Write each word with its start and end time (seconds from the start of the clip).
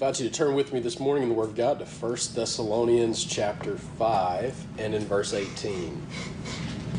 invite 0.00 0.18
you 0.18 0.30
to 0.30 0.34
turn 0.34 0.54
with 0.54 0.72
me 0.72 0.80
this 0.80 0.98
morning 0.98 1.24
in 1.24 1.28
the 1.28 1.34
Word 1.34 1.50
of 1.50 1.54
God 1.54 1.78
to 1.78 1.84
1 1.84 2.12
Thessalonians 2.34 3.22
chapter 3.22 3.76
5 3.76 4.66
and 4.78 4.94
in 4.94 5.04
verse 5.04 5.34
18. 5.34 6.06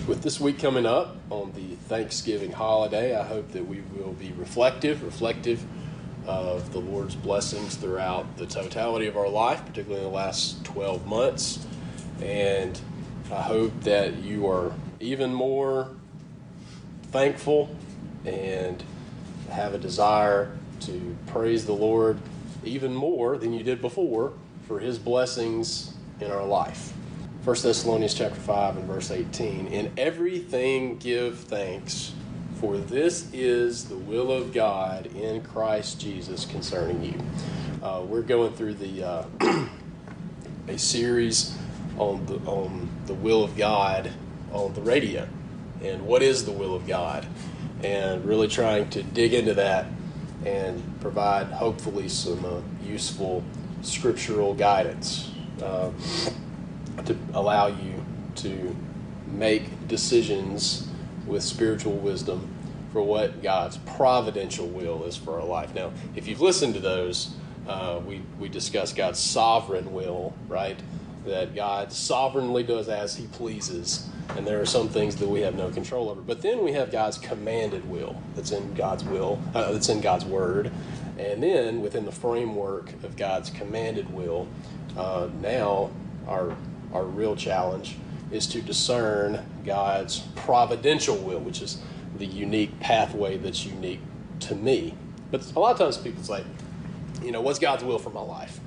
With 0.05 0.21
this 0.21 0.39
week 0.39 0.59
coming 0.59 0.85
up 0.85 1.15
on 1.31 1.51
the 1.53 1.73
Thanksgiving 1.87 2.51
holiday, 2.51 3.19
I 3.19 3.23
hope 3.23 3.53
that 3.53 3.67
we 3.67 3.81
will 3.95 4.13
be 4.13 4.31
reflective, 4.33 5.01
reflective 5.03 5.65
of 6.27 6.73
the 6.73 6.77
Lord's 6.77 7.15
blessings 7.15 7.75
throughout 7.75 8.37
the 8.37 8.45
totality 8.45 9.07
of 9.07 9.17
our 9.17 9.29
life, 9.29 9.65
particularly 9.65 10.05
in 10.05 10.11
the 10.11 10.15
last 10.15 10.63
12 10.65 11.07
months. 11.07 11.65
And 12.21 12.79
I 13.31 13.41
hope 13.41 13.81
that 13.81 14.17
you 14.17 14.47
are 14.47 14.73
even 14.99 15.33
more 15.33 15.89
thankful 17.05 17.75
and 18.25 18.83
have 19.49 19.73
a 19.73 19.79
desire 19.79 20.55
to 20.81 21.15
praise 21.25 21.65
the 21.65 21.73
Lord 21.73 22.19
even 22.63 22.93
more 22.93 23.37
than 23.37 23.53
you 23.53 23.63
did 23.63 23.81
before 23.81 24.33
for 24.67 24.79
his 24.79 24.99
blessings 24.99 25.93
in 26.19 26.31
our 26.31 26.45
life. 26.45 26.93
1 27.43 27.55
Thessalonians 27.61 28.13
chapter 28.13 28.39
5 28.39 28.77
and 28.77 28.85
verse 28.85 29.09
18. 29.09 29.67
In 29.67 29.91
everything 29.97 30.97
give 30.97 31.39
thanks, 31.39 32.13
for 32.55 32.77
this 32.77 33.27
is 33.33 33.85
the 33.85 33.97
will 33.97 34.31
of 34.31 34.53
God 34.53 35.07
in 35.07 35.41
Christ 35.41 35.99
Jesus 35.99 36.45
concerning 36.45 37.03
you. 37.03 37.15
Uh, 37.81 38.03
we're 38.05 38.21
going 38.21 38.53
through 38.53 38.75
the 38.75 39.03
uh, 39.03 39.25
a 40.67 40.77
series 40.77 41.57
on 41.97 42.23
the 42.27 42.35
on 42.45 42.87
the 43.07 43.15
will 43.15 43.43
of 43.43 43.57
God 43.57 44.11
on 44.51 44.73
the 44.73 44.81
radio, 44.81 45.27
and 45.81 46.05
what 46.05 46.21
is 46.21 46.45
the 46.45 46.51
will 46.51 46.75
of 46.75 46.85
God, 46.85 47.25
and 47.83 48.23
really 48.23 48.47
trying 48.47 48.87
to 48.91 49.01
dig 49.01 49.33
into 49.33 49.55
that 49.55 49.87
and 50.45 50.90
provide 51.01 51.47
hopefully 51.47 52.07
some 52.07 52.45
uh, 52.45 52.61
useful 52.85 53.43
scriptural 53.81 54.53
guidance 54.53 55.31
uh, 55.61 55.89
to 57.05 57.17
allow 57.33 57.67
you 57.67 58.05
to 58.35 58.75
make 59.27 59.87
decisions 59.87 60.87
with 61.25 61.43
spiritual 61.43 61.93
wisdom 61.93 62.47
for 62.93 63.01
what 63.01 63.41
God's 63.41 63.77
providential 63.77 64.67
will 64.67 65.03
is 65.05 65.15
for 65.15 65.39
our 65.39 65.45
life. 65.45 65.73
Now, 65.73 65.91
if 66.15 66.27
you've 66.27 66.41
listened 66.41 66.73
to 66.75 66.79
those, 66.79 67.33
uh, 67.67 67.99
we, 68.05 68.21
we 68.39 68.49
discussed 68.49 68.95
God's 68.95 69.19
sovereign 69.19 69.93
will, 69.93 70.33
right? 70.47 70.79
That 71.25 71.55
God 71.55 71.91
sovereignly 71.91 72.63
does 72.63 72.89
as 72.89 73.15
He 73.15 73.27
pleases 73.27 74.09
and 74.37 74.45
there 74.45 74.61
are 74.61 74.65
some 74.65 74.87
things 74.89 75.17
that 75.17 75.27
we 75.27 75.41
have 75.41 75.55
no 75.55 75.69
control 75.69 76.09
over. 76.09 76.21
But 76.21 76.41
then 76.41 76.63
we 76.63 76.73
have 76.73 76.91
God's 76.91 77.17
commanded 77.17 77.89
will 77.89 78.21
that's 78.35 78.51
in 78.51 78.73
God's 78.73 79.03
will, 79.03 79.41
uh, 79.53 79.71
that's 79.71 79.89
in 79.89 80.01
God's 80.01 80.25
word, 80.25 80.71
and 81.17 81.43
then 81.43 81.81
within 81.81 82.05
the 82.05 82.11
framework 82.11 82.91
of 83.03 83.17
God's 83.17 83.49
commanded 83.49 84.11
will, 84.13 84.47
uh, 84.97 85.29
now 85.41 85.91
our 86.27 86.55
our 86.93 87.05
real 87.05 87.35
challenge 87.35 87.97
is 88.31 88.47
to 88.47 88.61
discern 88.61 89.45
God's 89.65 90.19
providential 90.35 91.17
will, 91.17 91.39
which 91.39 91.61
is 91.61 91.81
the 92.17 92.25
unique 92.25 92.79
pathway 92.79 93.37
that's 93.37 93.65
unique 93.65 94.01
to 94.41 94.55
me. 94.55 94.93
But 95.31 95.49
a 95.55 95.59
lot 95.59 95.71
of 95.71 95.77
times 95.77 95.97
people 95.97 96.23
say, 96.23 96.43
you 97.23 97.31
know, 97.31 97.41
what's 97.41 97.59
God's 97.59 97.83
will 97.83 97.99
for 97.99 98.09
my 98.09 98.21
life? 98.21 98.59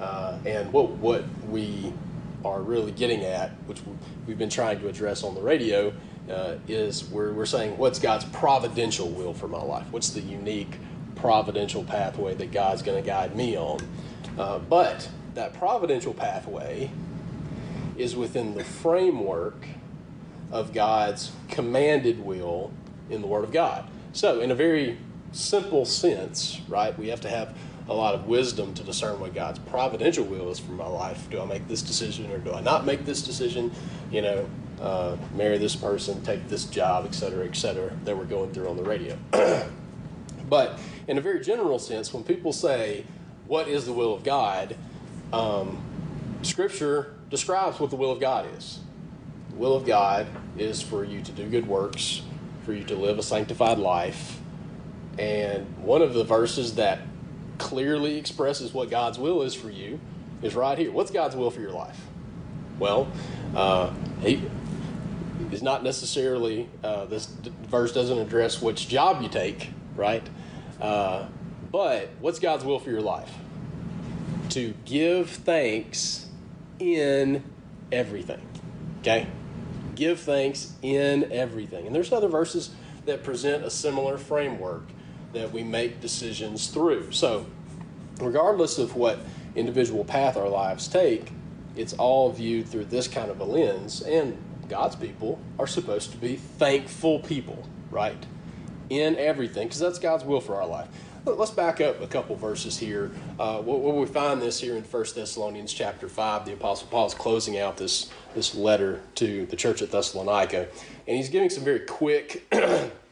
Uh, 0.00 0.38
and 0.44 0.72
what 0.72 0.90
what 0.90 1.24
we 1.48 1.92
are 2.44 2.60
really 2.60 2.92
getting 2.92 3.24
at, 3.24 3.50
which 3.66 3.80
we've 4.26 4.38
been 4.38 4.50
trying 4.50 4.80
to 4.80 4.88
address 4.88 5.22
on 5.22 5.34
the 5.34 5.40
radio, 5.40 5.92
uh, 6.30 6.56
is 6.68 7.04
we're, 7.10 7.32
we're 7.32 7.46
saying, 7.46 7.76
what's 7.78 7.98
God's 7.98 8.24
providential 8.26 9.08
will 9.08 9.34
for 9.34 9.48
my 9.48 9.62
life? 9.62 9.86
What's 9.90 10.10
the 10.10 10.20
unique 10.20 10.78
providential 11.16 11.84
pathway 11.84 12.34
that 12.34 12.52
God's 12.52 12.82
going 12.82 13.02
to 13.02 13.06
guide 13.06 13.36
me 13.36 13.56
on? 13.56 13.80
Uh, 14.38 14.58
but 14.58 15.08
that 15.34 15.54
providential 15.54 16.14
pathway 16.14 16.90
is 17.96 18.16
within 18.16 18.54
the 18.54 18.64
framework 18.64 19.66
of 20.50 20.72
God's 20.72 21.32
commanded 21.48 22.24
will 22.24 22.72
in 23.10 23.20
the 23.20 23.26
Word 23.26 23.44
of 23.44 23.52
God. 23.52 23.88
So, 24.12 24.40
in 24.40 24.50
a 24.50 24.54
very 24.54 24.98
simple 25.32 25.84
sense, 25.84 26.60
right, 26.68 26.96
we 26.98 27.08
have 27.08 27.20
to 27.22 27.28
have 27.28 27.56
a 27.88 27.94
lot 27.94 28.14
of 28.14 28.26
wisdom 28.26 28.72
to 28.74 28.82
discern 28.82 29.20
what 29.20 29.34
God's 29.34 29.58
providential 29.58 30.24
will 30.24 30.50
is 30.50 30.58
for 30.58 30.72
my 30.72 30.86
life. 30.86 31.28
Do 31.30 31.40
I 31.40 31.44
make 31.44 31.68
this 31.68 31.82
decision 31.82 32.30
or 32.32 32.38
do 32.38 32.52
I 32.52 32.60
not 32.60 32.86
make 32.86 33.04
this 33.04 33.22
decision? 33.22 33.72
You 34.10 34.22
know, 34.22 34.48
uh, 34.80 35.16
marry 35.34 35.58
this 35.58 35.76
person, 35.76 36.22
take 36.22 36.48
this 36.48 36.64
job, 36.64 37.04
et 37.06 37.14
cetera, 37.14 37.46
et 37.46 37.56
cetera, 37.56 37.92
that 38.04 38.16
we're 38.16 38.24
going 38.24 38.52
through 38.52 38.68
on 38.68 38.76
the 38.76 38.82
radio. 38.82 39.18
but 40.48 40.78
in 41.06 41.18
a 41.18 41.20
very 41.20 41.44
general 41.44 41.78
sense, 41.78 42.12
when 42.12 42.24
people 42.24 42.52
say, 42.52 43.04
What 43.46 43.68
is 43.68 43.84
the 43.86 43.92
will 43.92 44.14
of 44.14 44.24
God? 44.24 44.76
Um, 45.32 45.78
scripture 46.42 47.14
describes 47.30 47.78
what 47.80 47.90
the 47.90 47.96
will 47.96 48.12
of 48.12 48.20
God 48.20 48.46
is. 48.56 48.80
The 49.50 49.56
will 49.56 49.76
of 49.76 49.84
God 49.84 50.26
is 50.56 50.80
for 50.80 51.04
you 51.04 51.20
to 51.22 51.32
do 51.32 51.48
good 51.48 51.66
works, 51.66 52.22
for 52.64 52.72
you 52.72 52.84
to 52.84 52.96
live 52.96 53.18
a 53.18 53.22
sanctified 53.22 53.78
life. 53.78 54.40
And 55.18 55.66
one 55.78 56.02
of 56.02 56.14
the 56.14 56.24
verses 56.24 56.74
that 56.76 57.00
clearly 57.58 58.18
expresses 58.18 58.72
what 58.72 58.90
God's 58.90 59.18
will 59.18 59.42
is 59.42 59.54
for 59.54 59.70
you 59.70 60.00
is 60.42 60.54
right 60.54 60.76
here. 60.78 60.90
What's 60.90 61.10
God's 61.10 61.36
will 61.36 61.50
for 61.50 61.60
your 61.60 61.72
life? 61.72 62.00
Well, 62.78 63.08
uh, 63.54 63.92
he 64.20 64.42
is 65.52 65.62
not 65.62 65.82
necessarily, 65.82 66.68
uh, 66.82 67.06
this 67.06 67.26
verse 67.26 67.92
doesn't 67.92 68.18
address 68.18 68.60
which 68.60 68.88
job 68.88 69.22
you 69.22 69.28
take, 69.28 69.70
right? 69.96 70.26
Uh, 70.80 71.26
but 71.70 72.10
what's 72.20 72.38
God's 72.38 72.64
will 72.64 72.78
for 72.78 72.90
your 72.90 73.00
life? 73.00 73.32
To 74.50 74.74
give 74.84 75.30
thanks 75.30 76.26
in 76.78 77.42
everything. 77.90 78.40
Okay? 79.00 79.26
Give 79.94 80.18
thanks 80.18 80.72
in 80.82 81.32
everything. 81.32 81.86
And 81.86 81.94
there's 81.94 82.12
other 82.12 82.28
verses 82.28 82.70
that 83.06 83.22
present 83.22 83.64
a 83.64 83.70
similar 83.70 84.18
framework 84.18 84.84
that 85.34 85.52
we 85.52 85.62
make 85.62 86.00
decisions 86.00 86.68
through. 86.68 87.12
So, 87.12 87.46
regardless 88.20 88.78
of 88.78 88.96
what 88.96 89.18
individual 89.54 90.04
path 90.04 90.36
our 90.36 90.48
lives 90.48 90.88
take, 90.88 91.30
it's 91.76 91.92
all 91.94 92.30
viewed 92.30 92.68
through 92.68 92.86
this 92.86 93.08
kind 93.08 93.30
of 93.30 93.40
a 93.40 93.44
lens. 93.44 94.02
And 94.02 94.38
God's 94.68 94.96
people 94.96 95.38
are 95.58 95.66
supposed 95.66 96.12
to 96.12 96.16
be 96.16 96.36
thankful 96.36 97.20
people, 97.20 97.66
right? 97.90 98.26
In 98.90 99.16
everything, 99.16 99.66
because 99.66 99.80
that's 99.80 99.98
God's 99.98 100.24
will 100.24 100.40
for 100.40 100.56
our 100.56 100.66
life. 100.66 100.88
Let's 101.26 101.52
back 101.52 101.80
up 101.80 102.02
a 102.02 102.06
couple 102.06 102.36
verses 102.36 102.76
here. 102.76 103.10
Uh, 103.38 103.62
what, 103.62 103.94
we 103.94 104.04
find 104.04 104.42
this 104.42 104.60
here 104.60 104.76
in 104.76 104.82
1 104.82 105.04
Thessalonians 105.14 105.72
chapter 105.72 106.06
5, 106.06 106.44
the 106.44 106.52
Apostle 106.52 106.88
Paul 106.90 107.06
is 107.06 107.14
closing 107.14 107.58
out 107.58 107.78
this, 107.78 108.10
this 108.34 108.54
letter 108.54 109.00
to 109.14 109.46
the 109.46 109.56
church 109.56 109.80
at 109.80 109.90
Thessalonica. 109.90 110.68
And 111.08 111.16
he's 111.16 111.30
giving 111.30 111.48
some 111.48 111.64
very 111.64 111.80
quick 111.80 112.46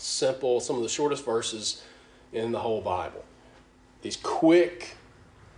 simple, 0.00 0.60
some 0.60 0.76
of 0.76 0.82
the 0.82 0.88
shortest 0.88 1.24
verses 1.24 1.82
in 2.32 2.52
the 2.52 2.58
whole 2.58 2.80
Bible. 2.80 3.24
These 4.02 4.16
quick 4.16 4.96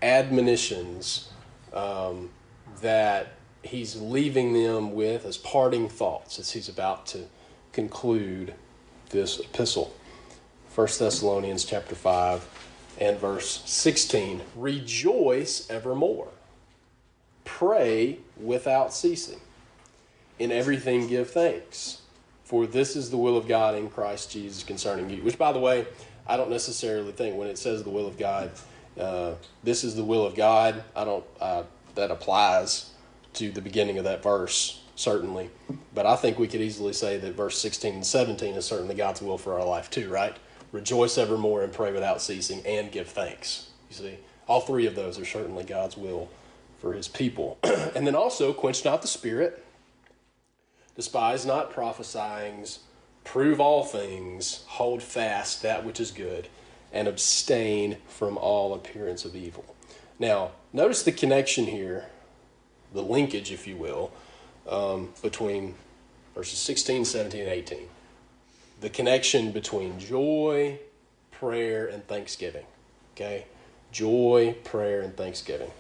admonitions 0.03 1.29
um, 1.73 2.31
that 2.81 3.33
he's 3.63 3.97
leaving 3.97 4.53
them 4.53 4.95
with 4.95 5.25
as 5.25 5.37
parting 5.37 5.89
thoughts 5.89 6.39
as 6.39 6.53
he's 6.53 6.69
about 6.69 7.07
to 7.07 7.27
conclude 7.73 8.55
this 9.11 9.39
epistle. 9.41 9.95
1 10.75 10.87
Thessalonians 10.99 11.65
chapter 11.65 11.95
5 11.95 12.49
and 13.01 13.19
verse 13.19 13.63
16. 13.67 14.43
Rejoice 14.57 15.69
evermore. 15.69 16.29
Pray 17.45 18.19
without 18.41 18.95
ceasing. 18.95 19.41
In 20.39 20.51
everything 20.51 21.07
give 21.07 21.31
thanks 21.31 22.00
for 22.51 22.67
this 22.67 22.97
is 22.97 23.11
the 23.11 23.17
will 23.17 23.37
of 23.37 23.47
God 23.47 23.77
in 23.77 23.89
Christ 23.89 24.33
Jesus 24.33 24.65
concerning 24.65 25.09
you. 25.09 25.23
Which, 25.23 25.39
by 25.39 25.53
the 25.53 25.61
way, 25.61 25.87
I 26.27 26.37
don't 26.37 26.51
necessarily 26.51 27.13
think 27.13 27.37
when 27.37 27.47
it 27.47 27.57
says 27.57 27.85
the 27.85 27.91
will 27.91 28.09
of 28.09 28.19
God, 28.19 28.51
uh, 28.99 29.35
this 29.63 29.85
is 29.85 29.95
the 29.95 30.03
will 30.03 30.27
of 30.27 30.35
God. 30.35 30.83
I 30.97 31.05
don't. 31.05 31.25
Uh, 31.41 31.63
that 31.95 32.11
applies 32.11 32.91
to 33.35 33.53
the 33.53 33.61
beginning 33.61 33.99
of 33.99 34.05
that 34.05 34.25
verse 34.25 34.83
certainly, 34.97 35.49
but 35.95 36.07
I 36.07 36.17
think 36.17 36.41
we 36.41 36.49
could 36.49 36.61
easily 36.61 36.93
say 36.93 37.19
that 37.19 37.37
verse 37.37 37.57
sixteen 37.57 37.95
and 37.95 38.07
seventeen 38.07 38.55
is 38.55 38.65
certainly 38.65 38.97
God's 38.97 39.23
will 39.23 39.39
for 39.39 39.59
our 39.59 39.65
life 39.65 39.89
too. 39.89 40.11
Right? 40.11 40.37
Rejoice 40.73 41.19
evermore 41.19 41.63
and 41.63 41.73
pray 41.73 41.93
without 41.93 42.21
ceasing, 42.21 42.67
and 42.67 42.91
give 42.91 43.07
thanks. 43.07 43.71
You 43.91 43.95
see, 43.95 44.19
all 44.49 44.61
three 44.61 44.87
of 44.87 44.97
those 44.97 45.21
are 45.21 45.25
certainly 45.25 45.63
God's 45.63 45.97
will 45.97 46.29
for 46.81 46.95
his 46.95 47.07
people. 47.07 47.59
and 47.63 48.05
then 48.05 48.17
also, 48.17 48.53
quench 48.53 48.85
not 48.85 49.03
the 49.03 49.09
spirit, 49.09 49.65
despise 51.01 51.47
not 51.47 51.73
prophesyings, 51.73 52.81
prove 53.25 53.59
all 53.59 53.85
things, 53.85 54.65
hold 54.67 55.03
fast 55.03 55.63
that 55.63 55.83
which 55.83 55.99
is 55.99 56.11
good, 56.11 56.47
and 56.93 57.09
abstain 57.09 57.97
from 58.07 58.37
all 58.37 58.75
appearance 58.75 59.25
of 59.25 59.35
evil. 59.35 59.65
Now, 60.19 60.51
notice 60.75 61.03
the 61.03 61.13
connection 61.13 61.65
here, 61.65 62.05
the 62.93 63.01
linkage, 63.01 63.51
if 63.51 63.67
you 63.67 63.79
will, 63.79 64.13
um, 64.69 65.09
between 65.23 65.75
verses 66.35 66.59
16, 66.59 67.07
17, 67.07 67.41
and 67.41 67.49
18. 67.49 67.79
The 68.83 68.91
connection 68.91 69.53
between 69.53 69.99
joy, 69.99 70.81
prayer, 71.31 71.87
and 71.87 72.07
thanksgiving. 72.07 72.67
Okay? 73.15 73.47
Joy, 73.91 74.55
prayer, 74.65 75.01
and 75.01 75.17
thanksgiving. 75.17 75.71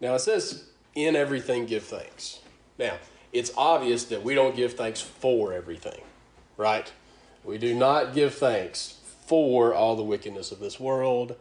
Now, 0.00 0.16
it 0.16 0.20
says, 0.22 0.64
in 0.96 1.14
everything 1.14 1.66
give 1.66 1.84
thanks. 1.84 2.40
Now, 2.76 2.94
it's 3.32 3.52
obvious 3.56 4.04
that 4.04 4.22
we 4.22 4.34
don't 4.34 4.56
give 4.56 4.74
thanks 4.74 5.00
for 5.00 5.52
everything, 5.52 6.00
right? 6.56 6.92
We 7.44 7.58
do 7.58 7.74
not 7.74 8.14
give 8.14 8.34
thanks 8.34 8.98
for 9.26 9.72
all 9.72 9.96
the 9.96 10.02
wickedness 10.02 10.52
of 10.52 10.58
this 10.58 10.80
world, 10.80 11.36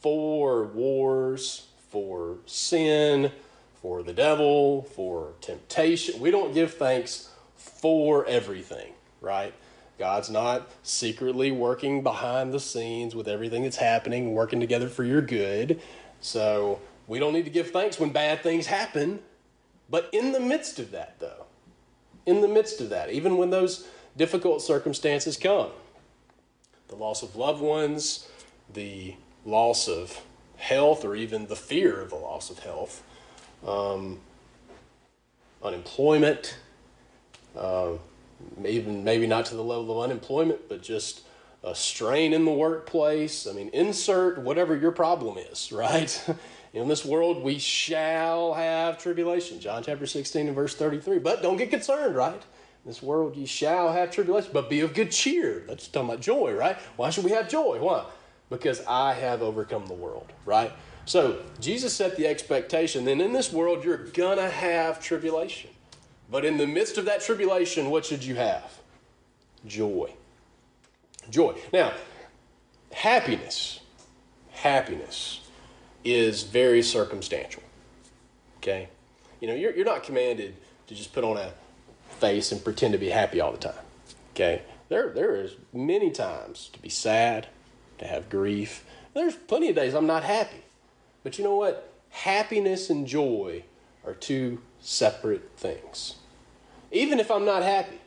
for 0.00 0.64
wars, 0.64 1.66
for 1.90 2.36
sin, 2.46 3.32
for 3.80 4.02
the 4.02 4.12
devil, 4.12 4.82
for 4.82 5.32
temptation. 5.40 6.20
We 6.20 6.30
don't 6.30 6.52
give 6.52 6.74
thanks 6.74 7.30
for 7.56 8.26
everything, 8.26 8.92
right? 9.20 9.54
God's 9.98 10.28
not 10.28 10.68
secretly 10.82 11.50
working 11.50 12.02
behind 12.02 12.52
the 12.52 12.60
scenes 12.60 13.14
with 13.14 13.28
everything 13.28 13.62
that's 13.62 13.76
happening, 13.76 14.32
working 14.32 14.60
together 14.60 14.88
for 14.88 15.04
your 15.04 15.22
good. 15.22 15.80
So 16.20 16.80
we 17.06 17.18
don't 17.18 17.32
need 17.32 17.44
to 17.44 17.50
give 17.50 17.70
thanks 17.70 17.98
when 17.98 18.10
bad 18.10 18.42
things 18.42 18.66
happen. 18.66 19.20
But 19.94 20.08
in 20.10 20.32
the 20.32 20.40
midst 20.40 20.80
of 20.80 20.90
that, 20.90 21.20
though, 21.20 21.46
in 22.26 22.40
the 22.40 22.48
midst 22.48 22.80
of 22.80 22.90
that, 22.90 23.10
even 23.10 23.36
when 23.36 23.50
those 23.50 23.86
difficult 24.16 24.60
circumstances 24.60 25.36
come, 25.36 25.70
the 26.88 26.96
loss 26.96 27.22
of 27.22 27.36
loved 27.36 27.62
ones, 27.62 28.28
the 28.72 29.14
loss 29.46 29.86
of 29.86 30.20
health, 30.56 31.04
or 31.04 31.14
even 31.14 31.46
the 31.46 31.54
fear 31.54 32.00
of 32.00 32.10
the 32.10 32.16
loss 32.16 32.50
of 32.50 32.58
health, 32.58 33.04
um, 33.64 34.18
unemployment, 35.62 36.56
uh, 37.56 37.92
even 38.66 39.04
maybe 39.04 39.28
not 39.28 39.46
to 39.46 39.54
the 39.54 39.62
level 39.62 39.96
of 39.96 40.10
unemployment, 40.10 40.68
but 40.68 40.82
just 40.82 41.20
a 41.62 41.72
strain 41.72 42.32
in 42.32 42.44
the 42.44 42.52
workplace. 42.52 43.46
I 43.46 43.52
mean, 43.52 43.70
insert 43.72 44.38
whatever 44.38 44.74
your 44.76 44.90
problem 44.90 45.38
is, 45.38 45.70
right? 45.72 46.20
In 46.74 46.88
this 46.88 47.04
world, 47.04 47.40
we 47.44 47.60
shall 47.60 48.52
have 48.52 48.98
tribulation. 48.98 49.60
John 49.60 49.84
chapter 49.84 50.06
16 50.06 50.48
and 50.48 50.56
verse 50.56 50.74
33. 50.74 51.20
But 51.20 51.40
don't 51.40 51.56
get 51.56 51.70
concerned, 51.70 52.16
right? 52.16 52.34
In 52.34 52.90
this 52.90 53.00
world, 53.00 53.36
you 53.36 53.46
shall 53.46 53.92
have 53.92 54.10
tribulation, 54.10 54.50
but 54.52 54.68
be 54.68 54.80
of 54.80 54.92
good 54.92 55.12
cheer. 55.12 55.62
That's 55.68 55.86
talking 55.86 56.10
about 56.10 56.20
joy, 56.20 56.52
right? 56.52 56.76
Why 56.96 57.10
should 57.10 57.24
we 57.24 57.30
have 57.30 57.48
joy? 57.48 57.78
Why? 57.78 58.04
Because 58.50 58.84
I 58.88 59.14
have 59.14 59.40
overcome 59.40 59.86
the 59.86 59.94
world, 59.94 60.32
right? 60.44 60.72
So 61.06 61.42
Jesus 61.60 61.94
set 61.94 62.16
the 62.16 62.26
expectation. 62.26 63.04
Then 63.04 63.20
in 63.20 63.32
this 63.32 63.52
world, 63.52 63.84
you're 63.84 64.08
going 64.08 64.38
to 64.38 64.50
have 64.50 65.00
tribulation. 65.00 65.70
But 66.28 66.44
in 66.44 66.56
the 66.56 66.66
midst 66.66 66.98
of 66.98 67.04
that 67.04 67.20
tribulation, 67.20 67.88
what 67.88 68.04
should 68.04 68.24
you 68.24 68.34
have? 68.34 68.80
Joy. 69.64 70.12
Joy. 71.30 71.54
Now, 71.72 71.92
happiness. 72.90 73.78
Happiness 74.50 75.43
is 76.04 76.42
very 76.42 76.82
circumstantial. 76.82 77.62
Okay? 78.58 78.88
You 79.40 79.48
know, 79.48 79.54
you're, 79.54 79.74
you're 79.74 79.84
not 79.84 80.02
commanded 80.02 80.54
to 80.86 80.94
just 80.94 81.12
put 81.12 81.24
on 81.24 81.36
a 81.36 81.52
face 82.18 82.52
and 82.52 82.62
pretend 82.62 82.92
to 82.92 82.98
be 82.98 83.08
happy 83.08 83.40
all 83.40 83.52
the 83.52 83.58
time. 83.58 83.84
Okay? 84.34 84.62
There, 84.88 85.10
there 85.10 85.34
is 85.36 85.52
many 85.72 86.10
times 86.10 86.70
to 86.72 86.80
be 86.80 86.88
sad, 86.88 87.48
to 87.98 88.06
have 88.06 88.28
grief. 88.28 88.84
There's 89.14 89.34
plenty 89.34 89.68
of 89.70 89.76
days 89.76 89.94
I'm 89.94 90.06
not 90.06 90.24
happy. 90.24 90.62
But 91.22 91.38
you 91.38 91.44
know 91.44 91.56
what? 91.56 91.92
Happiness 92.10 92.90
and 92.90 93.06
joy 93.06 93.64
are 94.06 94.14
two 94.14 94.60
separate 94.80 95.50
things. 95.56 96.16
Even 96.92 97.18
if 97.18 97.30
I'm 97.30 97.44
not 97.44 97.62
happy, 97.62 97.98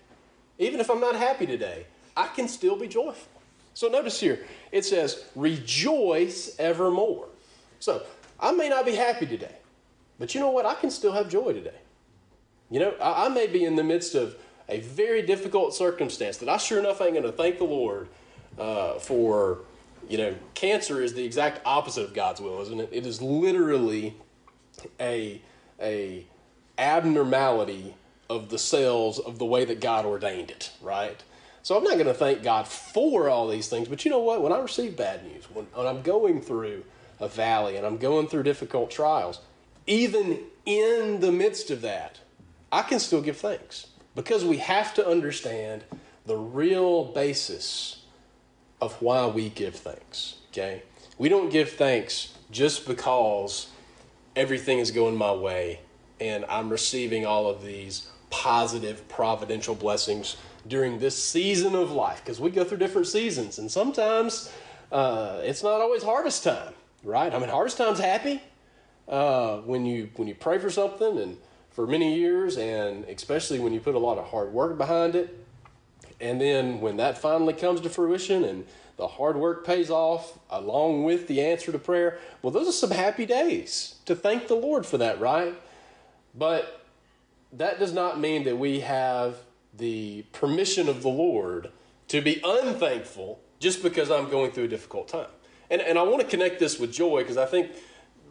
even 0.60 0.80
if 0.80 0.90
I'm 0.90 1.02
not 1.02 1.16
happy 1.16 1.46
today, 1.46 1.88
I 2.16 2.28
can 2.28 2.48
still 2.48 2.76
be 2.76 2.88
joyful. 2.88 3.42
So 3.74 3.88
notice 3.90 4.20
here, 4.20 4.40
it 4.72 4.86
says, 4.86 5.26
rejoice 5.36 6.56
evermore. 6.58 7.28
So 7.80 8.04
I 8.40 8.52
may 8.52 8.70
not 8.70 8.86
be 8.86 8.96
happy 8.96 9.26
today, 9.26 9.56
but 10.20 10.34
you 10.34 10.42
know 10.42 10.52
what? 10.52 10.66
I 10.66 10.76
can 10.76 10.92
still 10.92 11.12
have 11.12 11.30
joy 11.30 11.54
today. 11.54 11.80
You 12.70 12.80
know, 12.80 12.94
I, 13.02 13.26
I 13.26 13.30
may 13.30 13.48
be 13.48 13.64
in 13.64 13.76
the 13.76 13.84
midst 13.84 14.16
of 14.16 14.36
a 14.70 14.80
very 14.82 15.22
difficult 15.22 15.74
circumstance 15.74 16.38
that 16.38 16.50
I 16.50 16.58
sure 16.58 16.80
enough 16.80 17.02
ain't 17.02 17.14
going 17.14 17.24
to 17.24 17.32
thank 17.32 17.58
the 17.58 17.66
Lord 17.66 18.10
uh, 18.58 18.96
for. 19.00 19.60
You 20.08 20.18
know, 20.18 20.36
cancer 20.54 21.02
is 21.02 21.16
the 21.16 21.26
exact 21.26 21.60
opposite 21.66 22.04
of 22.04 22.14
God's 22.14 22.40
will, 22.40 22.62
isn't 22.62 22.80
it? 22.80 22.90
It 22.94 23.06
is 23.06 23.22
literally 23.22 24.16
a 25.02 25.42
a 25.82 26.26
abnormality 26.78 27.96
of 28.30 28.50
the 28.50 28.58
cells 28.58 29.20
of 29.20 29.40
the 29.40 29.46
way 29.46 29.66
that 29.66 29.80
God 29.80 30.06
ordained 30.06 30.52
it, 30.52 30.72
right? 30.82 31.22
So 31.64 31.78
I'm 31.78 31.84
not 31.84 31.96
going 31.96 32.08
to 32.08 32.14
thank 32.14 32.44
God 32.44 32.68
for 32.68 33.30
all 33.30 33.48
these 33.48 33.68
things, 33.68 33.88
but 33.88 34.06
you 34.06 34.12
know 34.12 34.20
what? 34.20 34.42
When 34.42 34.54
I 34.54 34.60
receive 34.60 34.96
bad 34.96 35.26
news, 35.26 35.50
when, 35.52 35.66
when 35.74 35.88
I'm 35.88 36.02
going 36.02 36.42
through 36.42 36.84
a 37.20 37.28
valley 37.28 37.76
and 37.76 37.86
I'm 37.86 37.98
going 37.98 38.28
through 38.28 38.44
difficult 38.44 38.92
trials, 38.92 39.42
even 39.86 40.40
in 40.66 41.20
the 41.20 41.32
midst 41.32 41.72
of 41.72 41.82
that, 41.82 42.20
I 42.72 42.82
can 42.82 43.00
still 43.00 43.22
give 43.22 43.38
thanks 43.38 43.88
because 44.16 44.44
we 44.44 44.58
have 44.58 44.94
to 44.96 45.08
understand 45.08 45.84
the 46.26 46.36
real 46.36 47.06
basis 47.06 48.04
of 48.82 49.02
why 49.02 49.26
we 49.28 49.50
give 49.50 49.76
thanks. 49.76 50.36
Okay? 50.52 50.84
We 51.18 51.30
don't 51.30 51.50
give 51.50 51.72
thanks 51.72 52.34
just 52.52 52.86
because 52.88 53.70
everything 54.36 54.80
is 54.80 54.92
going 54.92 55.16
my 55.16 55.32
way 55.32 55.80
and 56.20 56.46
I'm 56.46 56.70
receiving 56.70 57.26
all 57.26 57.48
of 57.48 57.64
these 57.64 58.10
positive 58.30 59.08
providential 59.08 59.76
blessings 59.76 60.38
during 60.68 61.00
this 61.00 61.22
season 61.22 61.76
of 61.76 61.92
life 61.92 62.22
because 62.24 62.40
we 62.40 62.50
go 62.50 62.64
through 62.64 62.78
different 62.78 63.08
seasons 63.08 63.58
and 63.58 63.72
sometimes 63.72 64.52
uh, 64.92 65.40
it's 65.44 65.64
not 65.64 65.82
always 65.82 66.04
harvest 66.04 66.44
time 66.44 66.74
right? 67.04 67.34
I 67.34 67.40
mean, 67.40 67.50
hardest 67.50 67.78
times 67.78 68.00
happy 68.00 68.42
uh, 69.08 69.58
when 69.58 69.86
you 69.86 70.10
when 70.16 70.28
you 70.28 70.36
pray 70.36 70.58
for 70.58 70.70
something 70.70 71.18
and 71.18 71.38
for 71.72 71.88
many 71.88 72.16
years, 72.16 72.58
and 72.58 73.06
especially 73.06 73.60
when 73.60 73.74
you 73.74 73.80
put 73.80 73.96
a 73.96 74.00
lot 74.00 74.18
of 74.18 74.28
hard 74.28 74.52
work 74.52 74.78
behind 74.78 75.16
it, 75.16 75.46
and 76.20 76.42
then 76.42 76.82
when 76.82 76.98
that 76.98 77.18
finally 77.18 77.54
comes 77.54 77.82
to 77.82 77.90
fruition 77.90 78.44
and 78.44 78.66
the 78.98 79.08
hard 79.08 79.38
work 79.38 79.66
pays 79.66 79.92
off 79.92 80.40
along 80.50 81.04
with 81.04 81.28
the 81.28 81.42
answer 81.42 81.72
to 81.72 81.78
prayer, 81.78 82.18
well, 82.42 82.52
those 82.52 82.68
are 82.68 82.72
some 82.72 82.92
happy 82.92 83.26
days 83.26 83.96
to 84.06 84.16
thank 84.16 84.48
the 84.48 84.56
Lord 84.56 84.86
for 84.86 84.98
that, 84.98 85.20
right? 85.20 85.54
But 86.34 86.82
that 87.54 87.80
does 87.80 87.94
not 87.94 88.20
mean 88.20 88.44
that 88.46 88.58
we 88.58 88.80
have 88.80 89.38
the 89.76 90.26
permission 90.34 90.90
of 90.90 91.04
the 91.04 91.10
Lord 91.10 91.70
to 92.08 92.22
be 92.22 92.42
unthankful 92.44 93.40
just 93.60 93.84
because 93.84 94.10
I'm 94.10 94.30
going 94.30 94.52
through 94.52 94.66
a 94.66 94.68
difficult 94.70 95.08
time. 95.08 95.28
And, 95.70 95.82
and 95.82 95.98
I 95.98 96.04
want 96.04 96.22
to 96.22 96.28
connect 96.28 96.60
this 96.60 96.80
with 96.80 96.92
joy 96.92 97.20
because 97.22 97.38
I 97.38 97.46
think 97.46 97.72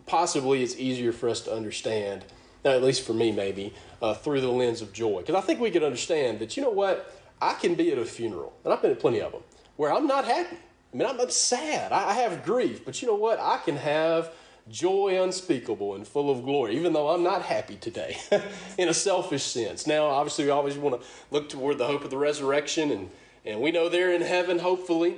possibly 0.07 0.62
it's 0.62 0.76
easier 0.76 1.12
for 1.12 1.28
us 1.28 1.40
to 1.43 1.52
understand, 1.52 2.25
at 2.64 2.83
least 2.83 3.07
for 3.07 3.12
me 3.12 3.33
maybe, 3.33 3.75
uh, 4.00 4.14
through 4.14 4.40
the 4.40 4.49
lens 4.49 4.81
of 4.81 4.93
joy. 4.93 5.21
Because 5.21 5.35
I 5.35 5.40
think 5.40 5.61
we 5.61 5.71
can 5.71 5.83
understand 5.83 6.38
that, 6.38 6.57
you 6.57 6.62
know 6.62 6.71
what, 6.71 7.12
I 7.40 7.55
can 7.55 7.75
be 7.75 7.93
at 7.93 7.99
a 7.99 8.05
funeral, 8.05 8.55
and 8.64 8.73
I've 8.73 8.81
been 8.81 8.93
at 8.93 9.00
plenty 9.00 9.21
of 9.21 9.33
them, 9.33 9.43
where 9.76 9.93
I'm 9.93 10.07
not 10.07 10.25
happy. 10.25 10.57
I 10.93 10.97
mean, 10.97 11.07
I'm, 11.07 11.21
I'm 11.21 11.31
sad. 11.31 11.93
I, 11.93 12.11
I 12.11 12.12
have 12.14 12.45
grief. 12.45 12.85
But 12.85 13.02
you 13.02 13.09
know 13.09 13.14
what? 13.14 13.38
I 13.38 13.59
can 13.59 13.76
have 13.76 14.33
joy 14.69 15.23
unspeakable 15.23 15.95
and 15.95 16.09
full 16.09 16.31
of 16.31 16.43
glory, 16.45 16.76
even 16.76 16.93
though 16.93 17.09
I'm 17.11 17.23
not 17.23 17.43
happy 17.43 17.76
today 17.76 18.16
in 18.78 18.88
a 18.88 18.95
selfish 18.95 19.43
sense. 19.43 19.87
Now, 19.87 20.07
obviously, 20.07 20.47
we 20.47 20.50
always 20.50 20.76
want 20.76 21.00
to 21.00 21.07
look 21.31 21.50
toward 21.50 21.76
the 21.76 21.87
hope 21.87 22.05
of 22.05 22.11
the 22.11 22.16
resurrection, 22.16 22.90
and, 22.90 23.11
and 23.45 23.61
we 23.61 23.71
know 23.71 23.88
they're 23.90 24.12
in 24.12 24.23
heaven, 24.23 24.59
hopefully 24.59 25.16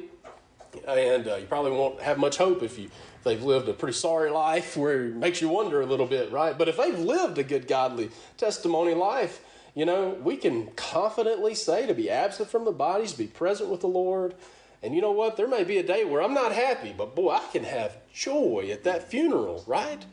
and 0.86 1.28
uh, 1.28 1.36
you 1.36 1.46
probably 1.46 1.72
won't 1.72 2.00
have 2.00 2.18
much 2.18 2.36
hope 2.36 2.62
if 2.62 2.78
you 2.78 2.86
if 2.86 3.24
they've 3.24 3.42
lived 3.42 3.68
a 3.68 3.72
pretty 3.72 3.94
sorry 3.94 4.30
life 4.30 4.76
where 4.76 5.06
it 5.06 5.14
makes 5.14 5.40
you 5.40 5.48
wonder 5.48 5.80
a 5.80 5.86
little 5.86 6.06
bit, 6.06 6.30
right? 6.30 6.56
But 6.56 6.68
if 6.68 6.76
they've 6.76 6.98
lived 6.98 7.38
a 7.38 7.42
good 7.42 7.66
godly 7.66 8.10
testimony 8.36 8.94
life, 8.94 9.42
you 9.74 9.84
know, 9.84 10.10
we 10.22 10.36
can 10.36 10.68
confidently 10.72 11.54
say 11.54 11.86
to 11.86 11.94
be 11.94 12.10
absent 12.10 12.48
from 12.48 12.64
the 12.64 12.72
bodies, 12.72 13.12
be 13.12 13.26
present 13.26 13.70
with 13.70 13.80
the 13.80 13.88
Lord. 13.88 14.34
And 14.82 14.94
you 14.94 15.00
know 15.00 15.12
what? 15.12 15.36
There 15.36 15.48
may 15.48 15.64
be 15.64 15.78
a 15.78 15.82
day 15.82 16.04
where 16.04 16.22
I'm 16.22 16.34
not 16.34 16.52
happy, 16.52 16.94
but 16.96 17.16
boy, 17.16 17.30
I 17.30 17.44
can 17.52 17.64
have 17.64 17.96
joy 18.12 18.68
at 18.72 18.84
that 18.84 19.10
funeral, 19.10 19.64
right? 19.66 20.04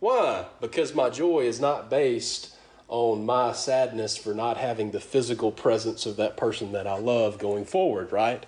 Why? 0.00 0.46
Because 0.60 0.94
my 0.94 1.10
joy 1.10 1.40
is 1.40 1.60
not 1.60 1.90
based 1.90 2.54
on 2.88 3.24
my 3.24 3.52
sadness 3.52 4.16
for 4.16 4.34
not 4.34 4.56
having 4.56 4.90
the 4.90 5.00
physical 5.00 5.50
presence 5.50 6.06
of 6.06 6.16
that 6.16 6.36
person 6.36 6.72
that 6.72 6.86
I 6.86 6.98
love 6.98 7.38
going 7.38 7.64
forward, 7.64 8.12
right? 8.12 8.44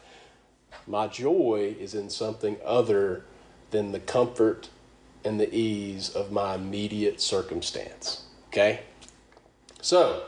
My 0.86 1.08
joy 1.08 1.74
is 1.78 1.94
in 1.94 2.10
something 2.10 2.56
other 2.64 3.24
than 3.70 3.92
the 3.92 4.00
comfort 4.00 4.68
and 5.24 5.40
the 5.40 5.52
ease 5.52 6.10
of 6.10 6.30
my 6.30 6.54
immediate 6.54 7.20
circumstance. 7.20 8.24
Okay? 8.48 8.80
So, 9.82 10.24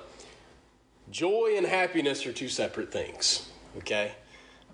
joy 1.11 1.55
and 1.57 1.67
happiness 1.67 2.27
are 2.27 2.33
two 2.33 2.49
separate 2.49 2.93
things. 2.93 3.49
Okay? 3.79 4.12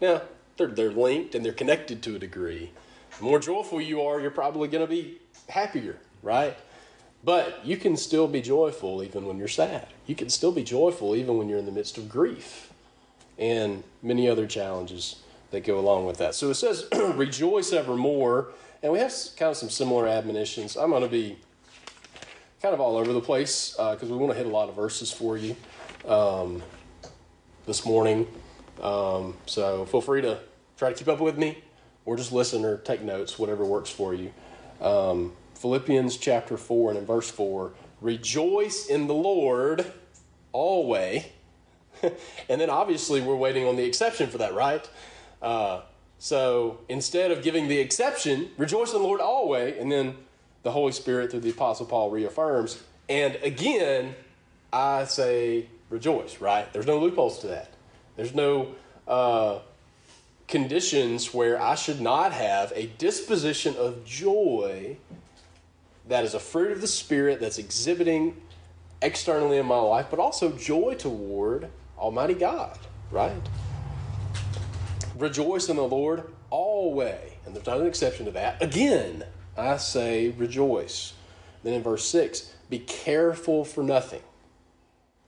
Now, 0.00 0.22
they're, 0.56 0.68
they're 0.68 0.92
linked 0.92 1.34
and 1.34 1.44
they're 1.44 1.52
connected 1.52 2.02
to 2.04 2.16
a 2.16 2.18
degree. 2.18 2.70
The 3.18 3.24
more 3.24 3.38
joyful 3.38 3.80
you 3.80 4.02
are, 4.02 4.20
you're 4.20 4.30
probably 4.30 4.68
going 4.68 4.86
to 4.86 4.90
be 4.90 5.18
happier, 5.48 5.98
right? 6.22 6.56
But 7.22 7.60
you 7.64 7.76
can 7.76 7.96
still 7.96 8.26
be 8.26 8.40
joyful 8.40 9.02
even 9.02 9.26
when 9.26 9.38
you're 9.38 9.48
sad. 9.48 9.88
You 10.06 10.14
can 10.14 10.30
still 10.30 10.52
be 10.52 10.64
joyful 10.64 11.14
even 11.14 11.38
when 11.38 11.48
you're 11.48 11.58
in 11.58 11.66
the 11.66 11.72
midst 11.72 11.98
of 11.98 12.08
grief 12.08 12.72
and 13.38 13.82
many 14.02 14.28
other 14.28 14.46
challenges 14.46 15.16
that 15.54 15.64
go 15.64 15.78
along 15.78 16.04
with 16.06 16.18
that. 16.18 16.34
So 16.34 16.50
it 16.50 16.54
says, 16.54 16.86
rejoice 17.14 17.72
evermore. 17.72 18.48
And 18.82 18.92
we 18.92 18.98
have 18.98 19.14
kind 19.36 19.50
of 19.50 19.56
some 19.56 19.70
similar 19.70 20.06
admonitions. 20.06 20.76
I'm 20.76 20.90
going 20.90 21.02
to 21.02 21.08
be 21.08 21.38
kind 22.60 22.74
of 22.74 22.80
all 22.80 22.96
over 22.96 23.12
the 23.12 23.20
place 23.20 23.70
because 23.70 24.02
uh, 24.02 24.12
we 24.12 24.16
want 24.16 24.32
to 24.32 24.36
hit 24.36 24.46
a 24.46 24.50
lot 24.50 24.68
of 24.68 24.76
verses 24.76 25.10
for 25.10 25.38
you 25.38 25.56
um, 26.06 26.62
this 27.66 27.86
morning. 27.86 28.26
Um, 28.82 29.36
so 29.46 29.86
feel 29.86 30.00
free 30.00 30.20
to 30.22 30.38
try 30.76 30.90
to 30.90 30.94
keep 30.94 31.08
up 31.08 31.20
with 31.20 31.38
me 31.38 31.62
or 32.04 32.16
just 32.16 32.32
listen 32.32 32.64
or 32.64 32.76
take 32.78 33.00
notes, 33.00 33.38
whatever 33.38 33.64
works 33.64 33.90
for 33.90 34.12
you. 34.12 34.32
Um, 34.80 35.32
Philippians 35.54 36.18
chapter 36.18 36.56
4 36.56 36.90
and 36.90 36.98
in 36.98 37.06
verse 37.06 37.30
4 37.30 37.72
Rejoice 38.00 38.86
in 38.86 39.06
the 39.06 39.14
Lord 39.14 39.90
always. 40.52 41.24
and 42.02 42.60
then 42.60 42.68
obviously 42.68 43.22
we're 43.22 43.36
waiting 43.36 43.66
on 43.66 43.76
the 43.76 43.84
exception 43.84 44.28
for 44.28 44.38
that, 44.38 44.52
right? 44.52 44.86
Uh, 45.44 45.82
so 46.18 46.78
instead 46.88 47.30
of 47.30 47.42
giving 47.42 47.68
the 47.68 47.78
exception, 47.78 48.48
rejoice 48.56 48.94
in 48.94 48.98
the 49.00 49.06
Lord 49.06 49.20
always, 49.20 49.76
and 49.78 49.92
then 49.92 50.16
the 50.62 50.70
Holy 50.70 50.92
Spirit 50.92 51.30
through 51.30 51.40
the 51.40 51.50
Apostle 51.50 51.84
Paul 51.84 52.10
reaffirms, 52.10 52.82
and 53.10 53.36
again, 53.42 54.14
I 54.72 55.04
say 55.04 55.68
rejoice, 55.90 56.40
right? 56.40 56.72
There's 56.72 56.86
no 56.86 56.98
loopholes 56.98 57.40
to 57.40 57.48
that. 57.48 57.74
There's 58.16 58.34
no 58.34 58.74
uh, 59.06 59.58
conditions 60.48 61.34
where 61.34 61.60
I 61.60 61.74
should 61.74 62.00
not 62.00 62.32
have 62.32 62.72
a 62.74 62.86
disposition 62.86 63.76
of 63.76 64.06
joy 64.06 64.96
that 66.08 66.24
is 66.24 66.32
a 66.32 66.40
fruit 66.40 66.72
of 66.72 66.80
the 66.80 66.86
Spirit 66.86 67.38
that's 67.38 67.58
exhibiting 67.58 68.40
externally 69.02 69.58
in 69.58 69.66
my 69.66 69.78
life, 69.78 70.06
but 70.08 70.18
also 70.18 70.52
joy 70.52 70.94
toward 70.94 71.68
Almighty 71.98 72.34
God, 72.34 72.78
right? 73.10 73.32
Rejoice 75.16 75.68
in 75.68 75.76
the 75.76 75.84
Lord 75.84 76.24
always. 76.50 77.32
And 77.46 77.54
there's 77.54 77.66
not 77.66 77.80
an 77.80 77.86
exception 77.86 78.26
to 78.26 78.32
that. 78.32 78.62
Again, 78.62 79.24
I 79.56 79.76
say 79.76 80.30
rejoice. 80.30 81.14
Then 81.62 81.74
in 81.74 81.82
verse 81.82 82.06
6, 82.06 82.52
be 82.70 82.78
careful 82.78 83.64
for 83.64 83.82
nothing. 83.82 84.22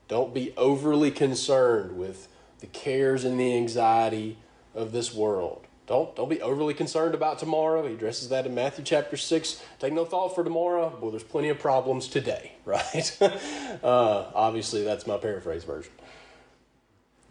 Don't 0.09 0.33
be 0.33 0.53
overly 0.57 1.11
concerned 1.11 1.97
with 1.97 2.29
the 2.61 2.67
cares 2.67 3.25
and 3.25 3.39
the 3.39 3.57
anxiety 3.57 4.39
of 4.75 4.93
this 4.93 5.15
world. 5.15 5.67
Don't, 5.87 6.15
don't 6.17 6.29
be 6.29 6.43
overly 6.43 6.75
concerned 6.75 7.15
about 7.15 7.39
tomorrow. 7.39 7.87
He 7.87 7.95
addresses 7.95 8.29
that 8.31 8.45
in 8.45 8.55
Matthew 8.55 8.85
chapter 8.85 9.17
6. 9.17 9.63
Take 9.79 9.93
no 9.93 10.05
thought 10.05 10.35
for 10.35 10.43
tomorrow. 10.43 10.97
Well, 11.01 11.13
there's 11.13 11.23
plenty 11.23 11.49
of 11.49 11.61
problems 11.61 12.09
today, 12.09 12.53
right? 12.65 13.17
uh, 13.21 14.31
obviously, 14.35 14.83
that's 14.83 15.07
my 15.07 15.17
paraphrase 15.17 15.65
version. 15.65 15.93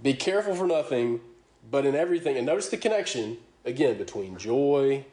Be 0.02 0.14
careful 0.14 0.56
for 0.56 0.68
nothing, 0.68 1.20
but 1.70 1.86
in 1.86 1.96
everything, 1.96 2.38
and 2.38 2.46
notice 2.46 2.70
the 2.70 2.78
connection 2.78 3.38
again 3.64 3.98
between 3.98 4.38
joy, 4.38 5.06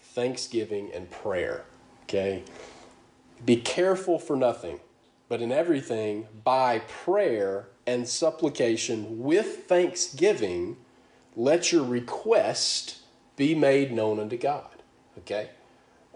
thanksgiving, 0.00 0.90
and 0.94 1.10
prayer. 1.10 1.64
Okay? 2.04 2.42
Be 3.44 3.56
careful 3.56 4.18
for 4.18 4.36
nothing, 4.36 4.80
but 5.28 5.40
in 5.40 5.52
everything, 5.52 6.26
by 6.42 6.80
prayer 6.80 7.68
and 7.86 8.08
supplication 8.08 9.20
with 9.20 9.64
thanksgiving, 9.66 10.76
let 11.36 11.70
your 11.70 11.84
request 11.84 12.98
be 13.36 13.54
made 13.54 13.92
known 13.92 14.18
unto 14.18 14.36
God. 14.36 14.82
Okay? 15.18 15.50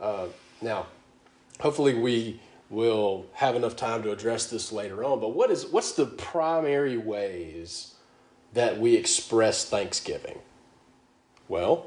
Uh, 0.00 0.26
now, 0.60 0.86
hopefully, 1.60 1.94
we 1.94 2.40
will 2.70 3.26
have 3.34 3.54
enough 3.54 3.76
time 3.76 4.02
to 4.02 4.10
address 4.10 4.46
this 4.46 4.72
later 4.72 5.04
on, 5.04 5.20
but 5.20 5.34
what 5.34 5.50
is 5.50 5.66
what's 5.66 5.92
the 5.92 6.06
primary 6.06 6.96
ways 6.96 7.91
that 8.52 8.78
we 8.78 8.96
express 8.96 9.64
thanksgiving? 9.64 10.38
Well, 11.48 11.86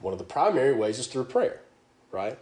one 0.00 0.12
of 0.12 0.18
the 0.18 0.24
primary 0.24 0.74
ways 0.74 0.98
is 0.98 1.06
through 1.06 1.24
prayer, 1.24 1.60
right? 2.10 2.38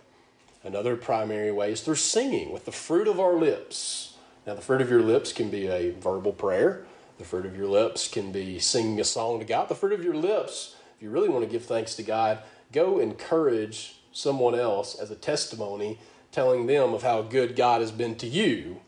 Another 0.62 0.96
primary 0.96 1.52
way 1.52 1.72
is 1.72 1.80
through 1.80 1.96
singing 1.96 2.52
with 2.52 2.64
the 2.64 2.72
fruit 2.72 3.08
of 3.08 3.18
our 3.18 3.34
lips. 3.34 4.16
Now, 4.46 4.54
the 4.54 4.62
fruit 4.62 4.80
of 4.80 4.90
your 4.90 5.02
lips 5.02 5.32
can 5.32 5.50
be 5.50 5.68
a 5.68 5.90
verbal 5.90 6.32
prayer. 6.32 6.84
The 7.18 7.24
fruit 7.24 7.46
of 7.46 7.56
your 7.56 7.68
lips 7.68 8.08
can 8.08 8.32
be 8.32 8.58
singing 8.58 8.98
a 9.00 9.04
song 9.04 9.38
to 9.40 9.44
God. 9.44 9.68
The 9.68 9.74
fruit 9.74 9.92
of 9.92 10.02
your 10.02 10.14
lips, 10.14 10.76
if 10.96 11.02
you 11.02 11.10
really 11.10 11.28
want 11.28 11.44
to 11.44 11.50
give 11.50 11.64
thanks 11.64 11.94
to 11.96 12.02
God, 12.02 12.38
go 12.72 12.98
encourage 12.98 13.96
someone 14.12 14.54
else 14.54 14.98
as 14.98 15.10
a 15.10 15.14
testimony, 15.14 15.98
telling 16.32 16.66
them 16.66 16.94
of 16.94 17.02
how 17.02 17.22
good 17.22 17.56
God 17.56 17.80
has 17.80 17.90
been 17.90 18.16
to 18.16 18.26
you. 18.26 18.80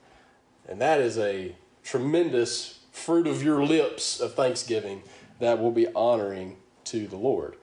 And 0.69 0.81
that 0.81 1.01
is 1.01 1.19
a 1.19 1.55
tremendous 1.85 2.81
fruit 2.93 3.27
of 3.27 3.43
your 3.43 3.65
lips 3.65 4.21
of 4.21 4.35
thanksgiving 4.35 5.03
that 5.41 5.59
will 5.59 5.73
be 5.73 5.89
honoring 5.95 6.57
to 6.85 7.09
the 7.09 7.17
Lord. 7.17 7.57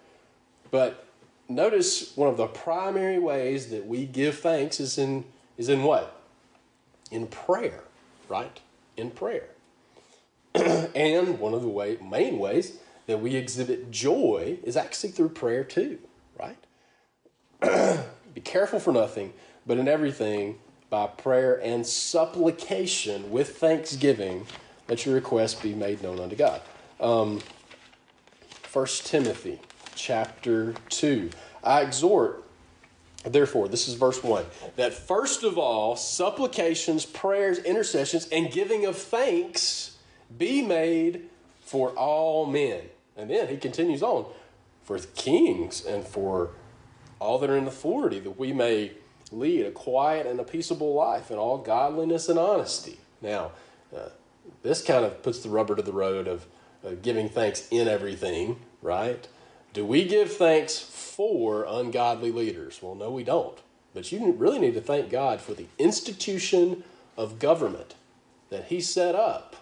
But 0.72 1.06
notice 1.48 2.16
one 2.18 2.28
of 2.28 2.36
the 2.36 2.48
primary 2.48 3.20
ways 3.20 3.70
that 3.70 3.86
we 3.86 4.06
give 4.06 4.40
thanks 4.40 4.80
is 4.80 4.98
in 4.98 5.24
is 5.58 5.70
in 5.70 5.84
what? 5.84 6.22
In 7.12 7.28
prayer, 7.28 7.84
right? 8.28 8.60
In 8.98 9.12
prayer. 9.12 9.50
and 10.56 11.40
one 11.40 11.54
of 11.54 11.62
the 11.62 11.68
way, 11.68 11.98
main 12.02 12.40
ways 12.40 12.78
that 13.08 13.20
we 13.20 13.36
exhibit 13.36 13.92
joy 13.92 14.58
is 14.64 14.78
actually 14.78 15.12
through 15.12 15.30
prayer 15.30 15.64
too, 15.64 16.00
right? 16.40 16.58
Be 18.34 18.42
careful 18.42 18.80
for 18.80 18.94
nothing, 18.94 19.34
but 19.66 19.78
in 19.78 19.88
everything 19.88 20.60
by 20.90 21.08
prayer 21.08 21.60
and 21.62 21.86
supplication 21.86 23.32
with 23.32 23.58
thanksgiving 23.58 24.46
let 24.90 25.06
your 25.06 25.16
request 25.16 25.62
be 25.62 25.74
made 25.76 26.02
known 26.02 26.20
unto 26.20 26.36
God. 26.36 26.62
Um, 27.00 27.42
1 28.74 28.86
Timothy 29.04 29.60
chapter 29.96 30.74
2. 30.90 31.30
I 31.64 31.82
exhort, 31.82 32.44
therefore, 33.24 33.68
this 33.68 33.88
is 33.88 33.94
verse 33.94 34.24
1, 34.24 34.46
that 34.76 34.94
first 34.94 35.44
of 35.44 35.58
all, 35.58 35.96
supplications, 35.96 37.06
prayers, 37.06 37.60
intercessions, 37.60 38.28
and 38.32 38.52
giving 38.52 38.86
of 38.86 38.98
thanks 38.98 39.98
be 40.38 40.62
made 40.62 41.30
for 41.62 41.90
all 41.92 42.46
men. 42.46 42.82
And 43.16 43.30
then 43.30 43.48
he 43.48 43.58
continues 43.58 44.02
on, 44.02 44.26
for 44.84 44.98
kings 45.00 45.86
and 45.86 46.04
for 46.04 46.52
all 47.20 47.38
that 47.40 47.50
are 47.50 47.58
in 47.58 47.68
authority, 47.68 48.20
that 48.20 48.40
we 48.40 48.54
may 48.54 48.94
lead 49.32 49.66
a 49.66 49.72
quiet 49.72 50.26
and 50.26 50.40
a 50.40 50.44
peaceable 50.44 50.94
life 50.96 51.30
in 51.30 51.38
all 51.38 51.58
godliness 51.58 52.30
and 52.30 52.40
honesty. 52.40 53.00
Now, 53.22 53.52
uh, 53.96 54.10
this 54.64 54.82
kind 54.82 55.06
of 55.06 55.24
puts 55.24 55.40
the 55.40 55.50
rubber 55.50 55.76
to 55.76 55.82
the 55.82 55.94
road 55.94 56.28
of, 56.28 56.46
of 56.84 57.02
giving 57.02 57.30
thanks 57.30 57.68
in 57.70 57.88
everything, 57.88 58.60
right? 58.82 59.28
Do 59.74 59.86
we 59.86 60.08
give 60.08 60.34
thanks 60.34 60.80
for 60.80 61.66
ungodly 61.68 62.32
leaders? 62.32 62.80
Well, 62.82 62.96
no, 62.96 63.12
we 63.12 63.24
don't. 63.24 63.58
But 63.94 64.12
you 64.12 64.32
really 64.34 64.60
need 64.60 64.74
to 64.76 64.82
thank 64.82 65.10
God 65.10 65.42
for 65.42 65.54
the 65.54 65.66
institution 65.78 66.84
of 67.18 67.40
government 67.40 67.96
that 68.50 68.66
He 68.66 68.82
set 68.82 69.16
up 69.16 69.56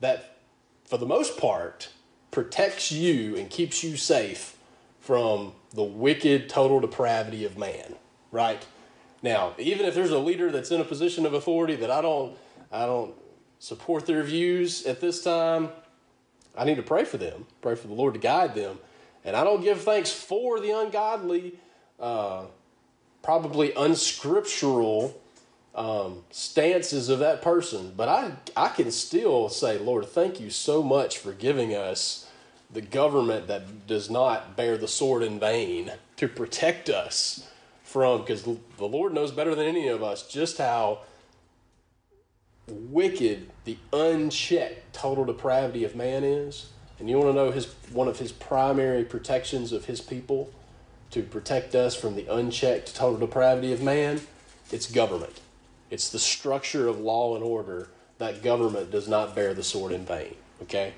that, 0.00 0.36
for 0.84 0.98
the 0.98 1.06
most 1.06 1.38
part, 1.38 1.88
protects 2.30 2.90
you 2.90 3.36
and 3.36 3.48
keeps 3.48 3.82
you 3.82 3.96
safe 3.96 4.56
from 5.00 5.52
the 5.72 5.82
wicked, 5.82 6.48
total 6.48 6.80
depravity 6.80 7.44
of 7.44 7.58
man, 7.58 7.94
right? 8.32 8.64
Now, 9.22 9.54
even 9.58 9.86
if 9.86 9.94
there's 9.94 10.10
a 10.10 10.18
leader 10.18 10.50
that's 10.50 10.70
in 10.70 10.80
a 10.80 10.84
position 10.84 11.26
of 11.26 11.34
authority 11.34 11.76
that 11.76 11.90
I 11.90 12.00
don't, 12.00 12.36
I 12.72 12.86
don't 12.86 13.14
support 13.64 14.04
their 14.04 14.22
views 14.22 14.84
at 14.84 15.00
this 15.00 15.22
time, 15.22 15.70
I 16.54 16.66
need 16.66 16.76
to 16.76 16.82
pray 16.82 17.04
for 17.04 17.16
them, 17.16 17.46
pray 17.62 17.76
for 17.76 17.86
the 17.86 17.94
Lord 17.94 18.12
to 18.12 18.20
guide 18.20 18.54
them. 18.54 18.78
And 19.24 19.34
I 19.34 19.42
don't 19.42 19.62
give 19.62 19.80
thanks 19.80 20.12
for 20.12 20.60
the 20.60 20.70
ungodly, 20.70 21.54
uh, 21.98 22.44
probably 23.22 23.72
unscriptural 23.74 25.18
um, 25.74 26.24
stances 26.30 27.08
of 27.08 27.20
that 27.20 27.40
person, 27.40 27.94
but 27.96 28.06
I, 28.06 28.32
I 28.54 28.68
can 28.68 28.90
still 28.90 29.48
say, 29.48 29.78
Lord, 29.78 30.04
thank 30.04 30.40
you 30.40 30.50
so 30.50 30.82
much 30.82 31.16
for 31.16 31.32
giving 31.32 31.74
us 31.74 32.30
the 32.70 32.82
government 32.82 33.46
that 33.46 33.86
does 33.86 34.10
not 34.10 34.58
bear 34.58 34.76
the 34.76 34.86
sword 34.86 35.22
in 35.22 35.40
vain 35.40 35.90
to 36.18 36.28
protect 36.28 36.90
us 36.90 37.48
from, 37.82 38.20
because 38.20 38.42
the 38.42 38.58
Lord 38.78 39.14
knows 39.14 39.32
better 39.32 39.54
than 39.54 39.66
any 39.66 39.88
of 39.88 40.02
us 40.02 40.28
just 40.28 40.58
how 40.58 41.00
wicked 42.66 43.50
the 43.64 43.76
unchecked 43.92 44.94
total 44.94 45.24
depravity 45.24 45.84
of 45.84 45.94
man 45.94 46.24
is, 46.24 46.70
and 46.98 47.10
you 47.10 47.18
want 47.18 47.30
to 47.30 47.34
know 47.34 47.50
his 47.50 47.66
one 47.92 48.08
of 48.08 48.18
his 48.18 48.32
primary 48.32 49.04
protections 49.04 49.72
of 49.72 49.86
his 49.86 50.00
people 50.00 50.50
to 51.10 51.22
protect 51.22 51.74
us 51.74 51.94
from 51.94 52.16
the 52.16 52.26
unchecked 52.32 52.94
total 52.94 53.18
depravity 53.18 53.72
of 53.72 53.82
man? 53.82 54.20
It's 54.72 54.90
government. 54.90 55.40
It's 55.90 56.10
the 56.10 56.18
structure 56.18 56.88
of 56.88 56.98
law 56.98 57.34
and 57.34 57.44
order 57.44 57.88
that 58.18 58.42
government 58.42 58.90
does 58.90 59.08
not 59.08 59.34
bear 59.34 59.54
the 59.54 59.62
sword 59.62 59.92
in 59.92 60.04
vain. 60.04 60.34
Okay? 60.62 60.94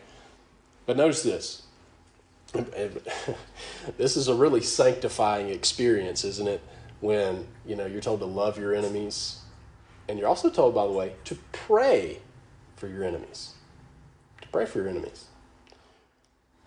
But 0.87 0.97
notice 0.97 1.23
this. 1.23 1.63
this 3.99 4.17
is 4.17 4.29
a 4.29 4.35
really 4.35 4.63
sanctifying 4.63 5.49
experience, 5.49 6.25
isn't 6.25 6.49
it? 6.49 6.63
When, 7.01 7.47
you 7.67 7.77
know, 7.77 7.87
you're 7.87 8.01
told 8.01 8.21
to 8.21 8.27
love 8.27 8.59
your 8.59 8.75
enemies. 8.75 9.41
And 10.09 10.19
you're 10.19 10.29
also 10.29 10.51
told, 10.51 10.75
by 10.75 10.87
the 10.87 10.93
way, 10.93 11.15
to 11.25 11.37
pray 11.53 12.21
for 12.77 12.87
your 12.87 13.05
enemies. 13.05 13.55
To 14.43 14.49
pray 14.49 14.67
for 14.67 14.79
your 14.79 14.89
enemies. 14.89 15.27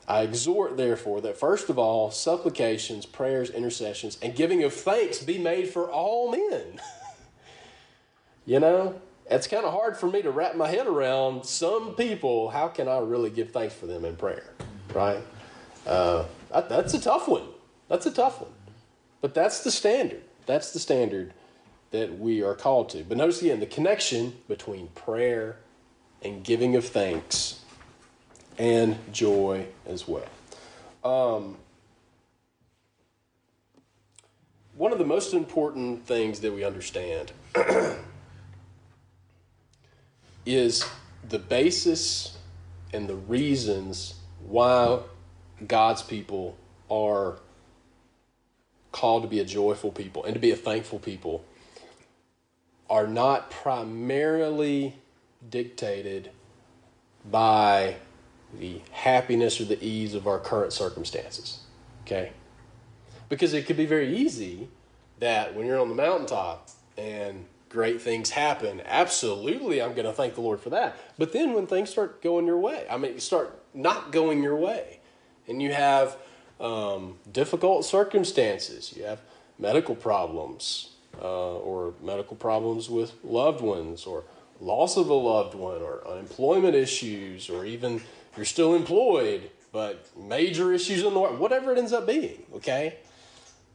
I 0.08 0.22
exhort, 0.22 0.76
therefore, 0.76 1.22
that 1.22 1.38
first 1.38 1.70
of 1.70 1.78
all, 1.78 2.10
supplications, 2.10 3.06
prayers, 3.06 3.52
intercessions, 3.52 4.18
and 4.22 4.36
giving 4.36 4.64
of 4.64 4.74
thanks 4.74 5.20
be 5.24 5.38
made 5.38 5.70
for 5.70 5.90
all 5.90 6.32
men. 6.32 6.82
you 8.46 8.60
know, 8.60 9.00
it's 9.30 9.46
kind 9.46 9.66
of 9.66 9.72
hard 9.72 9.96
for 9.96 10.08
me 10.08 10.24
to 10.24 10.32
wrap 10.32 10.56
my 10.56 10.68
head 10.68 10.88
around 10.88 11.46
some 11.46 11.94
people. 11.94 12.50
How 12.50 12.68
can 12.68 12.88
I 12.88 12.98
really 13.00 13.30
give 13.30 13.52
thanks 13.52 13.76
for 13.76 13.86
them 13.86 14.04
in 14.04 14.16
prayer? 14.16 14.52
Right? 14.96 15.22
Uh, 15.86 16.26
that, 16.52 16.70
that's 16.70 16.96
a 16.96 17.00
tough 17.00 17.28
one. 17.28 17.48
That's 17.88 18.08
a 18.08 18.12
tough 18.12 18.42
one. 18.42 18.52
But 19.22 19.36
that's 19.36 19.64
the 19.64 19.70
standard. 19.70 20.24
That's 20.48 20.72
the 20.72 20.80
standard 20.80 21.34
that 21.92 22.20
we 22.20 22.44
are 22.44 22.56
called 22.56 22.90
to. 22.90 23.04
But 23.04 23.18
notice 23.18 23.42
again 23.42 23.60
the 23.60 23.66
connection 23.66 24.34
between 24.48 24.88
prayer 24.90 25.58
and 26.22 26.44
giving 26.44 26.76
of 26.76 26.86
thanks 26.86 27.60
and 28.58 28.98
joy 29.12 29.68
as 29.86 30.08
well. 30.08 30.28
Um, 31.04 31.58
one 34.76 34.92
of 34.92 34.98
the 34.98 35.06
most 35.06 35.34
important 35.34 36.06
things 36.06 36.42
that 36.42 36.54
we 36.54 36.64
understand 36.64 37.32
is 40.46 40.86
the 41.28 41.40
basis 41.40 42.38
and 42.94 43.08
the 43.08 43.16
reasons 43.16 44.16
why 44.46 45.00
God's 45.66 46.02
people 46.02 46.58
are 46.90 47.38
called 48.92 49.24
to 49.24 49.30
be 49.30 49.40
a 49.40 49.46
joyful 49.46 49.92
people 49.92 50.24
and 50.24 50.34
to 50.34 50.40
be 50.40 50.52
a 50.52 50.56
thankful 50.56 51.00
people 51.00 51.44
are 52.90 53.08
not 53.08 53.52
primarily 53.52 54.96
dictated 55.50 56.32
by 57.30 57.96
the 58.58 58.82
happiness 58.92 59.62
or 59.62 59.66
the 59.66 59.84
ease 59.84 60.16
of 60.16 60.28
our 60.28 60.40
current 60.40 60.74
circumstances. 60.74 61.60
Okay? 62.06 62.32
Because 63.28 63.54
it 63.54 63.66
could 63.66 63.78
be 63.78 63.86
very 63.86 64.16
easy 64.16 64.70
that 65.20 65.56
when 65.56 65.68
you're 65.68 65.80
on 65.80 65.90
the 65.90 65.96
mountaintop 65.96 66.70
and 66.98 67.46
great 67.70 68.02
things 68.02 68.32
happen, 68.32 68.82
absolutely 68.86 69.82
I'm 69.82 69.94
going 69.94 70.08
to 70.08 70.14
thank 70.14 70.34
the 70.34 70.42
Lord 70.42 70.60
for 70.60 70.72
that. 70.72 70.98
But 71.18 71.32
then 71.32 71.54
when 71.54 71.68
things 71.68 71.90
start 71.92 72.22
going 72.22 72.48
your 72.48 72.58
way, 72.58 72.88
I 72.90 72.98
mean, 72.98 73.20
start 73.20 73.62
not 73.74 74.12
going 74.12 74.42
your 74.42 74.56
way, 74.56 75.00
and 75.48 75.62
you 75.62 75.72
have 75.72 76.18
um, 76.60 77.20
difficult 77.32 77.86
circumstances, 77.86 78.94
you 78.98 79.04
have 79.04 79.22
medical 79.60 79.94
problems, 79.94 80.96
uh, 81.22 81.58
or 81.58 81.94
medical 82.02 82.36
problems 82.36 82.90
with 82.90 83.14
loved 83.24 83.62
ones, 83.62 84.06
or 84.06 84.24
loss 84.60 84.98
of 84.98 85.10
a 85.10 85.14
loved 85.14 85.56
one, 85.56 85.82
or 85.82 86.08
unemployment 86.08 86.76
issues, 86.76 87.50
or 87.50 87.66
even 87.66 88.02
you're 88.36 88.46
still 88.46 88.76
employed, 88.76 89.50
but 89.72 90.06
major 90.18 90.74
issues 90.74 91.04
in 91.04 91.14
the 91.14 91.20
world, 91.20 91.40
whatever 91.40 91.72
it 91.72 91.78
ends 91.78 91.94
up 91.94 92.08
being, 92.08 92.44
okay? 92.56 92.98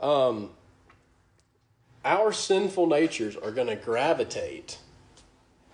Um, 0.01 0.51
our 2.05 2.33
sinful 2.33 2.87
natures 2.87 3.37
are 3.37 3.51
going 3.51 3.69
to 3.69 3.77
gravitate 3.77 4.79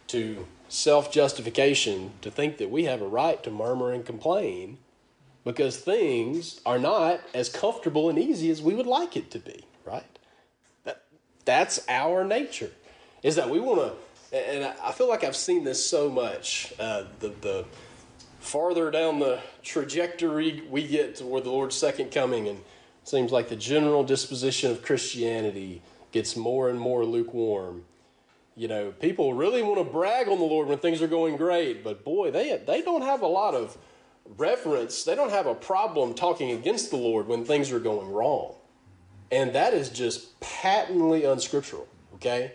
to 0.08 0.46
self 0.68 1.12
justification 1.12 2.12
to 2.20 2.30
think 2.30 2.58
that 2.58 2.70
we 2.70 2.84
have 2.84 3.02
a 3.02 3.06
right 3.06 3.42
to 3.42 3.50
murmur 3.50 3.92
and 3.92 4.04
complain 4.04 4.78
because 5.44 5.78
things 5.78 6.60
are 6.66 6.78
not 6.78 7.20
as 7.34 7.48
comfortable 7.48 8.08
and 8.08 8.18
easy 8.18 8.50
as 8.50 8.60
we 8.60 8.74
would 8.74 8.86
like 8.86 9.16
it 9.16 9.30
to 9.30 9.38
be, 9.38 9.64
right? 9.84 10.18
That, 11.44 11.58
that's 11.60 11.84
our 11.88 12.24
nature, 12.24 12.70
is 13.22 13.36
that 13.36 13.50
we 13.50 13.60
want 13.60 13.94
to, 14.30 14.36
and 14.36 14.72
I 14.82 14.92
feel 14.92 15.08
like 15.08 15.24
I've 15.24 15.36
seen 15.36 15.64
this 15.64 15.84
so 15.84 16.08
much. 16.08 16.72
Uh, 16.78 17.04
the, 17.20 17.28
the 17.40 17.64
farther 18.40 18.90
down 18.90 19.18
the 19.18 19.40
trajectory 19.62 20.62
we 20.70 20.86
get 20.86 21.16
toward 21.16 21.44
the 21.44 21.50
Lord's 21.50 21.76
second 21.76 22.10
coming, 22.10 22.48
and 22.48 22.58
it 22.58 23.08
seems 23.08 23.32
like 23.32 23.48
the 23.48 23.56
general 23.56 24.04
disposition 24.04 24.70
of 24.70 24.82
Christianity 24.82 25.82
gets 26.12 26.36
more 26.36 26.68
and 26.68 26.78
more 26.78 27.04
lukewarm. 27.04 27.84
You 28.56 28.68
know, 28.68 28.90
people 28.90 29.34
really 29.34 29.62
want 29.62 29.78
to 29.78 29.84
brag 29.84 30.28
on 30.28 30.38
the 30.38 30.44
Lord 30.44 30.68
when 30.68 30.78
things 30.78 31.00
are 31.00 31.08
going 31.08 31.36
great, 31.36 31.82
but 31.84 32.04
boy, 32.04 32.30
they 32.30 32.60
they 32.66 32.82
don't 32.82 33.02
have 33.02 33.22
a 33.22 33.26
lot 33.26 33.54
of 33.54 33.78
reverence. 34.36 35.04
They 35.04 35.14
don't 35.14 35.30
have 35.30 35.46
a 35.46 35.54
problem 35.54 36.14
talking 36.14 36.50
against 36.50 36.90
the 36.90 36.96
Lord 36.96 37.26
when 37.26 37.44
things 37.44 37.72
are 37.72 37.80
going 37.80 38.10
wrong. 38.10 38.54
And 39.30 39.52
that 39.52 39.74
is 39.74 39.90
just 39.90 40.38
patently 40.40 41.24
unscriptural, 41.24 41.86
okay? 42.14 42.52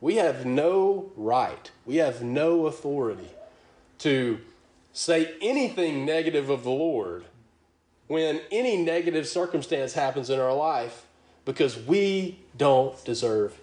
We 0.00 0.16
have 0.16 0.46
no 0.46 1.10
right, 1.16 1.70
we 1.84 1.96
have 1.96 2.22
no 2.22 2.66
authority 2.66 3.30
to 3.98 4.38
say 4.92 5.34
anything 5.42 6.04
negative 6.04 6.48
of 6.48 6.64
the 6.64 6.70
Lord 6.70 7.24
when 8.06 8.40
any 8.50 8.76
negative 8.76 9.26
circumstance 9.26 9.94
happens 9.94 10.30
in 10.30 10.38
our 10.38 10.54
life 10.54 11.06
because 11.44 11.78
we 11.78 12.38
don't 12.56 13.02
deserve 13.04 13.58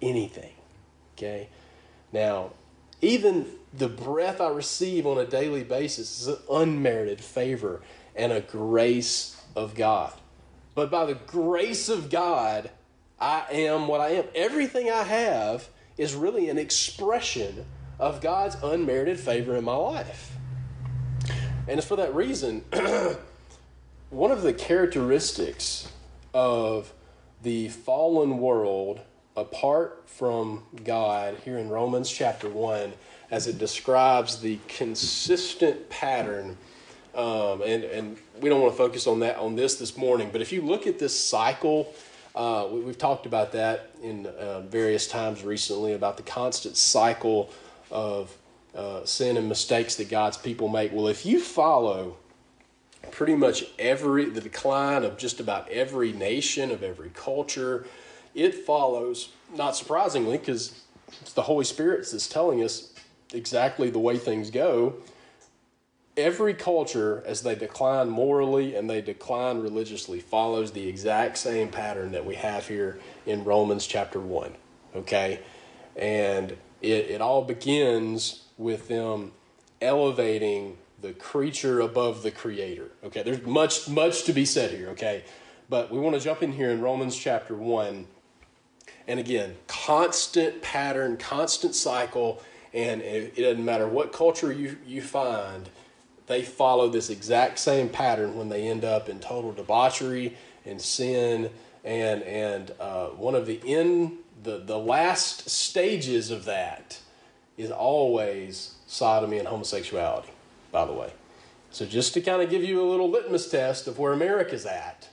anything. 0.00 0.52
Okay? 1.16 1.48
Now, 2.12 2.52
even 3.00 3.46
the 3.76 3.88
breath 3.88 4.40
I 4.40 4.48
receive 4.48 5.06
on 5.06 5.18
a 5.18 5.24
daily 5.24 5.64
basis 5.64 6.20
is 6.20 6.28
an 6.28 6.38
unmerited 6.50 7.20
favor 7.20 7.80
and 8.16 8.32
a 8.32 8.40
grace 8.40 9.40
of 9.56 9.74
God. 9.74 10.12
But 10.80 10.90
by 10.90 11.04
the 11.04 11.14
grace 11.14 11.90
of 11.90 12.08
God, 12.08 12.70
I 13.20 13.44
am 13.50 13.86
what 13.86 14.00
I 14.00 14.12
am. 14.12 14.24
Everything 14.34 14.88
I 14.88 15.02
have 15.02 15.68
is 15.98 16.14
really 16.14 16.48
an 16.48 16.56
expression 16.56 17.66
of 17.98 18.22
God's 18.22 18.56
unmerited 18.62 19.20
favor 19.20 19.56
in 19.56 19.64
my 19.64 19.76
life. 19.76 20.34
And 21.68 21.76
it's 21.76 21.86
for 21.86 21.96
that 21.96 22.14
reason, 22.14 22.64
one 24.08 24.30
of 24.30 24.40
the 24.40 24.54
characteristics 24.54 25.92
of 26.32 26.94
the 27.42 27.68
fallen 27.68 28.38
world 28.38 29.00
apart 29.36 30.04
from 30.06 30.62
God 30.82 31.36
here 31.44 31.58
in 31.58 31.68
Romans 31.68 32.10
chapter 32.10 32.48
1 32.48 32.94
as 33.30 33.46
it 33.46 33.58
describes 33.58 34.40
the 34.40 34.58
consistent 34.66 35.90
pattern. 35.90 36.56
Um, 37.14 37.60
and, 37.60 37.84
and 37.84 38.16
we 38.40 38.48
don't 38.48 38.60
want 38.60 38.72
to 38.72 38.78
focus 38.78 39.06
on 39.06 39.20
that 39.20 39.36
on 39.36 39.56
this 39.56 39.76
this 39.76 39.96
morning, 39.96 40.30
but 40.32 40.40
if 40.40 40.52
you 40.52 40.62
look 40.62 40.86
at 40.86 40.98
this 40.98 41.18
cycle, 41.18 41.92
uh, 42.34 42.66
we, 42.70 42.84
have 42.86 42.98
talked 42.98 43.26
about 43.26 43.52
that 43.52 43.90
in 44.02 44.26
uh, 44.26 44.60
various 44.60 45.06
times 45.06 45.42
recently 45.44 45.92
about 45.92 46.16
the 46.16 46.22
constant 46.22 46.76
cycle 46.76 47.50
of 47.90 48.34
uh, 48.74 49.04
sin 49.04 49.36
and 49.36 49.48
mistakes 49.48 49.96
that 49.96 50.08
God's 50.08 50.36
people 50.36 50.68
make. 50.68 50.92
Well, 50.92 51.08
if 51.08 51.26
you 51.26 51.40
follow 51.40 52.16
pretty 53.10 53.34
much 53.34 53.64
every 53.78 54.26
the 54.26 54.40
decline 54.40 55.04
of 55.04 55.16
just 55.16 55.40
about 55.40 55.68
every 55.68 56.12
nation 56.12 56.70
of 56.70 56.82
every 56.82 57.10
culture 57.14 57.86
it 58.34 58.54
follows 58.54 59.30
not 59.56 59.76
surprisingly 59.76 60.38
because 60.38 60.82
the 61.34 61.42
holy 61.42 61.64
spirit 61.64 62.06
that's 62.10 62.28
telling 62.28 62.62
us 62.62 62.92
exactly 63.32 63.90
the 63.90 63.98
way 63.98 64.18
things 64.18 64.50
go 64.50 64.94
every 66.16 66.54
culture 66.54 67.22
as 67.26 67.42
they 67.42 67.54
decline 67.54 68.08
morally 68.08 68.74
and 68.74 68.90
they 68.90 69.00
decline 69.00 69.58
religiously 69.58 70.20
follows 70.20 70.72
the 70.72 70.88
exact 70.88 71.38
same 71.38 71.68
pattern 71.68 72.12
that 72.12 72.24
we 72.26 72.34
have 72.34 72.66
here 72.66 72.98
in 73.26 73.44
romans 73.44 73.86
chapter 73.86 74.20
1 74.20 74.52
okay 74.96 75.40
and 75.96 76.52
it, 76.80 77.10
it 77.10 77.20
all 77.20 77.42
begins 77.42 78.44
with 78.58 78.88
them 78.88 79.32
elevating 79.80 80.76
the 81.00 81.12
creature 81.12 81.80
above 81.80 82.22
the 82.22 82.30
creator. 82.30 82.90
Okay, 83.04 83.22
there's 83.22 83.42
much 83.42 83.88
much 83.88 84.24
to 84.24 84.32
be 84.32 84.44
said 84.44 84.70
here, 84.70 84.88
okay? 84.90 85.24
But 85.68 85.90
we 85.90 85.98
want 85.98 86.16
to 86.16 86.20
jump 86.20 86.42
in 86.42 86.52
here 86.52 86.70
in 86.70 86.80
Romans 86.80 87.16
chapter 87.16 87.54
1. 87.54 88.06
And 89.06 89.20
again, 89.20 89.56
constant 89.66 90.62
pattern, 90.62 91.16
constant 91.16 91.74
cycle, 91.74 92.42
and 92.72 93.00
it, 93.00 93.34
it 93.36 93.42
doesn't 93.42 93.64
matter 93.64 93.88
what 93.88 94.12
culture 94.12 94.52
you, 94.52 94.76
you 94.86 95.00
find, 95.00 95.68
they 96.30 96.42
follow 96.42 96.88
this 96.88 97.10
exact 97.10 97.58
same 97.58 97.88
pattern 97.88 98.36
when 98.36 98.48
they 98.48 98.68
end 98.68 98.84
up 98.84 99.08
in 99.08 99.18
total 99.18 99.52
debauchery 99.52 100.36
and 100.64 100.80
sin 100.80 101.50
and 101.84 102.22
and 102.22 102.72
uh, 102.80 103.06
one 103.08 103.34
of 103.34 103.46
the 103.46 103.60
in 103.64 104.18
the 104.42 104.58
the 104.58 104.78
last 104.78 105.50
stages 105.50 106.30
of 106.30 106.44
that 106.44 106.98
is 107.58 107.70
always 107.70 108.76
sodomy 108.86 109.38
and 109.38 109.48
homosexuality 109.48 110.32
by 110.72 110.84
the 110.84 110.92
way. 110.92 111.12
So, 111.72 111.86
just 111.86 112.14
to 112.14 112.20
kind 112.20 112.42
of 112.42 112.50
give 112.50 112.64
you 112.64 112.82
a 112.82 112.88
little 112.88 113.08
litmus 113.08 113.48
test 113.48 113.86
of 113.86 113.98
where 113.98 114.12
America's 114.12 114.66
at, 114.66 115.08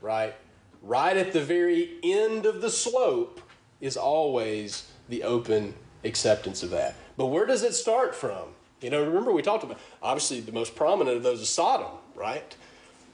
right? 0.00 0.34
right 0.82 1.16
at 1.16 1.32
the 1.32 1.40
very 1.40 1.98
end 2.02 2.44
of 2.44 2.60
the 2.60 2.70
slope 2.70 3.40
is 3.80 3.96
always 3.96 4.90
the 5.08 5.22
open 5.22 5.74
acceptance 6.04 6.62
of 6.62 6.70
that. 6.70 6.94
But 7.16 7.26
where 7.26 7.46
does 7.46 7.62
it 7.62 7.74
start 7.74 8.14
from? 8.14 8.48
You 8.82 8.90
know, 8.90 9.04
remember 9.04 9.32
we 9.32 9.42
talked 9.42 9.64
about 9.64 9.78
obviously 10.02 10.40
the 10.40 10.52
most 10.52 10.74
prominent 10.74 11.16
of 11.16 11.22
those 11.22 11.40
is 11.40 11.48
Sodom, 11.48 11.92
right? 12.14 12.54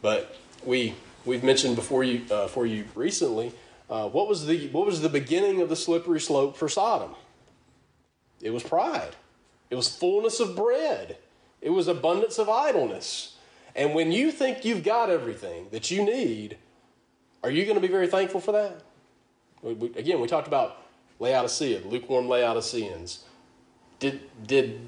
But 0.01 0.37
we 0.65 0.95
we've 1.25 1.45
mentioned 1.45 1.77
before 1.77 2.05
you 2.05 2.23
uh, 2.31 2.49
for 2.49 2.67
you 2.67 2.87
recently. 2.95 3.53
Uh, 3.91 4.09
what 4.09 4.29
was 4.29 4.47
the 4.47 4.69
what 4.69 4.87
was 4.87 5.03
the 5.03 5.09
beginning 5.09 5.61
of 5.61 5.69
the 5.69 5.77
slippery 5.77 6.21
slope 6.21 6.57
for 6.57 6.69
Sodom? 6.69 7.15
It 8.41 8.51
was 8.51 8.63
pride. 8.63 9.17
It 9.71 9.75
was 9.75 9.95
fullness 9.95 10.41
of 10.41 10.57
bread. 10.57 11.19
It 11.61 11.71
was 11.71 11.89
abundance 11.89 12.39
of 12.39 12.49
idleness. 12.49 13.37
And 13.75 13.95
when 13.95 14.13
you 14.13 14.31
think 14.33 14.65
you've 14.65 14.83
got 14.83 15.11
everything 15.11 15.67
that 15.71 15.91
you 15.91 16.05
need, 16.05 16.57
are 17.43 17.51
you 17.51 17.65
going 17.65 17.75
to 17.75 17.81
be 17.81 17.93
very 17.93 18.07
thankful 18.07 18.41
for 18.41 18.53
that? 18.53 18.83
We, 19.63 19.75
we, 19.75 19.89
again, 19.95 20.21
we 20.21 20.29
talked 20.29 20.49
about 20.49 20.83
Laodicea, 21.19 21.81
lukewarm 21.85 22.29
Laodiceans. 22.29 23.25
Did, 23.99 24.21
did 24.47 24.81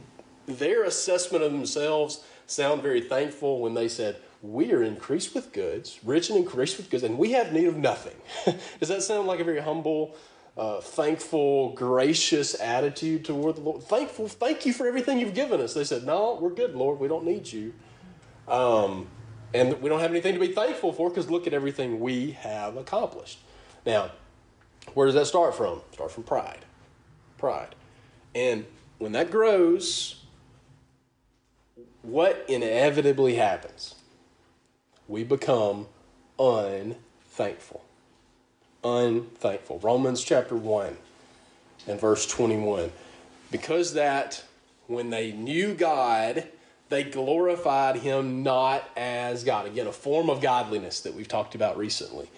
their 0.47 0.85
assessment 0.85 1.45
of 1.45 1.53
themselves 1.53 2.25
sound 2.47 2.83
very 2.83 3.01
thankful 3.01 3.61
when 3.61 3.75
they 3.75 3.89
said, 3.89 4.17
We 4.43 4.73
are 4.73 4.83
increased 4.83 5.35
with 5.35 5.53
goods, 5.53 6.01
rich 6.05 6.31
and 6.31 6.39
increased 6.39 6.77
with 6.77 6.91
goods, 6.91 7.03
and 7.03 7.19
we 7.19 7.33
have 7.33 7.53
need 7.53 7.67
of 7.67 7.77
nothing? 7.77 8.17
Does 8.81 8.89
that 8.89 9.03
sound 9.03 9.27
like 9.27 9.41
a 9.41 9.45
very 9.45 9.61
humble, 9.61 10.17
uh, 10.57 10.81
thankful, 10.81 11.73
gracious 11.73 12.61
attitude 12.61 13.25
toward 13.25 13.57
the 13.57 13.61
Lord? 13.61 13.83
Thankful, 13.83 14.29
thank 14.29 14.67
you 14.67 14.73
for 14.73 14.87
everything 14.87 15.19
you've 15.19 15.35
given 15.35 15.61
us. 15.61 15.75
They 15.75 15.85
said, 15.85 16.05
No, 16.05 16.39
we're 16.41 16.51
good, 16.51 16.75
Lord. 16.75 16.99
We 16.99 17.09
don't 17.09 17.25
need 17.25 17.53
you. 17.53 17.73
Um, 18.49 19.07
and 19.53 19.81
we 19.81 19.89
don't 19.89 20.01
have 20.01 20.11
anything 20.11 20.35
to 20.35 20.41
be 20.41 20.53
thankful 20.53 20.93
for 20.93 21.09
because 21.09 21.31
look 21.31 21.47
at 21.47 21.53
everything 21.53 22.01
we 22.01 22.33
have 22.33 22.77
accomplished. 22.77 23.39
Now, 23.85 24.13
where 24.95 25.07
does 25.07 25.15
that 25.15 25.27
start 25.27 25.55
from? 25.55 25.81
Start 25.93 26.11
from 26.11 26.25
pride. 26.25 26.65
Pride. 27.39 27.75
And 28.35 28.65
when 28.99 29.13
that 29.13 29.31
grows, 29.31 30.20
what 32.03 32.45
inevitably 32.49 33.35
happens? 33.35 33.95
We 35.09 35.25
become 35.25 35.87
unthankful. 36.39 37.85
Unthankful. 38.83 39.79
Romans 39.81 40.23
chapter 40.23 40.57
1 40.57 40.97
and 41.87 42.01
verse 42.01 42.27
21. 42.27 42.91
Because 43.51 43.95
that 43.95 44.45
when 44.87 45.11
they 45.11 45.33
knew 45.33 45.75
God, 45.75 46.45
they 46.89 47.05
glorified 47.05 47.97
him 47.97 48.43
not 48.43 48.85
as 48.97 49.45
God. 49.45 49.67
Again, 49.67 49.87
a 49.87 49.93
form 49.93 50.31
of 50.31 50.41
godliness 50.41 51.01
that 51.01 51.15
we've 51.15 51.29
talked 51.29 51.55
about 51.55 51.77
recently. 51.77 52.29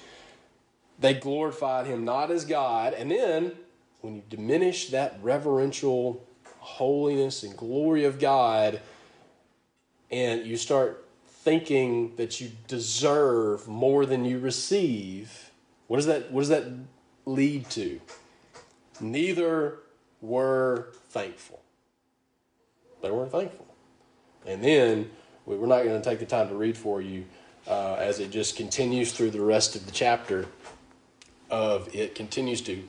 They 0.98 1.14
glorified 1.14 1.86
him 1.86 2.04
not 2.04 2.30
as 2.30 2.44
God. 2.44 2.94
And 2.94 3.10
then, 3.10 3.52
when 4.00 4.16
you 4.16 4.22
diminish 4.28 4.90
that 4.90 5.18
reverential 5.22 6.22
holiness 6.58 7.42
and 7.42 7.56
glory 7.56 8.04
of 8.04 8.18
God, 8.18 8.80
and 10.12 10.46
you 10.46 10.56
start 10.56 11.08
thinking 11.26 12.14
that 12.16 12.40
you 12.40 12.52
deserve 12.68 13.66
more 13.66 14.06
than 14.06 14.24
you 14.24 14.38
receive, 14.38 15.50
what 15.88 15.96
does 15.96 16.06
that, 16.06 16.30
what 16.30 16.42
does 16.42 16.50
that 16.50 16.66
lead 17.26 17.68
to? 17.70 18.00
Neither 19.00 19.78
were 20.20 20.88
thankful. 21.08 21.60
They 23.02 23.10
weren't 23.10 23.32
thankful. 23.32 23.66
And 24.46 24.62
then 24.62 25.10
we're 25.46 25.66
not 25.66 25.82
going 25.82 26.00
to 26.00 26.08
take 26.08 26.20
the 26.20 26.26
time 26.26 26.48
to 26.48 26.54
read 26.54 26.76
for 26.76 27.00
you 27.00 27.24
uh, 27.66 27.94
as 27.94 28.20
it 28.20 28.30
just 28.30 28.56
continues 28.56 29.12
through 29.12 29.30
the 29.30 29.40
rest 29.40 29.74
of 29.74 29.86
the 29.86 29.92
chapter 29.92 30.46
of 31.50 31.92
it 31.94 32.14
continues 32.14 32.60
to 32.62 32.88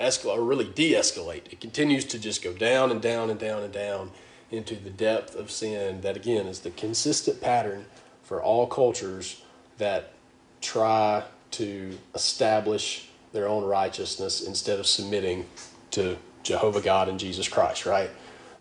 escalate 0.00 0.38
or 0.38 0.44
really 0.44 0.64
de-escalate. 0.64 1.52
It 1.52 1.60
continues 1.60 2.04
to 2.06 2.18
just 2.18 2.42
go 2.42 2.52
down 2.52 2.90
and 2.90 3.02
down 3.02 3.30
and 3.30 3.38
down 3.38 3.62
and 3.62 3.72
down 3.72 4.10
into 4.50 4.74
the 4.74 4.90
depth 4.90 5.34
of 5.34 5.50
sin 5.50 6.00
that 6.00 6.16
again 6.16 6.46
is 6.46 6.60
the 6.60 6.70
consistent 6.70 7.40
pattern 7.40 7.84
for 8.22 8.42
all 8.42 8.66
cultures 8.66 9.42
that 9.78 10.12
try 10.60 11.22
to 11.50 11.96
establish 12.14 13.08
their 13.32 13.46
own 13.46 13.64
righteousness 13.64 14.46
instead 14.46 14.78
of 14.78 14.86
submitting 14.86 15.46
to 15.90 16.16
Jehovah 16.42 16.80
God 16.80 17.08
and 17.08 17.18
Jesus 17.18 17.48
Christ, 17.48 17.86
right? 17.86 18.10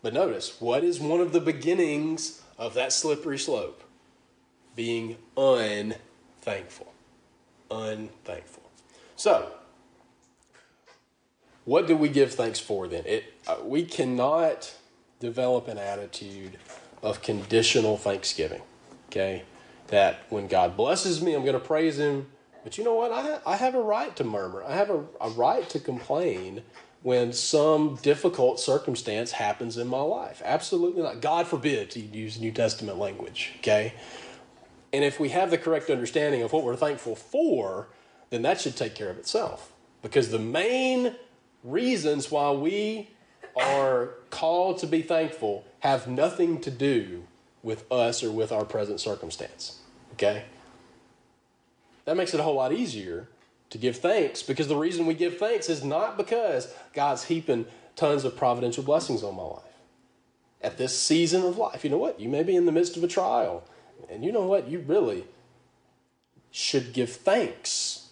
But 0.02 0.14
notice, 0.14 0.60
what 0.60 0.84
is 0.84 1.00
one 1.00 1.22
of 1.22 1.32
the 1.32 1.42
beginnings 1.42 2.42
of 2.58 2.74
that 2.74 2.94
slippery 2.94 3.40
slope? 3.40 3.84
Being 4.76 5.18
unthankful 5.36 6.94
unthankful. 7.72 8.64
So, 9.16 9.52
what 11.66 11.88
do 11.88 11.98
we 11.98 12.10
give 12.10 12.34
thanks 12.34 12.60
for 12.60 12.88
then? 12.88 13.04
It, 13.06 13.34
uh, 13.48 13.58
we 13.64 13.84
cannot 13.84 14.74
develop 15.20 15.68
an 15.68 15.78
attitude 15.78 16.58
of 17.02 17.22
conditional 17.22 17.98
thanksgiving. 17.98 18.62
Okay? 19.10 19.44
That 19.88 20.20
when 20.30 20.48
God 20.48 20.76
blesses 20.76 21.22
me, 21.22 21.34
I'm 21.34 21.42
going 21.42 21.54
to 21.54 21.60
praise 21.60 21.98
Him. 21.98 22.28
But 22.64 22.78
you 22.78 22.84
know 22.84 22.96
what? 22.96 23.12
I, 23.12 23.40
I 23.46 23.56
have 23.56 23.76
a 23.76 23.82
right 23.82 24.16
to 24.18 24.24
murmur, 24.24 24.64
I 24.64 24.76
have 24.76 24.90
a, 24.90 25.04
a 25.22 25.30
right 25.30 25.68
to 25.70 25.80
complain 25.80 26.64
when 27.04 27.32
some 27.32 27.96
difficult 28.02 28.60
circumstance 28.60 29.32
happens 29.32 29.78
in 29.78 29.88
my 29.88 30.02
life. 30.02 30.42
Absolutely 30.44 31.04
not. 31.04 31.22
God 31.22 31.48
forbid 31.48 31.92
to 31.92 32.00
use 32.00 32.40
New 32.40 32.52
Testament 32.52 32.98
language. 32.98 33.54
Okay? 33.60 33.94
And 34.92 35.04
if 35.04 35.20
we 35.20 35.30
have 35.30 35.52
the 35.52 35.58
correct 35.58 35.90
understanding 35.90 36.42
of 36.42 36.52
what 36.52 36.64
we're 36.64 36.76
thankful 36.76 37.16
for, 37.16 37.88
then 38.30 38.42
that 38.42 38.60
should 38.60 38.76
take 38.76 38.96
care 38.96 39.10
of 39.10 39.18
itself. 39.18 39.72
Because 40.02 40.32
the 40.32 40.40
main 40.40 41.16
reasons 41.64 42.32
why 42.32 42.52
we 42.52 43.10
are 43.62 44.10
called 44.30 44.80
to 44.80 44.88
be 44.88 45.02
thankful 45.02 45.66
have 45.80 46.08
nothing 46.08 46.60
to 46.62 46.72
do 46.72 47.24
with 47.64 47.90
us 47.92 48.24
or 48.24 48.32
with 48.32 48.52
our 48.52 48.66
present 48.66 49.00
circumstance. 49.00 49.80
Okay? 50.14 50.46
That 52.06 52.18
makes 52.18 52.34
it 52.34 52.40
a 52.40 52.44
whole 52.44 52.56
lot 52.56 52.72
easier 52.72 53.28
to 53.70 53.78
give 53.78 53.98
thanks 53.98 54.42
because 54.42 54.68
the 54.68 54.76
reason 54.76 55.06
we 55.06 55.14
give 55.14 55.38
thanks 55.38 55.70
is 55.70 55.84
not 55.84 56.18
because 56.18 56.74
God's 56.94 57.26
heaping 57.26 57.66
tons 57.96 58.24
of 58.24 58.38
providential 58.38 58.84
blessings 58.84 59.24
on 59.24 59.36
my 59.36 59.44
life. 59.44 59.64
At 60.62 60.78
this 60.78 60.98
season 60.98 61.44
of 61.44 61.58
life, 61.58 61.84
you 61.84 61.90
know 61.90 61.98
what? 61.98 62.20
You 62.20 62.30
may 62.30 62.44
be 62.44 62.56
in 62.56 62.66
the 62.66 62.72
midst 62.72 62.98
of 62.98 63.04
a 63.04 63.08
trial 63.08 63.64
and 64.10 64.24
you 64.24 64.32
know 64.32 64.46
what? 64.46 64.70
You 64.70 64.80
really 64.80 65.26
should 66.52 66.94
give 66.94 67.12
thanks 67.12 68.10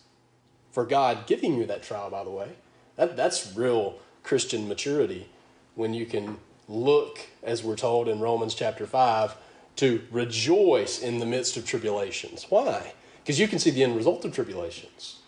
for 0.71 0.85
God 0.85 1.25
giving 1.25 1.55
you 1.55 1.65
that 1.65 1.83
trial, 1.83 2.09
by 2.09 2.23
the 2.23 2.29
way. 2.29 2.49
That, 2.97 3.15
that's 3.15 3.55
real 3.55 3.99
Christian 4.23 4.67
maturity 4.67 5.29
when 5.75 5.93
you 5.93 6.05
can 6.05 6.37
look, 6.67 7.19
as 7.43 7.63
we're 7.63 7.75
told 7.75 8.07
in 8.07 8.19
Romans 8.19 8.55
chapter 8.55 8.87
5, 8.87 9.35
to 9.77 10.01
rejoice 10.09 10.99
in 10.99 11.19
the 11.19 11.25
midst 11.25 11.57
of 11.57 11.65
tribulations. 11.65 12.45
Why? 12.49 12.93
Because 13.21 13.39
you 13.39 13.47
can 13.47 13.59
see 13.59 13.71
the 13.71 13.83
end 13.83 13.95
result 13.95 14.23
of 14.25 14.33
tribulations. 14.33 15.19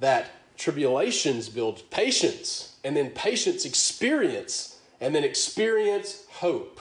That 0.00 0.30
tribulations 0.56 1.48
build 1.48 1.88
patience, 1.90 2.76
and 2.82 2.96
then 2.96 3.10
patience 3.10 3.64
experience, 3.64 4.78
and 5.00 5.14
then 5.14 5.24
experience 5.24 6.24
hope. 6.30 6.80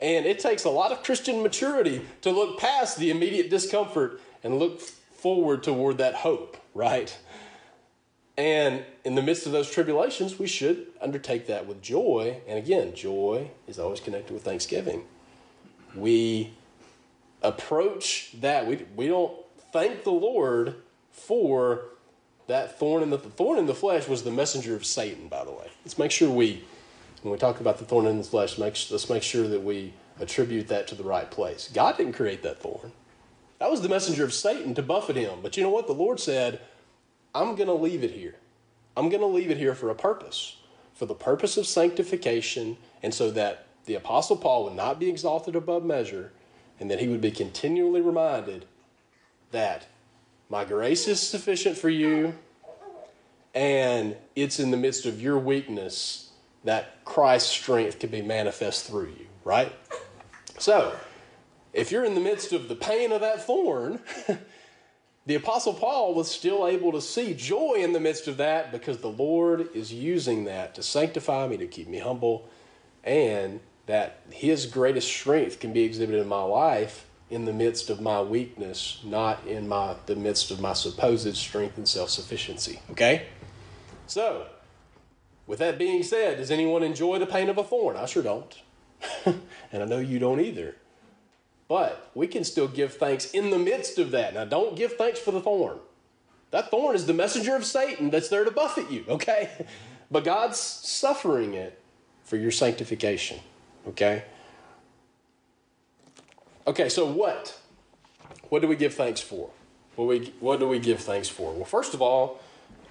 And 0.00 0.24
it 0.24 0.38
takes 0.38 0.64
a 0.64 0.70
lot 0.70 0.92
of 0.92 1.02
Christian 1.02 1.42
maturity 1.42 2.02
to 2.22 2.30
look 2.30 2.58
past 2.58 2.98
the 2.98 3.10
immediate 3.10 3.50
discomfort 3.50 4.20
and 4.42 4.58
look 4.58 4.80
forward 4.80 5.62
toward 5.62 5.98
that 5.98 6.14
hope, 6.14 6.56
right? 6.74 7.16
And 8.40 8.84
in 9.04 9.16
the 9.16 9.22
midst 9.22 9.44
of 9.44 9.52
those 9.52 9.70
tribulations, 9.70 10.38
we 10.38 10.46
should 10.46 10.86
undertake 11.02 11.46
that 11.48 11.66
with 11.66 11.82
joy. 11.82 12.40
And 12.48 12.56
again, 12.56 12.94
joy 12.94 13.50
is 13.68 13.78
always 13.78 14.00
connected 14.00 14.32
with 14.32 14.42
thanksgiving. 14.42 15.04
We 15.94 16.54
approach 17.42 18.34
that, 18.40 18.66
we, 18.66 18.86
we 18.96 19.08
don't 19.08 19.36
thank 19.74 20.04
the 20.04 20.10
Lord 20.10 20.76
for 21.12 21.82
that 22.46 22.78
thorn 22.78 23.02
in 23.02 23.10
the, 23.10 23.18
the 23.18 23.28
thorn 23.28 23.58
in 23.58 23.66
the 23.66 23.74
flesh 23.74 24.08
was 24.08 24.22
the 24.22 24.30
messenger 24.30 24.74
of 24.74 24.86
Satan, 24.86 25.28
by 25.28 25.44
the 25.44 25.52
way. 25.52 25.68
Let's 25.84 25.98
make 25.98 26.10
sure 26.10 26.30
we 26.30 26.64
when 27.20 27.32
we 27.32 27.38
talk 27.38 27.60
about 27.60 27.76
the 27.76 27.84
thorn 27.84 28.06
in 28.06 28.16
the 28.16 28.24
flesh, 28.24 28.56
make, 28.56 28.74
let's 28.90 29.10
make 29.10 29.22
sure 29.22 29.46
that 29.48 29.62
we 29.62 29.92
attribute 30.18 30.68
that 30.68 30.88
to 30.88 30.94
the 30.94 31.02
right 31.02 31.30
place. 31.30 31.68
God 31.70 31.98
didn't 31.98 32.14
create 32.14 32.42
that 32.44 32.62
thorn. 32.62 32.92
That 33.58 33.70
was 33.70 33.82
the 33.82 33.90
messenger 33.90 34.24
of 34.24 34.32
Satan 34.32 34.74
to 34.76 34.82
buffet 34.82 35.16
him. 35.16 35.40
But 35.42 35.58
you 35.58 35.62
know 35.62 35.68
what? 35.68 35.86
The 35.86 35.92
Lord 35.92 36.18
said, 36.18 36.60
I'm 37.34 37.54
going 37.54 37.68
to 37.68 37.74
leave 37.74 38.02
it 38.02 38.10
here. 38.10 38.36
I'm 38.96 39.08
going 39.08 39.20
to 39.20 39.26
leave 39.26 39.50
it 39.50 39.56
here 39.56 39.74
for 39.74 39.90
a 39.90 39.94
purpose, 39.94 40.56
for 40.94 41.06
the 41.06 41.14
purpose 41.14 41.56
of 41.56 41.66
sanctification, 41.66 42.76
and 43.02 43.14
so 43.14 43.30
that 43.30 43.66
the 43.86 43.94
Apostle 43.94 44.36
Paul 44.36 44.64
would 44.64 44.74
not 44.74 44.98
be 44.98 45.08
exalted 45.08 45.56
above 45.56 45.84
measure, 45.84 46.32
and 46.78 46.90
that 46.90 47.00
he 47.00 47.08
would 47.08 47.20
be 47.20 47.30
continually 47.30 48.00
reminded 48.00 48.66
that 49.52 49.86
my 50.48 50.64
grace 50.64 51.06
is 51.06 51.20
sufficient 51.20 51.78
for 51.78 51.88
you, 51.88 52.34
and 53.54 54.16
it's 54.34 54.58
in 54.58 54.70
the 54.70 54.76
midst 54.76 55.06
of 55.06 55.20
your 55.20 55.38
weakness 55.38 56.30
that 56.64 57.04
Christ's 57.04 57.50
strength 57.50 57.98
can 57.98 58.10
be 58.10 58.22
manifest 58.22 58.86
through 58.86 59.14
you, 59.18 59.26
right? 59.44 59.72
So, 60.58 60.94
if 61.72 61.90
you're 61.90 62.04
in 62.04 62.14
the 62.14 62.20
midst 62.20 62.52
of 62.52 62.68
the 62.68 62.74
pain 62.74 63.12
of 63.12 63.20
that 63.20 63.46
thorn, 63.46 64.00
the 65.26 65.34
Apostle 65.34 65.74
Paul 65.74 66.14
was 66.14 66.30
still 66.30 66.66
able 66.66 66.92
to 66.92 67.00
see 67.00 67.34
joy 67.34 67.74
in 67.78 67.92
the 67.92 68.00
midst 68.00 68.26
of 68.26 68.38
that 68.38 68.72
because 68.72 68.98
the 68.98 69.08
Lord 69.08 69.68
is 69.74 69.92
using 69.92 70.44
that 70.44 70.74
to 70.74 70.82
sanctify 70.82 71.46
me, 71.46 71.56
to 71.58 71.66
keep 71.66 71.88
me 71.88 71.98
humble, 71.98 72.48
and 73.04 73.60
that 73.86 74.20
His 74.30 74.66
greatest 74.66 75.08
strength 75.08 75.60
can 75.60 75.72
be 75.72 75.82
exhibited 75.82 76.20
in 76.20 76.28
my 76.28 76.42
life 76.42 77.06
in 77.28 77.44
the 77.44 77.52
midst 77.52 77.90
of 77.90 78.00
my 78.00 78.20
weakness, 78.20 79.00
not 79.04 79.46
in 79.46 79.68
my 79.68 79.94
the 80.06 80.16
midst 80.16 80.50
of 80.50 80.60
my 80.60 80.72
supposed 80.72 81.36
strength 81.36 81.76
and 81.76 81.88
self 81.88 82.10
sufficiency. 82.10 82.80
Okay? 82.90 83.26
So, 84.06 84.46
with 85.46 85.60
that 85.60 85.78
being 85.78 86.02
said, 86.02 86.38
does 86.38 86.50
anyone 86.50 86.82
enjoy 86.82 87.18
the 87.18 87.26
pain 87.26 87.48
of 87.48 87.58
a 87.58 87.64
thorn? 87.64 87.96
I 87.96 88.06
sure 88.06 88.22
don't. 88.22 88.62
and 89.24 89.82
I 89.82 89.84
know 89.84 89.98
you 89.98 90.18
don't 90.18 90.40
either. 90.40 90.76
But 91.70 92.10
we 92.16 92.26
can 92.26 92.42
still 92.42 92.66
give 92.66 92.94
thanks 92.94 93.30
in 93.30 93.50
the 93.50 93.58
midst 93.58 93.96
of 94.00 94.10
that. 94.10 94.34
Now, 94.34 94.44
don't 94.44 94.74
give 94.74 94.94
thanks 94.94 95.20
for 95.20 95.30
the 95.30 95.40
thorn. 95.40 95.78
That 96.50 96.68
thorn 96.68 96.96
is 96.96 97.06
the 97.06 97.14
messenger 97.14 97.54
of 97.54 97.64
Satan 97.64 98.10
that's 98.10 98.28
there 98.28 98.44
to 98.44 98.50
buffet 98.50 98.90
you, 98.90 99.04
okay? 99.08 99.50
But 100.10 100.24
God's 100.24 100.58
suffering 100.58 101.54
it 101.54 101.80
for 102.24 102.36
your 102.36 102.50
sanctification, 102.50 103.38
okay? 103.86 104.24
Okay, 106.66 106.88
so 106.88 107.06
what? 107.06 107.56
What 108.48 108.62
do 108.62 108.66
we 108.66 108.74
give 108.74 108.94
thanks 108.94 109.20
for? 109.20 109.50
What, 109.94 110.08
we, 110.08 110.34
what 110.40 110.58
do 110.58 110.66
we 110.66 110.80
give 110.80 110.98
thanks 110.98 111.28
for? 111.28 111.52
Well, 111.52 111.64
first 111.64 111.94
of 111.94 112.02
all, 112.02 112.40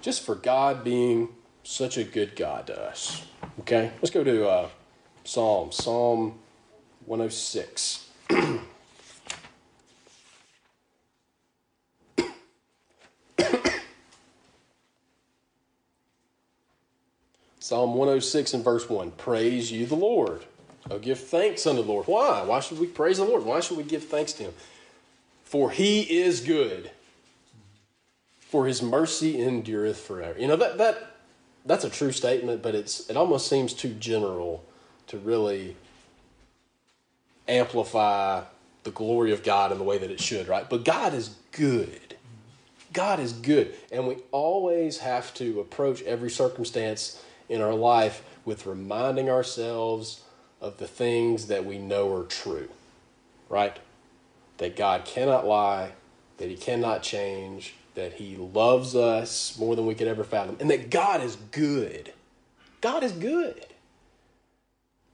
just 0.00 0.24
for 0.24 0.34
God 0.34 0.82
being 0.82 1.28
such 1.62 1.98
a 1.98 2.04
good 2.04 2.34
God 2.34 2.68
to 2.68 2.82
us. 2.82 3.26
Okay, 3.58 3.90
let's 4.00 4.08
go 4.08 4.24
to 4.24 4.48
uh, 4.48 4.68
Psalm, 5.24 5.70
Psalm 5.70 6.38
106. 7.04 8.06
Psalm 17.70 17.94
106 17.94 18.54
and 18.54 18.64
verse 18.64 18.90
1 18.90 19.12
Praise 19.12 19.70
you 19.70 19.86
the 19.86 19.94
Lord. 19.94 20.44
Oh, 20.90 20.98
give 20.98 21.20
thanks 21.20 21.68
unto 21.68 21.82
the 21.82 21.88
Lord. 21.88 22.08
Why? 22.08 22.42
Why 22.42 22.58
should 22.58 22.80
we 22.80 22.88
praise 22.88 23.18
the 23.18 23.24
Lord? 23.24 23.44
Why 23.44 23.60
should 23.60 23.76
we 23.76 23.84
give 23.84 24.06
thanks 24.06 24.32
to 24.32 24.42
Him? 24.42 24.54
For 25.44 25.70
He 25.70 26.00
is 26.00 26.40
good, 26.40 26.90
for 28.40 28.66
His 28.66 28.82
mercy 28.82 29.40
endureth 29.40 30.00
forever. 30.00 30.36
You 30.36 30.48
know, 30.48 30.56
that, 30.56 30.78
that, 30.78 31.14
that's 31.64 31.84
a 31.84 31.90
true 31.90 32.10
statement, 32.10 32.60
but 32.60 32.74
it's, 32.74 33.08
it 33.08 33.16
almost 33.16 33.46
seems 33.46 33.72
too 33.72 33.94
general 33.94 34.64
to 35.06 35.18
really 35.18 35.76
amplify 37.46 38.42
the 38.82 38.90
glory 38.90 39.30
of 39.32 39.44
God 39.44 39.70
in 39.70 39.78
the 39.78 39.84
way 39.84 39.96
that 39.96 40.10
it 40.10 40.20
should, 40.20 40.48
right? 40.48 40.68
But 40.68 40.84
God 40.84 41.14
is 41.14 41.36
good. 41.52 42.16
God 42.92 43.20
is 43.20 43.32
good. 43.32 43.76
And 43.92 44.08
we 44.08 44.16
always 44.32 44.98
have 44.98 45.32
to 45.34 45.60
approach 45.60 46.02
every 46.02 46.30
circumstance 46.30 47.22
in 47.50 47.60
our 47.60 47.74
life 47.74 48.22
with 48.46 48.64
reminding 48.64 49.28
ourselves 49.28 50.22
of 50.60 50.78
the 50.78 50.86
things 50.86 51.48
that 51.48 51.66
we 51.66 51.76
know 51.76 52.14
are 52.14 52.24
true, 52.24 52.68
right? 53.50 53.78
That 54.58 54.76
God 54.76 55.04
cannot 55.04 55.46
lie, 55.46 55.92
that 56.38 56.48
He 56.48 56.56
cannot 56.56 57.02
change, 57.02 57.74
that 57.96 58.14
He 58.14 58.36
loves 58.36 58.94
us 58.94 59.58
more 59.58 59.74
than 59.74 59.84
we 59.84 59.94
could 59.94 60.08
ever 60.08 60.24
fathom, 60.24 60.56
and 60.60 60.70
that 60.70 60.90
God 60.90 61.22
is 61.22 61.36
good. 61.50 62.12
God 62.80 63.02
is 63.02 63.12
good. 63.12 63.66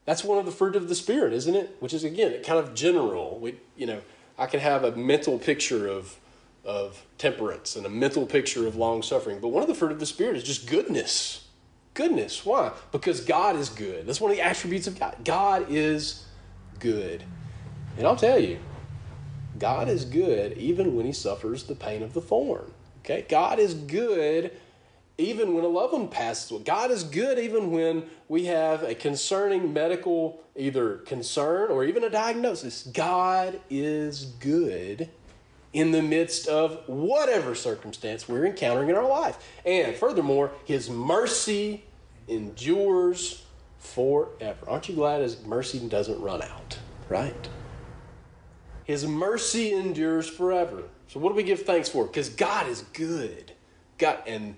That's 0.04 0.22
one 0.22 0.38
of 0.38 0.44
the 0.44 0.52
fruit 0.52 0.76
of 0.76 0.88
the 0.88 0.94
Spirit, 0.94 1.32
isn't 1.32 1.54
it? 1.54 1.76
Which 1.80 1.94
is, 1.94 2.04
again, 2.04 2.40
kind 2.44 2.60
of 2.60 2.74
general. 2.74 3.40
We, 3.40 3.56
you 3.76 3.86
know, 3.86 4.02
I 4.38 4.46
can 4.46 4.60
have 4.60 4.84
a 4.84 4.92
mental 4.92 5.38
picture 5.38 5.88
of, 5.88 6.16
of 6.64 7.02
temperance 7.18 7.74
and 7.74 7.86
a 7.86 7.88
mental 7.88 8.26
picture 8.26 8.66
of 8.66 8.76
long 8.76 9.02
suffering, 9.02 9.40
but 9.40 9.48
one 9.48 9.62
of 9.62 9.68
the 9.68 9.74
fruit 9.74 9.90
of 9.90 9.98
the 9.98 10.06
Spirit 10.06 10.36
is 10.36 10.44
just 10.44 10.68
goodness 10.68 11.45
Goodness. 11.96 12.44
Why? 12.44 12.72
Because 12.92 13.22
God 13.22 13.56
is 13.56 13.70
good. 13.70 14.06
That's 14.06 14.20
one 14.20 14.30
of 14.30 14.36
the 14.36 14.42
attributes 14.42 14.86
of 14.86 15.00
God. 15.00 15.16
God 15.24 15.66
is 15.70 16.26
good. 16.78 17.24
And 17.96 18.06
I'll 18.06 18.16
tell 18.16 18.38
you, 18.38 18.58
God 19.58 19.88
is 19.88 20.04
good 20.04 20.58
even 20.58 20.94
when 20.94 21.06
he 21.06 21.12
suffers 21.12 21.64
the 21.64 21.74
pain 21.74 22.02
of 22.02 22.12
the 22.12 22.20
thorn. 22.20 22.70
Okay? 23.00 23.24
God 23.30 23.58
is 23.58 23.72
good 23.72 24.52
even 25.16 25.54
when 25.54 25.64
a 25.64 25.68
loved 25.68 25.94
one 25.94 26.08
passes 26.08 26.50
away. 26.50 26.64
God 26.64 26.90
is 26.90 27.02
good 27.02 27.38
even 27.38 27.70
when 27.70 28.04
we 28.28 28.44
have 28.44 28.82
a 28.82 28.94
concerning 28.94 29.72
medical 29.72 30.44
either 30.54 30.98
concern 30.98 31.70
or 31.70 31.82
even 31.82 32.04
a 32.04 32.10
diagnosis. 32.10 32.82
God 32.82 33.58
is 33.70 34.26
good 34.26 35.08
in 35.72 35.90
the 35.90 36.02
midst 36.02 36.48
of 36.48 36.88
whatever 36.88 37.54
circumstance 37.54 38.28
we're 38.28 38.46
encountering 38.46 38.88
in 38.88 38.96
our 38.96 39.08
life. 39.08 39.38
And 39.64 39.94
furthermore, 39.94 40.52
his 40.64 40.88
mercy 40.88 41.84
endures 42.28 43.44
forever. 43.78 44.68
Aren't 44.68 44.88
you 44.88 44.94
glad 44.94 45.22
his 45.22 45.44
mercy 45.44 45.78
doesn't 45.78 46.20
run 46.20 46.42
out, 46.42 46.78
right? 47.08 47.48
His 48.84 49.06
mercy 49.06 49.72
endures 49.72 50.28
forever. 50.28 50.84
So 51.08 51.20
what 51.20 51.30
do 51.30 51.34
we 51.34 51.42
give 51.42 51.62
thanks 51.62 51.88
for? 51.88 52.06
Because 52.06 52.28
God 52.28 52.68
is 52.68 52.82
good. 52.92 53.52
God 53.98 54.18
and 54.26 54.56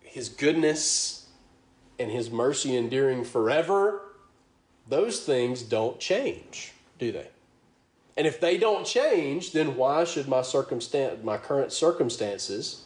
his 0.00 0.28
goodness 0.28 1.28
and 1.98 2.10
his 2.10 2.30
mercy 2.30 2.76
enduring 2.76 3.24
forever, 3.24 4.02
those 4.88 5.20
things 5.24 5.62
don't 5.62 6.00
change, 6.00 6.72
do 6.98 7.12
they? 7.12 7.28
And 8.16 8.26
if 8.26 8.40
they 8.40 8.58
don't 8.58 8.86
change, 8.86 9.52
then 9.52 9.76
why 9.76 10.04
should 10.04 10.28
my 10.28 10.42
circumstance 10.42 11.22
my 11.22 11.36
current 11.36 11.72
circumstances 11.72 12.84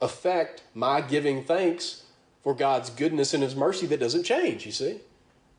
affect 0.00 0.62
my 0.74 1.00
giving 1.00 1.44
thanks 1.44 2.04
for 2.42 2.54
God's 2.54 2.90
goodness 2.90 3.34
and 3.34 3.42
His 3.42 3.56
mercy 3.56 3.86
that 3.86 4.00
doesn't 4.00 4.24
change, 4.24 4.64
you 4.64 4.72
see? 4.72 5.00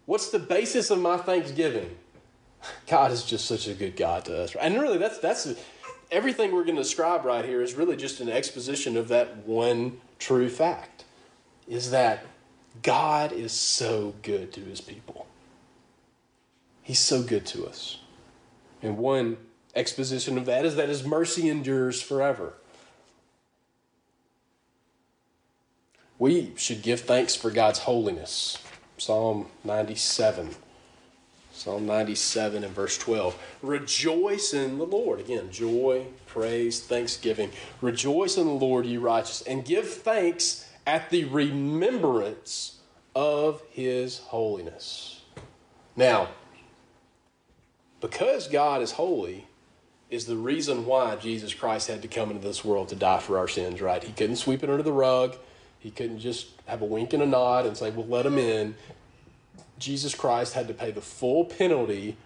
What's 0.06 0.32
the 0.32 0.40
basis 0.40 0.90
of 0.90 1.00
my 1.00 1.18
thanksgiving? 1.18 1.96
God 2.88 3.12
is 3.12 3.24
just 3.24 3.46
such 3.46 3.68
a 3.68 3.74
good 3.74 3.96
God 3.96 4.26
to 4.26 4.44
us. 4.44 4.56
And 4.56 4.80
really, 4.80 4.98
that's, 4.98 5.20
that's 5.20 5.54
everything 6.12 6.52
we're 6.52 6.64
going 6.64 6.76
to 6.76 6.82
describe 6.82 7.26
right 7.26 7.46
here 7.46 7.62
is 7.62 7.76
really 7.76 7.96
just 7.96 8.20
an 8.20 8.30
exposition 8.30 8.98
of 8.98 9.08
that 9.10 9.38
one 9.46 10.00
true 10.18 10.50
fact 10.50 11.06
is 11.68 11.92
that 11.92 12.26
God 12.82 13.32
is 13.32 13.52
so 13.52 14.16
good 14.22 14.52
to 14.54 14.62
His 14.62 14.82
people. 14.82 15.28
He's 16.82 17.00
so 17.00 17.22
good 17.22 17.46
to 17.48 17.68
us. 17.68 18.00
And 18.82 18.98
one 18.98 19.38
exposition 19.76 20.38
of 20.38 20.46
that 20.46 20.66
is 20.66 20.76
that 20.76 20.90
His 20.90 21.06
mercy 21.06 21.50
endures 21.50 22.02
forever. 22.02 22.54
We 26.18 26.54
should 26.58 26.82
give 26.82 27.02
thanks 27.02 27.36
for 27.36 27.50
God's 27.50 27.80
holiness. 27.80 28.58
Psalm 28.98 29.48
97. 29.64 30.50
Psalm 31.54 31.86
97 31.86 32.64
and 32.64 32.74
verse 32.74 32.98
12. 32.98 33.38
Rejoice 33.62 34.54
in 34.54 34.78
the 34.78 34.86
Lord. 34.86 35.20
Again, 35.20 35.52
joy, 35.52 36.06
praise, 36.26 36.82
thanksgiving. 36.82 37.52
Rejoice 37.82 38.38
in 38.38 38.46
the 38.46 38.54
Lord, 38.54 38.86
ye 38.86 38.98
righteous, 38.98 39.42
and 39.42 39.66
give 39.66 39.90
thanks 39.90 40.70
at 40.86 41.10
the 41.10 41.26
remembrance 41.26 42.78
of 43.16 43.62
his 43.72 44.20
holiness. 44.20 45.22
Now, 45.96 46.30
because 48.02 48.48
God 48.48 48.82
is 48.82 48.92
holy, 48.92 49.48
is 50.10 50.26
the 50.26 50.36
reason 50.36 50.86
why 50.86 51.16
Jesus 51.16 51.54
Christ 51.54 51.88
had 51.88 52.02
to 52.02 52.08
come 52.08 52.32
into 52.32 52.46
this 52.46 52.66
world 52.66 52.90
to 52.90 52.96
die 52.96 53.20
for 53.20 53.38
our 53.38 53.48
sins, 53.48 53.82
right? 53.82 54.04
He 54.04 54.12
couldn't 54.12 54.38
sweep 54.38 54.64
it 54.64 54.70
under 54.70 54.84
the 54.84 54.92
rug. 54.92 55.36
He 55.80 55.92
couldn't 55.92 56.20
just 56.20 56.48
have 56.66 56.82
a 56.82 56.86
wink 56.86 57.14
and 57.14 57.24
a 57.24 57.26
nod 57.26 57.66
and 57.66 57.78
say, 57.78 57.92
"Well, 57.92 58.08
let 58.08 58.26
him 58.26 58.38
in." 58.38 58.76
Jesus 59.78 60.14
Christ 60.14 60.54
had 60.54 60.68
to 60.68 60.74
pay 60.74 60.92
the 60.92 61.02
full 61.02 61.46
penalty 61.46 62.18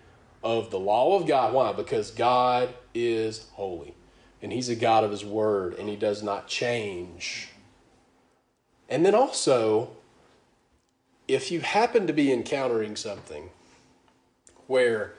of 0.43 0.71
the 0.71 0.79
law 0.79 1.17
of 1.17 1.27
God. 1.27 1.53
Why? 1.53 1.71
Because 1.71 2.11
God 2.11 2.73
is 2.93 3.47
holy. 3.53 3.93
And 4.41 4.51
He's 4.51 4.69
a 4.69 4.75
God 4.75 5.03
of 5.03 5.11
His 5.11 5.23
Word, 5.23 5.75
and 5.75 5.87
He 5.87 5.95
does 5.95 6.21
not 6.21 6.47
change. 6.47 7.49
And 8.89 9.05
then 9.05 9.15
also, 9.15 9.91
if 11.27 11.51
you 11.51 11.61
happen 11.61 12.07
to 12.07 12.13
be 12.13 12.31
encountering 12.31 12.95
something 12.95 13.49
where 14.67 15.13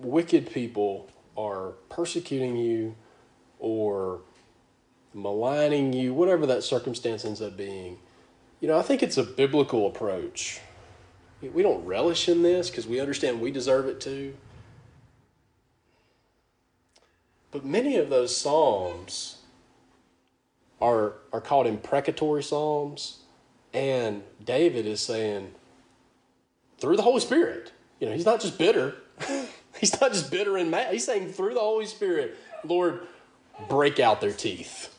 wicked 0.00 0.50
people 0.52 1.08
are 1.36 1.72
persecuting 1.88 2.56
you 2.56 2.94
or 3.58 4.20
maligning 5.14 5.92
you, 5.92 6.14
whatever 6.14 6.46
that 6.46 6.62
circumstance 6.62 7.24
ends 7.24 7.42
up 7.42 7.56
being, 7.56 7.98
you 8.60 8.68
know, 8.68 8.78
I 8.78 8.82
think 8.82 9.02
it's 9.02 9.16
a 9.16 9.22
biblical 9.22 9.86
approach. 9.86 10.60
We 11.40 11.62
don't 11.62 11.84
relish 11.84 12.28
in 12.28 12.42
this 12.42 12.68
because 12.68 12.86
we 12.86 13.00
understand 13.00 13.40
we 13.40 13.50
deserve 13.50 13.86
it 13.86 14.00
too. 14.00 14.34
But 17.50 17.64
many 17.64 17.96
of 17.96 18.10
those 18.10 18.36
psalms 18.36 19.38
are, 20.80 21.14
are 21.32 21.40
called 21.40 21.66
imprecatory 21.66 22.42
psalms. 22.42 23.20
And 23.72 24.22
David 24.44 24.86
is 24.86 25.00
saying, 25.00 25.52
through 26.78 26.96
the 26.96 27.02
Holy 27.02 27.20
Spirit, 27.20 27.72
you 27.98 28.08
know, 28.08 28.14
he's 28.14 28.24
not 28.26 28.40
just 28.40 28.58
bitter, 28.58 28.96
He's 29.78 30.00
not 30.00 30.12
just 30.12 30.30
bitter 30.30 30.56
and 30.56 30.70
mad. 30.70 30.92
He's 30.92 31.04
saying 31.04 31.32
through 31.32 31.54
the 31.54 31.60
Holy 31.60 31.86
Spirit, 31.86 32.36
Lord, 32.64 33.06
break 33.68 34.00
out 34.00 34.20
their 34.20 34.32
teeth. 34.32 34.94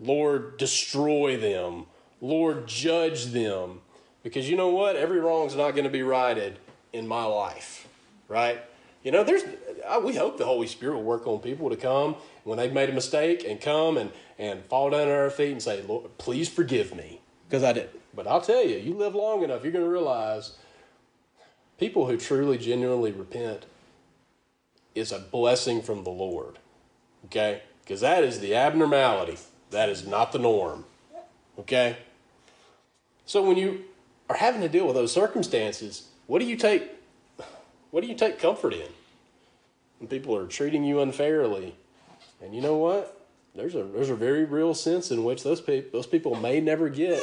Lord, 0.00 0.56
destroy 0.58 1.36
them. 1.36 1.86
Lord, 2.20 2.66
judge 2.66 3.26
them. 3.26 3.80
Because 4.22 4.48
you 4.48 4.56
know 4.56 4.68
what? 4.68 4.96
Every 4.96 5.20
wrong's 5.20 5.54
not 5.54 5.72
going 5.72 5.84
to 5.84 5.90
be 5.90 6.02
righted 6.02 6.58
in 6.92 7.06
my 7.06 7.24
life, 7.24 7.86
right? 8.28 8.60
You 9.02 9.12
know, 9.12 9.22
there's. 9.22 9.42
We 10.02 10.16
hope 10.16 10.38
the 10.38 10.46
Holy 10.46 10.66
Spirit 10.66 10.96
will 10.96 11.04
work 11.04 11.26
on 11.26 11.40
people 11.40 11.68
to 11.68 11.76
come 11.76 12.16
when 12.44 12.56
they've 12.56 12.72
made 12.72 12.88
a 12.88 12.92
mistake 12.92 13.44
and 13.46 13.60
come 13.60 13.98
and 13.98 14.10
and 14.38 14.64
fall 14.64 14.90
down 14.90 15.02
at 15.02 15.08
our 15.08 15.28
feet 15.28 15.52
and 15.52 15.62
say, 15.62 15.82
"Lord, 15.82 16.16
please 16.16 16.48
forgive 16.48 16.94
me," 16.94 17.20
because 17.46 17.62
I 17.62 17.74
did. 17.74 17.90
But 18.14 18.26
I'll 18.26 18.40
tell 18.40 18.64
you, 18.64 18.78
you 18.78 18.94
live 18.94 19.14
long 19.14 19.42
enough, 19.42 19.62
you're 19.62 19.72
going 19.72 19.84
to 19.84 19.90
realize 19.90 20.56
people 21.78 22.06
who 22.06 22.16
truly, 22.16 22.56
genuinely 22.56 23.12
repent 23.12 23.66
is 24.94 25.12
a 25.12 25.18
blessing 25.18 25.82
from 25.82 26.04
the 26.04 26.10
Lord. 26.10 26.58
Okay, 27.26 27.62
because 27.82 28.00
that 28.00 28.22
is 28.22 28.40
the 28.40 28.54
abnormality. 28.54 29.38
That 29.70 29.88
is 29.88 30.06
not 30.06 30.32
the 30.32 30.38
norm. 30.38 30.84
Okay. 31.58 31.96
So 33.26 33.42
when 33.42 33.56
you 33.56 33.84
are 34.28 34.36
having 34.36 34.60
to 34.60 34.68
deal 34.68 34.86
with 34.86 34.96
those 34.96 35.12
circumstances, 35.12 36.08
what 36.26 36.40
do 36.40 36.46
you 36.46 36.56
take 36.56 36.90
what 37.90 38.02
do 38.02 38.08
you 38.08 38.14
take 38.14 38.38
comfort 38.38 38.72
in? 38.72 38.88
When 39.98 40.08
people 40.08 40.36
are 40.36 40.46
treating 40.46 40.84
you 40.84 41.00
unfairly. 41.00 41.76
And 42.42 42.54
you 42.54 42.60
know 42.60 42.76
what? 42.76 43.26
There's 43.54 43.74
a 43.74 43.84
there's 43.84 44.10
a 44.10 44.16
very 44.16 44.44
real 44.44 44.74
sense 44.74 45.10
in 45.10 45.24
which 45.24 45.44
those 45.44 45.60
people 45.60 45.90
those 45.92 46.06
people 46.06 46.34
may 46.34 46.60
never 46.60 46.88
get. 46.88 47.22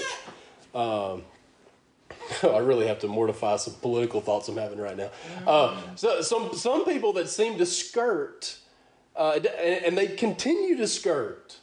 Um, 0.73 1.23
I 2.43 2.57
really 2.57 2.87
have 2.87 2.99
to 2.99 3.07
mortify 3.07 3.57
some 3.57 3.73
political 3.75 4.21
thoughts 4.21 4.47
I'm 4.47 4.57
having 4.57 4.79
right 4.79 4.97
now. 4.97 5.09
Uh, 5.45 5.79
so 5.95 6.21
some 6.21 6.53
some 6.55 6.85
people 6.85 7.13
that 7.13 7.29
seem 7.29 7.57
to 7.57 7.65
skirt, 7.65 8.57
uh, 9.15 9.39
and, 9.43 9.85
and, 9.85 9.97
they 9.97 10.07
continue 10.07 10.77
to 10.77 10.87
skirt. 10.87 11.57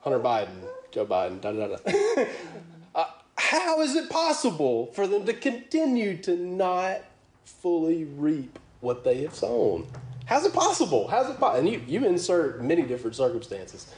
Hunter 0.00 0.20
Biden, 0.20 0.64
Joe 0.90 1.06
Biden, 1.06 1.40
da 1.40 1.52
da 1.52 1.76
da. 1.76 2.24
uh, 2.94 3.04
how 3.36 3.80
is 3.80 3.96
it 3.96 4.08
possible 4.08 4.86
for 4.92 5.06
them 5.06 5.26
to 5.26 5.32
continue 5.34 6.16
to 6.18 6.36
not 6.36 7.02
fully 7.60 8.04
reap 8.04 8.58
what 8.80 9.04
they 9.04 9.22
have 9.22 9.34
sown. 9.34 9.86
How's 10.24 10.44
it 10.44 10.52
possible? 10.52 11.08
How's 11.08 11.28
it 11.28 11.38
possible? 11.38 11.58
And 11.58 11.68
you, 11.68 11.82
you 11.86 12.06
insert 12.06 12.62
many 12.62 12.82
different 12.82 13.16
circumstances. 13.16 13.92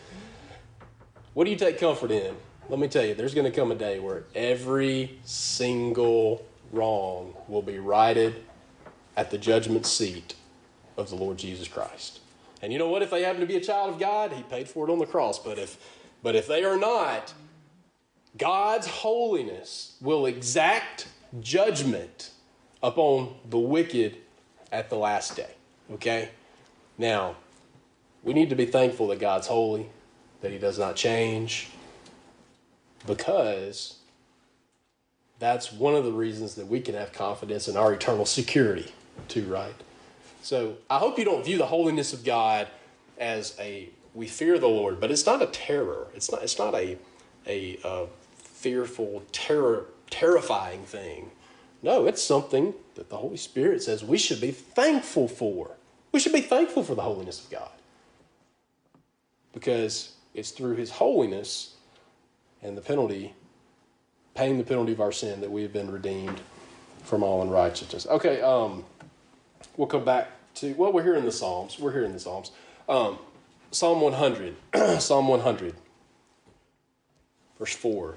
What 1.34 1.44
do 1.44 1.50
you 1.50 1.56
take 1.56 1.78
comfort 1.78 2.10
in? 2.10 2.34
Let 2.72 2.80
me 2.80 2.88
tell 2.88 3.04
you, 3.04 3.14
there's 3.14 3.34
going 3.34 3.44
to 3.44 3.54
come 3.54 3.70
a 3.70 3.74
day 3.74 3.98
where 3.98 4.24
every 4.34 5.18
single 5.24 6.42
wrong 6.72 7.34
will 7.46 7.60
be 7.60 7.78
righted 7.78 8.46
at 9.14 9.30
the 9.30 9.36
judgment 9.36 9.84
seat 9.84 10.34
of 10.96 11.10
the 11.10 11.16
Lord 11.16 11.36
Jesus 11.36 11.68
Christ. 11.68 12.20
And 12.62 12.72
you 12.72 12.78
know 12.78 12.88
what? 12.88 13.02
If 13.02 13.10
they 13.10 13.24
happen 13.24 13.42
to 13.42 13.46
be 13.46 13.56
a 13.56 13.60
child 13.60 13.92
of 13.92 14.00
God, 14.00 14.32
He 14.32 14.42
paid 14.44 14.70
for 14.70 14.88
it 14.88 14.90
on 14.90 14.98
the 14.98 15.04
cross. 15.04 15.38
But 15.38 15.58
if, 15.58 15.76
but 16.22 16.34
if 16.34 16.46
they 16.46 16.64
are 16.64 16.78
not, 16.78 17.34
God's 18.38 18.86
holiness 18.86 19.98
will 20.00 20.24
exact 20.24 21.08
judgment 21.40 22.30
upon 22.82 23.34
the 23.50 23.58
wicked 23.58 24.16
at 24.72 24.88
the 24.88 24.96
last 24.96 25.36
day. 25.36 25.56
Okay? 25.92 26.30
Now, 26.96 27.36
we 28.22 28.32
need 28.32 28.48
to 28.48 28.56
be 28.56 28.64
thankful 28.64 29.08
that 29.08 29.20
God's 29.20 29.46
holy, 29.46 29.90
that 30.40 30.50
He 30.50 30.56
does 30.56 30.78
not 30.78 30.96
change, 30.96 31.68
because 33.06 33.98
that's 35.38 35.72
one 35.72 35.94
of 35.94 36.04
the 36.04 36.12
reasons 36.12 36.54
that 36.54 36.66
we 36.66 36.80
can 36.80 36.94
have 36.94 37.12
confidence 37.12 37.68
in 37.68 37.76
our 37.76 37.92
eternal 37.92 38.26
security, 38.26 38.92
too, 39.28 39.44
right? 39.46 39.74
So 40.42 40.76
I 40.88 40.98
hope 40.98 41.18
you 41.18 41.24
don't 41.24 41.44
view 41.44 41.58
the 41.58 41.66
holiness 41.66 42.12
of 42.12 42.24
God 42.24 42.68
as 43.18 43.56
a 43.58 43.88
we 44.14 44.26
fear 44.26 44.58
the 44.58 44.68
Lord, 44.68 45.00
but 45.00 45.10
it's 45.10 45.24
not 45.24 45.40
a 45.40 45.46
terror. 45.46 46.08
It's 46.14 46.30
not. 46.30 46.42
It's 46.42 46.58
not 46.58 46.74
a 46.74 46.98
a 47.46 47.78
uh, 47.82 48.06
fearful, 48.36 49.22
terror, 49.32 49.86
terrifying 50.10 50.82
thing. 50.82 51.30
No, 51.82 52.06
it's 52.06 52.22
something 52.22 52.74
that 52.94 53.08
the 53.08 53.16
Holy 53.16 53.36
Spirit 53.36 53.82
says 53.82 54.04
we 54.04 54.18
should 54.18 54.40
be 54.40 54.50
thankful 54.50 55.28
for. 55.28 55.72
We 56.12 56.20
should 56.20 56.32
be 56.32 56.42
thankful 56.42 56.82
for 56.82 56.94
the 56.94 57.02
holiness 57.02 57.42
of 57.42 57.50
God. 57.50 57.70
Because 59.52 60.12
it's 60.34 60.50
through 60.50 60.76
His 60.76 60.90
holiness 60.90 61.74
and 62.62 62.76
the 62.76 62.80
penalty, 62.80 63.34
paying 64.34 64.58
the 64.58 64.64
penalty 64.64 64.92
of 64.92 65.00
our 65.00 65.12
sin, 65.12 65.40
that 65.40 65.50
we 65.50 65.62
have 65.62 65.72
been 65.72 65.90
redeemed 65.90 66.40
from 67.04 67.22
all 67.22 67.42
unrighteousness. 67.42 68.06
Okay, 68.06 68.40
um, 68.40 68.84
we'll 69.76 69.88
come 69.88 70.04
back 70.04 70.30
to, 70.56 70.72
well, 70.74 70.92
we're 70.92 71.02
here 71.02 71.16
in 71.16 71.24
the 71.24 71.32
Psalms. 71.32 71.78
We're 71.78 71.92
here 71.92 72.04
in 72.04 72.12
the 72.12 72.20
Psalms. 72.20 72.52
Um, 72.88 73.18
Psalm 73.70 74.00
100. 74.00 74.56
Psalm 75.00 75.28
100, 75.28 75.74
verse 77.58 77.74
4 77.74 78.16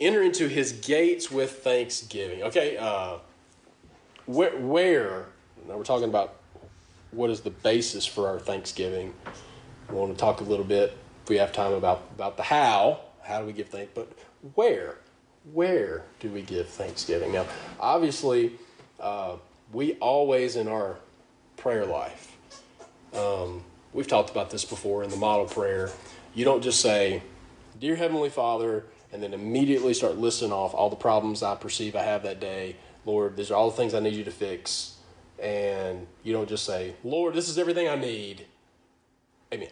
enter 0.00 0.22
into 0.22 0.48
his 0.48 0.72
gates 0.72 1.30
with 1.30 1.62
thanksgiving. 1.62 2.42
Okay, 2.44 2.76
uh, 2.78 3.18
where, 4.26 4.56
where, 4.56 5.26
now 5.68 5.76
we're 5.76 5.84
talking 5.84 6.08
about 6.08 6.36
what 7.10 7.30
is 7.30 7.40
the 7.40 7.50
basis 7.50 8.06
for 8.06 8.28
our 8.28 8.38
thanksgiving. 8.38 9.12
We 9.88 9.96
want 9.96 10.12
to 10.12 10.18
talk 10.18 10.40
a 10.40 10.44
little 10.44 10.64
bit, 10.64 10.96
if 11.24 11.28
we 11.28 11.36
have 11.36 11.52
time, 11.52 11.72
about, 11.72 12.02
about 12.14 12.36
the 12.36 12.42
how. 12.42 13.00
How 13.30 13.38
do 13.38 13.46
we 13.46 13.52
give 13.52 13.68
thanks? 13.68 13.92
But 13.94 14.08
where? 14.56 14.96
Where 15.52 16.02
do 16.18 16.28
we 16.30 16.42
give 16.42 16.68
thanksgiving? 16.68 17.32
Now, 17.32 17.46
obviously, 17.78 18.54
uh, 18.98 19.36
we 19.72 19.94
always 19.94 20.56
in 20.56 20.66
our 20.66 20.96
prayer 21.56 21.86
life, 21.86 22.36
um, 23.14 23.62
we've 23.92 24.08
talked 24.08 24.30
about 24.30 24.50
this 24.50 24.64
before 24.64 25.04
in 25.04 25.10
the 25.10 25.16
model 25.16 25.46
prayer. 25.46 25.90
You 26.34 26.44
don't 26.44 26.60
just 26.60 26.80
say, 26.80 27.22
Dear 27.78 27.94
Heavenly 27.94 28.30
Father, 28.30 28.84
and 29.12 29.22
then 29.22 29.32
immediately 29.32 29.94
start 29.94 30.18
listing 30.18 30.50
off 30.50 30.74
all 30.74 30.90
the 30.90 30.96
problems 30.96 31.44
I 31.44 31.54
perceive 31.54 31.94
I 31.94 32.02
have 32.02 32.24
that 32.24 32.40
day. 32.40 32.74
Lord, 33.06 33.36
these 33.36 33.52
are 33.52 33.54
all 33.54 33.70
the 33.70 33.76
things 33.76 33.94
I 33.94 34.00
need 34.00 34.14
you 34.14 34.24
to 34.24 34.32
fix. 34.32 34.96
And 35.40 36.08
you 36.24 36.32
don't 36.32 36.48
just 36.48 36.66
say, 36.66 36.94
Lord, 37.04 37.34
this 37.34 37.48
is 37.48 37.58
everything 37.58 37.88
I 37.88 37.94
need. 37.94 38.46
Amen. 39.54 39.70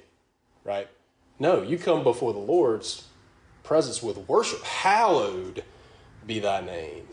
Right? 0.62 0.88
No, 1.40 1.62
you 1.62 1.76
come 1.76 2.04
before 2.04 2.32
the 2.32 2.38
Lord's 2.38 3.07
presence 3.68 4.02
with 4.02 4.16
worship. 4.26 4.62
Hallowed 4.64 5.62
be 6.26 6.40
thy 6.40 6.62
name. 6.62 7.06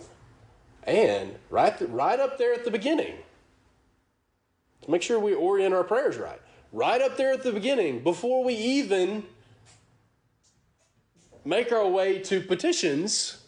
And 0.86 1.36
right, 1.50 1.76
right 1.92 2.20
up 2.20 2.38
there 2.38 2.54
at 2.54 2.64
the 2.64 2.72
beginning, 2.72 3.16
to 4.82 4.90
make 4.90 5.02
sure 5.02 5.20
we 5.20 5.34
orient 5.34 5.74
our 5.74 5.84
prayers 5.84 6.18
right. 6.18 6.42
Right 6.72 7.02
up 7.02 7.18
there 7.18 7.34
at 7.34 7.44
the 7.44 7.52
beginning, 7.52 8.04
before 8.04 8.44
we 8.44 8.54
even 8.54 9.24
make 11.44 11.72
our 11.72 11.88
way 11.88 12.20
to 12.20 12.40
petitions, 12.42 13.42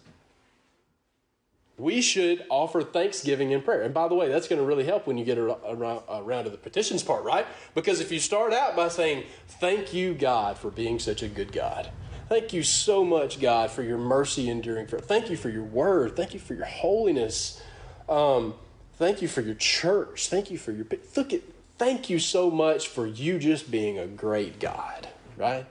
we 1.78 2.02
should 2.02 2.44
offer 2.50 2.82
thanksgiving 2.82 3.52
in 3.52 3.62
prayer. 3.62 3.84
And 3.84 3.94
by 3.94 4.08
the 4.08 4.16
way, 4.16 4.28
that's 4.28 4.48
going 4.48 4.60
to 4.60 4.66
really 4.66 4.84
help 4.84 5.08
when 5.08 5.18
you 5.18 5.24
get 5.24 5.38
around 5.38 6.44
to 6.44 6.50
the 6.50 6.58
petitions 6.58 7.04
part, 7.04 7.24
right? 7.24 7.46
Because 7.74 8.00
if 8.00 8.12
you 8.12 8.20
start 8.20 8.54
out 8.54 8.76
by 8.76 8.88
saying, 8.90 9.24
Thank 9.48 9.94
you, 9.94 10.14
God, 10.14 10.58
for 10.58 10.72
being 10.72 11.00
such 11.00 11.24
a 11.24 11.28
good 11.28 11.52
God. 11.52 11.92
Thank 12.30 12.52
you 12.54 12.64
so 12.64 13.06
much, 13.06 13.40
God, 13.40 13.72
for 13.72 13.84
your 13.84 13.98
mercy 13.98 14.50
enduring. 14.50 14.88
For, 14.88 15.00
thank 15.00 15.30
you 15.30 15.38
for 15.38 15.50
your 15.50 15.64
word. 15.64 16.16
Thank 16.16 16.34
you 16.34 16.40
for 16.40 16.54
your 16.54 16.66
holiness. 16.66 17.62
Um, 18.10 18.56
thank 18.96 19.22
you 19.22 19.28
for 19.28 19.42
your 19.42 19.56
church. 19.56 20.28
Thank 20.28 20.52
you 20.52 20.58
for 20.58 20.72
your. 20.72 20.86
Look 21.16 21.34
at. 21.34 21.42
Thank 21.78 22.10
you 22.10 22.18
so 22.18 22.50
much 22.50 22.88
for 22.88 23.06
you 23.06 23.38
just 23.38 23.70
being 23.70 24.00
a 24.00 24.08
great 24.08 24.60
God, 24.60 25.08
right? 25.38 25.68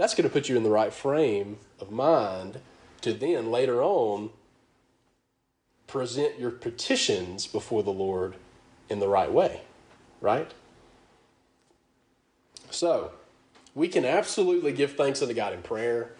that's 0.00 0.14
going 0.14 0.26
to 0.26 0.32
put 0.32 0.48
you 0.48 0.56
in 0.56 0.62
the 0.62 0.70
right 0.70 0.94
frame 0.94 1.58
of 1.78 1.90
mind 1.90 2.58
to 3.02 3.12
then 3.12 3.50
later 3.50 3.82
on 3.82 4.30
present 5.86 6.38
your 6.38 6.50
petitions 6.50 7.46
before 7.46 7.82
the 7.82 7.92
Lord 7.92 8.36
in 8.88 8.98
the 8.98 9.08
right 9.08 9.30
way, 9.30 9.60
right? 10.22 10.50
So, 12.70 13.12
we 13.74 13.88
can 13.88 14.04
absolutely 14.04 14.72
give 14.72 14.92
thanks 14.92 15.22
unto 15.22 15.34
God 15.34 15.52
in 15.52 15.62
prayer. 15.62 16.12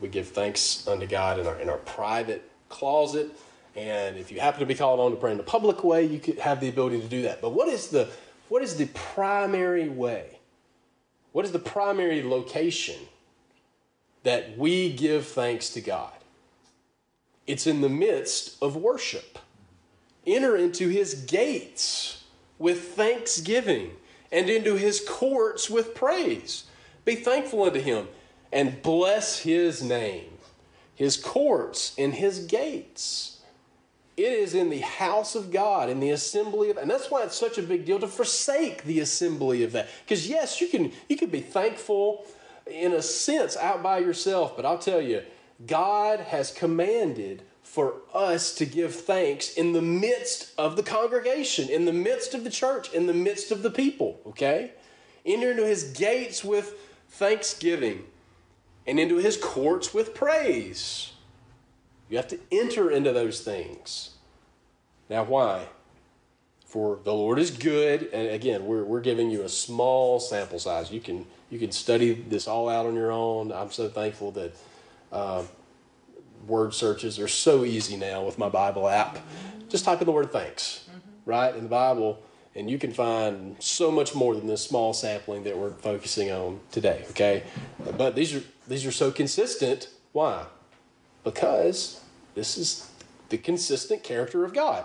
We 0.00 0.08
give 0.08 0.28
thanks 0.28 0.86
unto 0.86 1.06
God 1.06 1.38
in 1.38 1.46
our, 1.46 1.58
in 1.60 1.68
our 1.68 1.78
private 1.78 2.50
closet. 2.68 3.30
And 3.74 4.16
if 4.16 4.30
you 4.30 4.40
happen 4.40 4.60
to 4.60 4.66
be 4.66 4.74
called 4.74 5.00
on 5.00 5.10
to 5.12 5.16
pray 5.16 5.32
in 5.32 5.40
a 5.40 5.44
public 5.44 5.82
way, 5.84 6.04
you 6.04 6.18
could 6.18 6.38
have 6.38 6.60
the 6.60 6.68
ability 6.68 7.00
to 7.00 7.08
do 7.08 7.22
that. 7.22 7.40
But 7.40 7.50
what 7.50 7.68
is 7.68 7.88
the, 7.88 8.08
what 8.48 8.62
is 8.62 8.76
the 8.76 8.86
primary 8.86 9.88
way? 9.88 10.38
What 11.32 11.44
is 11.44 11.52
the 11.52 11.58
primary 11.58 12.22
location 12.22 12.96
that 14.22 14.56
we 14.56 14.92
give 14.92 15.26
thanks 15.26 15.70
to 15.70 15.80
God. 15.80 16.12
It's 17.46 17.66
in 17.66 17.80
the 17.80 17.88
midst 17.88 18.56
of 18.62 18.76
worship. 18.76 19.38
Enter 20.26 20.56
into 20.56 20.88
his 20.88 21.14
gates 21.14 22.24
with 22.58 22.94
thanksgiving 22.94 23.92
and 24.30 24.48
into 24.48 24.76
his 24.76 25.04
courts 25.06 25.68
with 25.68 25.94
praise. 25.94 26.64
Be 27.04 27.16
thankful 27.16 27.64
unto 27.64 27.80
him 27.80 28.08
and 28.52 28.82
bless 28.82 29.40
his 29.40 29.82
name, 29.82 30.38
his 30.94 31.16
courts 31.16 31.94
and 31.98 32.14
his 32.14 32.46
gates. 32.46 33.40
It 34.16 34.32
is 34.32 34.54
in 34.54 34.68
the 34.68 34.80
house 34.80 35.34
of 35.34 35.50
God, 35.50 35.88
in 35.88 35.98
the 35.98 36.10
assembly 36.10 36.70
of, 36.70 36.76
and 36.76 36.90
that's 36.90 37.10
why 37.10 37.22
it's 37.22 37.38
such 37.38 37.56
a 37.56 37.62
big 37.62 37.86
deal 37.86 37.98
to 37.98 38.06
forsake 38.06 38.84
the 38.84 39.00
assembly 39.00 39.62
of 39.64 39.72
that. 39.72 39.88
Because 40.04 40.28
yes, 40.28 40.60
you 40.60 40.68
can 40.68 40.92
you 41.08 41.16
can 41.16 41.30
be 41.30 41.40
thankful 41.40 42.26
in 42.66 42.92
a 42.92 43.02
sense 43.02 43.56
out 43.56 43.82
by 43.82 43.98
yourself, 43.98 44.54
but 44.54 44.66
I'll 44.66 44.78
tell 44.78 45.00
you, 45.00 45.22
God 45.66 46.20
has 46.20 46.52
commanded 46.52 47.42
for 47.62 47.94
us 48.12 48.54
to 48.56 48.66
give 48.66 48.94
thanks 48.94 49.54
in 49.54 49.72
the 49.72 49.82
midst 49.82 50.52
of 50.58 50.76
the 50.76 50.82
congregation, 50.82 51.70
in 51.70 51.86
the 51.86 51.92
midst 51.92 52.34
of 52.34 52.44
the 52.44 52.50
church, 52.50 52.92
in 52.92 53.06
the 53.06 53.14
midst 53.14 53.50
of 53.50 53.62
the 53.62 53.70
people. 53.70 54.20
Okay, 54.26 54.72
enter 55.24 55.52
into 55.52 55.66
His 55.66 55.84
gates 55.84 56.44
with 56.44 56.74
thanksgiving, 57.12 58.04
and 58.86 58.98
into 58.98 59.16
His 59.16 59.36
courts 59.36 59.94
with 59.94 60.14
praise. 60.14 61.12
You 62.08 62.16
have 62.16 62.28
to 62.28 62.40
enter 62.50 62.90
into 62.90 63.12
those 63.12 63.40
things. 63.40 64.10
Now, 65.08 65.24
why? 65.24 65.66
For 66.66 66.98
the 67.04 67.12
Lord 67.12 67.38
is 67.38 67.50
good, 67.50 68.08
and 68.14 68.30
again, 68.30 68.64
we're, 68.64 68.82
we're 68.82 69.02
giving 69.02 69.30
you 69.30 69.42
a 69.42 69.48
small 69.48 70.18
sample 70.18 70.58
size. 70.58 70.90
You 70.90 71.00
can 71.00 71.26
you 71.50 71.58
can 71.58 71.70
study 71.70 72.14
this 72.14 72.48
all 72.48 72.70
out 72.70 72.86
on 72.86 72.94
your 72.94 73.12
own. 73.12 73.52
I'm 73.52 73.70
so 73.70 73.90
thankful 73.90 74.30
that 74.32 74.54
uh, 75.12 75.42
word 76.46 76.72
searches 76.72 77.18
are 77.18 77.28
so 77.28 77.64
easy 77.66 77.98
now 77.98 78.24
with 78.24 78.38
my 78.38 78.48
Bible 78.48 78.88
app. 78.88 79.18
Just 79.68 79.84
type 79.84 80.00
in 80.00 80.06
the 80.06 80.12
word 80.12 80.32
thanks, 80.32 80.88
right, 81.26 81.54
in 81.54 81.64
the 81.64 81.68
Bible, 81.68 82.22
and 82.54 82.70
you 82.70 82.78
can 82.78 82.92
find 82.92 83.56
so 83.60 83.90
much 83.90 84.14
more 84.14 84.34
than 84.34 84.46
this 84.46 84.62
small 84.62 84.92
sampling 84.92 85.44
that 85.44 85.56
we're 85.56 85.70
focusing 85.70 86.30
on 86.30 86.60
today. 86.70 87.04
Okay, 87.10 87.44
but 87.96 88.14
these 88.14 88.34
are 88.34 88.42
these 88.68 88.86
are 88.86 88.92
so 88.92 89.10
consistent. 89.10 89.88
Why? 90.12 90.44
Because 91.24 92.00
this 92.34 92.58
is 92.58 92.90
the 93.28 93.38
consistent 93.38 94.02
character 94.02 94.44
of 94.44 94.52
God. 94.52 94.84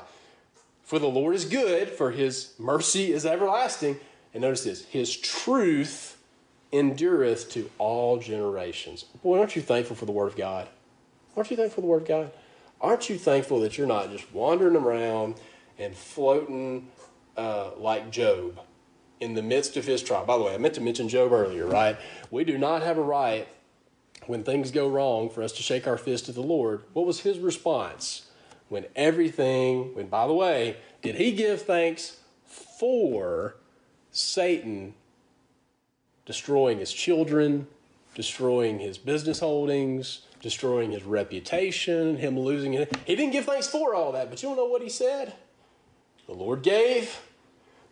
For 0.84 1.00
the 1.00 1.08
Lord 1.08 1.36
is 1.36 1.44
good, 1.44 1.90
for 1.90 2.12
his 2.12 2.54
mercy 2.58 3.12
is 3.12 3.26
everlasting. 3.26 4.00
And 4.34 4.42
notice 4.42 4.64
this 4.64 4.86
his 4.86 5.16
truth 5.16 6.18
endureth 6.72 7.50
to 7.52 7.70
all 7.78 8.18
generations. 8.18 9.04
Boy, 9.24 9.40
aren't 9.40 9.56
you 9.56 9.62
thankful 9.62 9.96
for 9.96 10.06
the 10.06 10.12
Word 10.12 10.28
of 10.28 10.36
God? 10.36 10.68
Aren't 11.36 11.52
you 11.52 11.58
thankful 11.58 11.76
for 11.76 11.82
the 11.82 11.88
Word 11.88 12.02
of 12.04 12.08
God? 12.08 12.32
Aren't 12.80 13.10
you 13.10 13.18
thankful 13.18 13.60
that 13.62 13.78
you're 13.78 13.88
not 13.88 14.12
just 14.12 14.32
wandering 14.34 14.76
around 14.76 15.36
and 15.80 15.96
floating 15.96 16.88
uh, 17.38 17.72
like 17.78 18.12
Job 18.12 18.60
in 19.20 19.36
the 19.36 19.42
midst 19.42 19.78
of 19.78 19.86
his 19.86 20.04
trial? 20.04 20.26
By 20.26 20.38
the 20.38 20.44
way, 20.44 20.54
I 20.54 20.58
meant 20.58 20.74
to 20.76 20.82
mention 20.82 21.08
Job 21.08 21.32
earlier, 21.32 21.66
right? 21.66 21.98
We 22.32 22.44
do 22.44 22.58
not 22.58 22.82
have 22.82 22.98
a 22.98 23.02
right 23.02 23.48
when 24.28 24.44
things 24.44 24.72
go 24.72 24.88
wrong 24.88 25.30
for 25.30 25.42
us 25.42 25.52
to 25.54 25.64
shake 25.64 25.88
our 25.88 25.98
fist 25.98 26.30
at 26.30 26.36
the 26.36 26.42
Lord, 26.42 26.84
what 26.94 27.06
was 27.06 27.22
his 27.22 27.40
response? 27.40 28.30
When 28.70 28.86
everything, 28.96 29.96
when 29.96 30.08
by 30.08 30.28
the 30.28 30.34
way, 30.34 30.78
did 31.02 31.16
he 31.16 31.32
give 31.32 31.62
thanks 31.62 32.20
for 32.46 33.56
Satan 34.12 34.94
destroying 36.26 36.80
his 36.80 36.92
children, 36.92 37.68
destroying 38.14 38.80
his 38.80 38.98
business 38.98 39.40
holdings, 39.40 40.22
destroying 40.42 40.92
his 40.92 41.04
reputation, 41.04 42.18
him 42.18 42.38
losing 42.38 42.74
it? 42.74 42.94
He 43.06 43.16
didn't 43.16 43.32
give 43.32 43.46
thanks 43.46 43.68
for 43.68 43.96
all 43.96 44.12
that, 44.12 44.30
but 44.30 44.44
you 44.44 44.50
don't 44.50 44.58
know 44.58 44.66
what 44.66 44.82
he 44.82 44.90
said? 44.90 45.34
The 46.26 46.34
Lord 46.34 46.62
gave, 46.62 47.18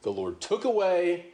the 0.05 0.11
Lord 0.13 0.39
took 0.39 0.63
away. 0.63 1.25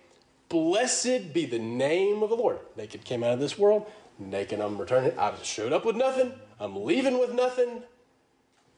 Blessed 0.50 1.32
be 1.32 1.46
the 1.46 1.60
name 1.60 2.24
of 2.24 2.30
the 2.32 2.36
Lord. 2.36 2.60
Naked 2.76 3.06
came 3.06 3.24
out 3.24 3.34
of 3.34 3.40
this 3.40 3.58
world 3.58 3.86
naked 4.22 4.60
I'm 4.60 4.78
returning. 4.78 5.18
I 5.18 5.34
showed 5.44 5.74
up 5.74 5.86
with 5.86 5.96
nothing. 5.96 6.34
I'm 6.60 6.84
leaving 6.84 7.20
with 7.20 7.34
nothing. 7.34 7.84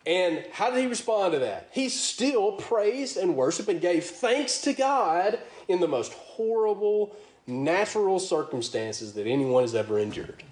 And 0.06 0.46
how 0.52 0.70
did 0.70 0.80
he 0.80 0.88
respond 0.88 1.34
to 1.34 1.40
that? 1.40 1.70
He 1.72 1.90
still 1.90 2.54
praised 2.54 3.18
and 3.18 3.36
worshiped 3.36 3.70
and 3.70 3.80
gave 3.80 4.06
thanks 4.06 4.62
to 4.62 4.74
God 4.74 5.40
in 5.68 5.80
the 5.80 5.88
most 5.88 6.14
horrible 6.14 7.16
natural 7.48 8.20
circumstances 8.20 9.14
that 9.14 9.28
anyone 9.28 9.64
has 9.64 9.76
ever 9.76 10.00
endured. 10.00 10.44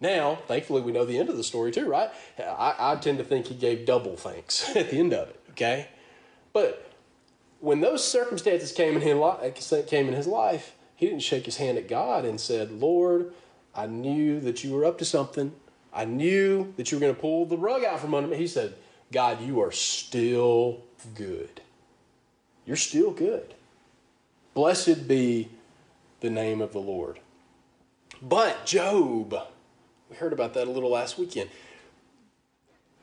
Now, 0.00 0.38
thankfully, 0.46 0.82
we 0.82 0.92
know 0.92 1.04
the 1.04 1.18
end 1.18 1.28
of 1.28 1.36
the 1.36 1.44
story 1.44 1.70
too, 1.72 1.88
right? 1.88 2.10
I, 2.38 2.74
I 2.78 2.96
tend 2.96 3.18
to 3.18 3.24
think 3.24 3.46
he 3.46 3.54
gave 3.54 3.86
double 3.86 4.16
thanks 4.16 4.68
at 4.76 4.90
the 4.90 4.98
end 4.98 5.12
of 5.12 5.28
it, 5.28 5.40
okay? 5.50 5.88
But 6.52 6.91
when 7.62 7.80
those 7.80 8.06
circumstances 8.06 8.72
came 8.72 8.96
in, 8.96 9.00
his, 9.00 9.74
came 9.86 10.08
in 10.08 10.14
his 10.14 10.26
life, 10.26 10.74
he 10.96 11.06
didn't 11.06 11.22
shake 11.22 11.44
his 11.44 11.58
hand 11.58 11.78
at 11.78 11.88
God 11.88 12.24
and 12.24 12.40
said, 12.40 12.72
Lord, 12.72 13.32
I 13.72 13.86
knew 13.86 14.40
that 14.40 14.64
you 14.64 14.72
were 14.72 14.84
up 14.84 14.98
to 14.98 15.04
something. 15.04 15.52
I 15.94 16.04
knew 16.04 16.74
that 16.76 16.90
you 16.90 16.98
were 16.98 17.00
going 17.00 17.14
to 17.14 17.20
pull 17.20 17.46
the 17.46 17.56
rug 17.56 17.84
out 17.84 18.00
from 18.00 18.14
under 18.14 18.28
me. 18.28 18.36
He 18.36 18.48
said, 18.48 18.74
God, 19.12 19.40
you 19.40 19.60
are 19.60 19.70
still 19.70 20.82
good. 21.14 21.60
You're 22.66 22.76
still 22.76 23.12
good. 23.12 23.54
Blessed 24.54 25.06
be 25.06 25.48
the 26.20 26.30
name 26.30 26.60
of 26.60 26.72
the 26.72 26.80
Lord. 26.80 27.20
But 28.20 28.66
Job, 28.66 29.36
we 30.10 30.16
heard 30.16 30.32
about 30.32 30.54
that 30.54 30.66
a 30.66 30.70
little 30.70 30.90
last 30.90 31.16
weekend. 31.16 31.48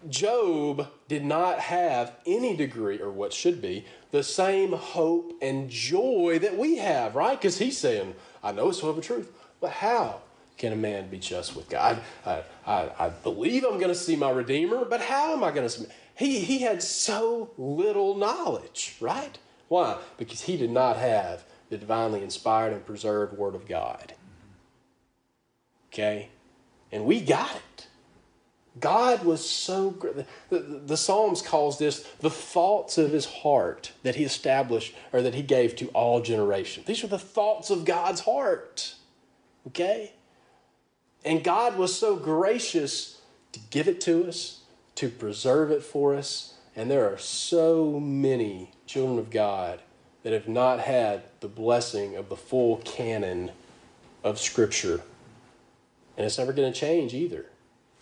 Job 0.07 0.87
did 1.07 1.25
not 1.25 1.59
have 1.59 2.15
any 2.25 2.55
degree, 2.55 3.01
or 3.01 3.11
what 3.11 3.33
should 3.33 3.61
be, 3.61 3.85
the 4.11 4.23
same 4.23 4.71
hope 4.71 5.33
and 5.41 5.69
joy 5.69 6.39
that 6.41 6.57
we 6.57 6.77
have, 6.77 7.15
right? 7.15 7.39
Because 7.39 7.57
he's 7.57 7.77
saying, 7.77 8.15
I 8.41 8.53
know 8.53 8.69
it's 8.69 8.81
of 8.81 8.95
the 8.95 9.01
truth, 9.01 9.31
but 9.59 9.71
how? 9.71 10.21
can 10.59 10.73
a 10.73 10.75
man 10.75 11.09
be 11.09 11.17
just 11.17 11.55
with 11.55 11.69
God? 11.69 11.99
I, 12.25 12.43
I, 12.67 12.89
I 12.99 13.09
believe 13.09 13.63
I'm 13.63 13.79
going 13.79 13.87
to 13.87 13.95
see 13.95 14.15
my 14.15 14.29
Redeemer, 14.29 14.85
but 14.85 15.01
how 15.01 15.33
am 15.33 15.43
I 15.43 15.51
going 15.51 15.63
to 15.63 15.69
see? 15.69 15.85
He, 16.13 16.39
he 16.41 16.59
had 16.59 16.83
so 16.83 17.49
little 17.57 18.15
knowledge, 18.15 18.97
right? 18.99 19.39
Why? 19.69 19.97
Because 20.17 20.41
he 20.41 20.57
did 20.57 20.69
not 20.69 20.97
have 20.97 21.45
the 21.69 21.77
divinely 21.77 22.21
inspired 22.21 22.73
and 22.73 22.85
preserved 22.85 23.37
Word 23.37 23.55
of 23.55 23.67
God. 23.67 24.13
Okay? 25.87 26.29
And 26.91 27.05
we 27.05 27.21
got 27.21 27.55
it. 27.55 27.61
God 28.80 29.23
was 29.23 29.47
so 29.47 29.91
great. 29.91 30.15
The, 30.15 30.25
the, 30.49 30.59
the, 30.59 30.97
Psalms 30.97 31.41
calls 31.41 31.80
this 31.80 32.01
the 32.19 32.30
thoughts 32.30 32.97
of 32.97 33.11
his 33.11 33.25
heart 33.25 33.91
that 34.03 34.15
he 34.15 34.23
established 34.23 34.93
or 35.11 35.21
that 35.21 35.34
he 35.34 35.41
gave 35.41 35.75
to 35.77 35.88
all 35.89 36.21
generations. 36.21 36.86
These 36.86 37.03
are 37.03 37.07
the 37.07 37.19
thoughts 37.19 37.69
of 37.69 37.86
God's 37.86 38.21
heart. 38.21 38.95
Okay? 39.67 40.13
And 41.25 41.43
God 41.43 41.77
was 41.77 41.97
so 41.97 42.15
gracious 42.15 43.21
to 43.51 43.59
give 43.71 43.88
it 43.88 43.99
to 44.01 44.27
us, 44.27 44.61
to 44.95 45.09
preserve 45.09 45.71
it 45.71 45.84
for 45.84 46.15
us. 46.15 46.53
And 46.75 46.89
there 46.89 47.11
are 47.11 47.17
so 47.17 47.99
many 47.99 48.71
children 48.86 49.19
of 49.19 49.30
God 49.30 49.82
that 50.23 50.34
have 50.34 50.47
not 50.47 50.80
had 50.80 51.23
the 51.39 51.47
blessing 51.47 52.15
of 52.15 52.30
the 52.30 52.36
full 52.36 52.77
canon 52.77 53.51
of 54.23 54.39
Scripture. 54.39 55.01
And 56.17 56.25
it's 56.25 56.38
never 56.38 56.53
going 56.53 56.71
to 56.71 56.77
change 56.77 57.13
either. 57.13 57.45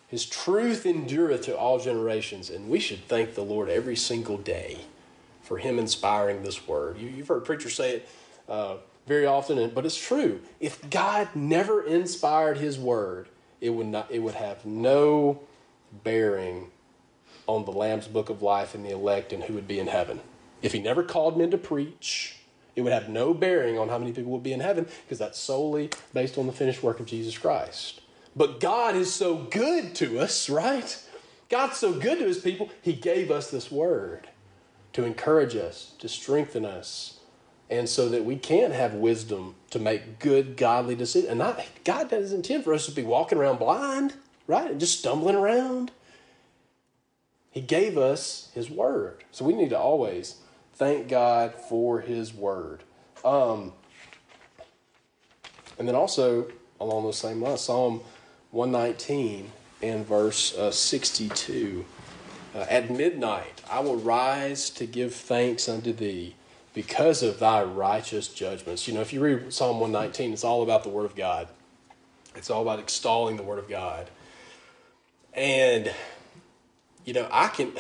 His 0.08 0.26
truth 0.26 0.86
endureth 0.86 1.43
to 1.43 1.58
all 1.58 1.80
generations, 1.80 2.49
and 2.49 2.70
we 2.70 2.80
should 2.80 3.05
thank 3.08 3.36
the 3.36 3.43
Lord 3.43 3.70
every 3.70 3.95
single 3.95 4.38
day 4.38 4.80
for 5.41 5.58
Him 5.58 5.78
inspiring 5.78 6.43
this 6.43 6.68
word. 6.68 6.97
You, 6.97 7.10
have 7.10 7.28
heard 7.28 7.45
preachers 7.45 7.76
say 7.76 7.97
it 7.97 8.10
uh, 8.47 8.78
very 9.05 9.26
often, 9.26 9.70
but 9.72 9.86
it's 9.86 9.97
true. 9.97 10.41
If 10.60 10.89
God 10.89 11.30
never 11.36 11.84
inspired 11.84 12.58
His 12.58 12.80
Word, 12.80 13.28
it 13.60 13.72
would 13.72 13.88
not. 13.88 14.12
It 14.12 14.20
would 14.20 14.36
have 14.36 14.66
no 14.66 15.41
bearing 16.03 16.72
on 17.47 17.66
the 17.66 17.72
Lamb's 17.72 18.08
Book 18.08 18.30
of 18.30 18.41
Life 18.41 18.76
and 18.76 18.86
the 18.86 18.91
elect 18.91 19.34
and 19.34 19.43
who 19.43 19.53
would 19.53 19.68
be 19.68 19.80
in 19.80 19.88
heaven. 19.88 20.20
If 20.62 20.74
He 20.74 20.80
never 20.80 21.03
called 21.03 21.38
men 21.38 21.51
to 21.51 21.58
preach, 21.58 22.38
it 22.76 22.82
would 22.82 22.93
have 22.93 23.10
no 23.10 23.34
bearing 23.34 23.78
on 23.78 23.89
how 23.89 23.97
many 23.97 24.12
people 24.12 24.32
would 24.32 24.43
be 24.43 24.53
in 24.53 24.60
heaven 24.60 24.86
because 25.05 25.18
that's 25.18 25.39
solely 25.39 25.89
based 26.14 26.38
on 26.38 26.45
the 26.45 26.53
finished 26.53 26.84
work 26.84 26.99
of 26.99 27.05
Jesus 27.05 27.38
Christ. 27.38 28.01
But 28.38 28.59
God 28.59 28.95
is 28.95 29.11
so 29.11 29.35
good 29.35 29.95
to 29.95 30.19
us, 30.19 30.47
right? 30.47 31.03
God's 31.49 31.77
so 31.77 31.91
good 31.91 32.19
to 32.19 32.25
His 32.25 32.38
people. 32.38 32.69
He 32.83 32.93
gave 32.93 33.31
us 33.31 33.49
this 33.49 33.71
Word 33.71 34.29
to 34.93 35.03
encourage 35.03 35.55
us, 35.55 35.93
to 35.99 36.07
strengthen 36.07 36.63
us 36.63 37.17
and 37.69 37.89
so 37.89 38.07
that 38.09 38.23
we 38.23 38.38
can 38.38 38.71
have 38.71 38.93
wisdom 38.93 39.55
to 39.71 39.79
make 39.79 40.19
good, 40.19 40.55
godly 40.55 40.95
decisions. 40.95 41.29
And 41.29 41.39
not, 41.39 41.61
God 41.83 42.09
doesn't 42.09 42.35
intend 42.35 42.63
for 42.63 42.73
us 42.73 42.85
to 42.85 42.91
be 42.91 43.03
walking 43.03 43.38
around 43.38 43.59
blind, 43.59 44.13
right? 44.45 44.71
And 44.71 44.79
just 44.79 44.99
stumbling 44.99 45.35
around. 45.35 45.91
He 47.51 47.61
gave 47.61 47.97
us 47.97 48.49
His 48.53 48.69
Word. 48.69 49.23
So 49.31 49.43
we 49.43 49.53
need 49.53 49.71
to 49.71 49.79
always 49.79 50.38
thank 50.75 51.09
God 51.09 51.55
for 51.55 51.99
His 51.99 52.33
Word. 52.33 52.83
Um, 53.25 53.73
and 55.77 55.88
then 55.88 55.95
also, 55.95 56.49
along 56.79 57.03
those 57.03 57.17
same 57.17 57.41
lines, 57.41 57.61
Psalm 57.61 58.01
119 58.51 59.51
and 59.81 60.05
verse 60.05 60.57
uh, 60.57 60.71
62. 60.71 61.85
Uh, 62.55 62.59
At 62.69 62.89
midnight 62.89 63.61
I 63.69 63.79
will 63.81 63.97
rise 63.97 64.69
to 64.71 64.85
give 64.85 65.13
thanks 65.13 65.67
unto 65.67 65.93
Thee 65.93 66.35
because 66.73 67.23
of 67.23 67.39
thy 67.39 67.63
righteous 67.63 68.27
judgments. 68.27 68.87
You 68.87 68.93
know, 68.93 69.01
if 69.01 69.11
you 69.11 69.19
read 69.19 69.51
Psalm 69.53 69.79
119, 69.79 70.33
it's 70.33 70.43
all 70.43 70.63
about 70.63 70.83
the 70.83 70.89
Word 70.89 71.05
of 71.05 71.15
God, 71.15 71.47
it's 72.35 72.49
all 72.49 72.61
about 72.61 72.79
extolling 72.79 73.35
the 73.35 73.43
Word 73.43 73.59
of 73.59 73.67
God. 73.67 74.09
And, 75.33 75.91
you 77.05 77.13
know, 77.13 77.27
I 77.31 77.47
can. 77.47 77.73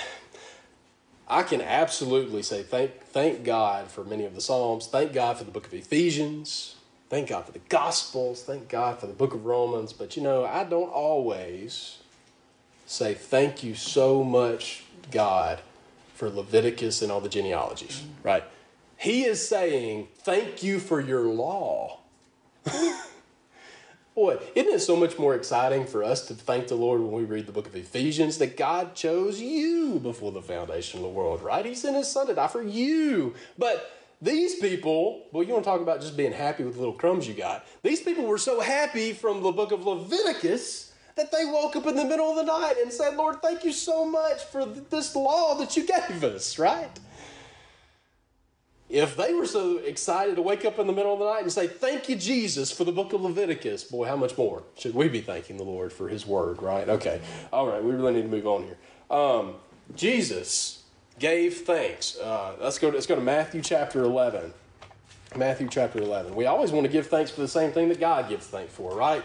I 1.29 1.43
can 1.43 1.61
absolutely 1.61 2.41
say 2.41 2.63
thank 2.63 3.01
thank 3.01 3.43
God 3.43 3.91
for 3.91 4.05
many 4.05 4.23
of 4.23 4.33
the 4.33 4.39
Psalms. 4.39 4.87
Thank 4.87 5.11
God 5.11 5.37
for 5.37 5.43
the 5.43 5.51
book 5.51 5.67
of 5.67 5.73
Ephesians. 5.73 6.76
Thank 7.09 7.29
God 7.29 7.45
for 7.45 7.53
the 7.53 7.61
Gospels. 7.69 8.43
Thank 8.43 8.67
God 8.67 8.99
for 8.99 9.07
the 9.07 9.13
book 9.13 9.33
of 9.33 9.45
Romans. 9.45 9.93
But 9.93 10.17
you 10.17 10.23
know, 10.23 10.45
I 10.45 10.63
don't 10.63 10.89
always 10.89 11.99
say 12.85 13.13
thank 13.13 13.63
you 13.63 13.75
so 13.75 14.23
much, 14.23 14.83
God, 15.11 15.59
for 16.15 16.29
Leviticus 16.29 17.01
and 17.01 17.11
all 17.11 17.21
the 17.21 17.29
genealogies, 17.29 18.03
right? 18.23 18.43
He 18.97 19.23
is 19.23 19.47
saying, 19.47 20.07
Thank 20.19 20.63
you 20.63 20.79
for 20.79 20.99
your 20.99 21.23
law. 21.23 21.99
Boy, 24.15 24.39
isn't 24.55 24.73
it 24.73 24.79
so 24.79 24.95
much 24.95 25.19
more 25.19 25.35
exciting 25.35 25.85
for 25.85 26.03
us 26.03 26.27
to 26.27 26.33
thank 26.33 26.69
the 26.69 26.75
Lord 26.75 27.01
when 27.01 27.11
we 27.11 27.23
read 27.23 27.45
the 27.45 27.51
book 27.51 27.67
of 27.67 27.75
Ephesians 27.75 28.39
that 28.39 28.57
God 28.57 28.95
chose 28.95 29.39
you 29.39 29.99
before 30.01 30.31
the 30.31 30.41
foundation 30.41 30.99
of 30.99 31.03
the 31.03 31.09
world, 31.09 31.43
right? 31.43 31.63
He 31.63 31.75
sent 31.75 31.95
his 31.95 32.09
son 32.09 32.25
to 32.25 32.33
die 32.33 32.47
for 32.47 32.63
you. 32.63 33.35
But 33.59 33.91
these 34.21 34.55
people, 34.55 35.27
well, 35.31 35.43
you 35.43 35.53
want 35.53 35.63
to 35.63 35.69
talk 35.69 35.81
about 35.81 36.01
just 36.01 36.17
being 36.17 36.31
happy 36.31 36.63
with 36.63 36.73
the 36.73 36.79
little 36.79 36.95
crumbs 36.95 37.27
you 37.27 37.35
got. 37.35 37.65
These 37.83 38.01
people 38.01 38.25
were 38.25 38.39
so 38.39 38.59
happy 38.59 39.13
from 39.13 39.43
the 39.43 39.51
book 39.51 39.71
of 39.71 39.85
Leviticus 39.85 40.93
that 41.15 41.31
they 41.31 41.45
woke 41.45 41.75
up 41.75 41.85
in 41.85 41.95
the 41.95 42.05
middle 42.05 42.29
of 42.29 42.35
the 42.35 42.43
night 42.43 42.75
and 42.81 42.91
said, 42.91 43.15
Lord, 43.15 43.41
thank 43.41 43.63
you 43.63 43.71
so 43.71 44.05
much 44.05 44.43
for 44.43 44.65
this 44.65 45.15
law 45.15 45.55
that 45.55 45.77
you 45.77 45.85
gave 46.09 46.23
us, 46.23 46.57
right? 46.57 46.99
If 48.89 49.17
they 49.17 49.33
were 49.33 49.45
so 49.45 49.77
excited 49.79 50.37
to 50.37 50.41
wake 50.41 50.63
up 50.63 50.79
in 50.79 50.87
the 50.87 50.93
middle 50.93 51.13
of 51.13 51.19
the 51.19 51.25
night 51.25 51.43
and 51.43 51.51
say, 51.51 51.67
Thank 51.67 52.07
you, 52.07 52.15
Jesus, 52.15 52.71
for 52.71 52.85
the 52.85 52.91
book 52.91 53.11
of 53.11 53.21
Leviticus, 53.21 53.83
boy, 53.83 54.07
how 54.07 54.15
much 54.15 54.37
more 54.37 54.63
should 54.77 54.95
we 54.95 55.09
be 55.09 55.19
thanking 55.19 55.57
the 55.57 55.63
Lord 55.63 55.91
for 55.91 56.07
his 56.07 56.25
word, 56.25 56.61
right? 56.61 56.87
Okay. 56.87 57.19
All 57.51 57.67
right, 57.67 57.83
we 57.83 57.91
really 57.91 58.13
need 58.13 58.21
to 58.21 58.27
move 58.29 58.47
on 58.47 58.63
here. 58.63 58.77
Um, 59.11 59.55
Jesus 59.95 60.76
gave 61.19 61.57
thanks. 61.57 62.17
Uh, 62.17 62.55
let's, 62.61 62.79
go 62.79 62.89
to, 62.89 62.95
let's 62.95 63.07
go 63.07 63.15
to 63.15 63.21
Matthew 63.21 63.61
chapter 63.61 64.03
11. 64.03 64.53
Matthew 65.35 65.67
chapter 65.69 65.99
11. 65.99 66.35
We 66.35 66.45
always 66.45 66.71
want 66.71 66.85
to 66.85 66.91
give 66.91 67.07
thanks 67.07 67.31
for 67.31 67.41
the 67.41 67.47
same 67.47 67.71
thing 67.71 67.89
that 67.89 67.99
God 67.99 68.29
gives 68.29 68.47
thanks 68.47 68.73
for, 68.73 68.95
right? 68.95 69.23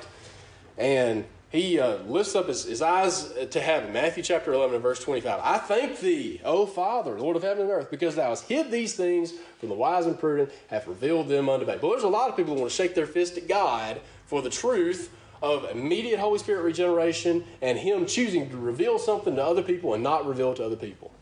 And 0.79 1.25
he 1.51 1.79
uh, 1.79 1.99
lifts 2.05 2.35
up 2.35 2.49
his, 2.49 2.65
his 2.65 2.81
eyes 2.81 3.33
to 3.51 3.61
heaven. 3.61 3.93
Matthew 3.93 4.23
chapter 4.23 4.53
11 4.55 4.77
and 4.77 4.83
verse 4.83 5.05
25. 5.05 5.41
I 5.43 5.59
thank 5.59 6.01
thee, 6.01 6.41
O 6.45 6.65
Father, 6.65 7.19
Lord 7.19 7.37
of 7.37 7.43
heaven 7.43 7.65
and 7.65 7.71
earth, 7.71 7.91
because 7.91 8.17
thou 8.17 8.31
hast 8.31 8.49
hid 8.49 8.71
these 8.71 8.95
things 8.95 9.35
from 9.61 9.69
the 9.69 9.75
wise 9.75 10.07
and 10.07 10.19
prudent, 10.19 10.51
have 10.69 10.89
revealed 10.89 11.29
them 11.29 11.51
unto 11.51 11.67
babes. 11.67 11.83
But 11.83 11.91
there's 11.91 12.03
a 12.05 12.09
lot 12.09 12.31
of 12.31 12.37
people 12.37 12.55
who 12.55 12.61
want 12.61 12.71
to 12.71 12.77
shake 12.77 12.95
their 12.95 13.07
fist 13.07 13.37
at 13.37 13.49
God 13.49 14.01
for 14.27 14.41
the 14.41 14.51
truth 14.51 15.15
of 15.43 15.71
immediate 15.71 16.19
Holy 16.19 16.39
Spirit 16.39 16.63
regeneration 16.63 17.45
and 17.61 17.77
Him 17.77 18.07
choosing 18.07 18.49
to 18.49 18.57
reveal 18.57 18.99
something 18.99 19.37
to 19.37 19.45
other 19.45 19.63
people 19.63 19.93
and 19.93 20.03
not 20.03 20.27
reveal 20.27 20.53
it 20.53 20.57
to 20.57 20.65
other 20.65 20.77
people. 20.77 21.13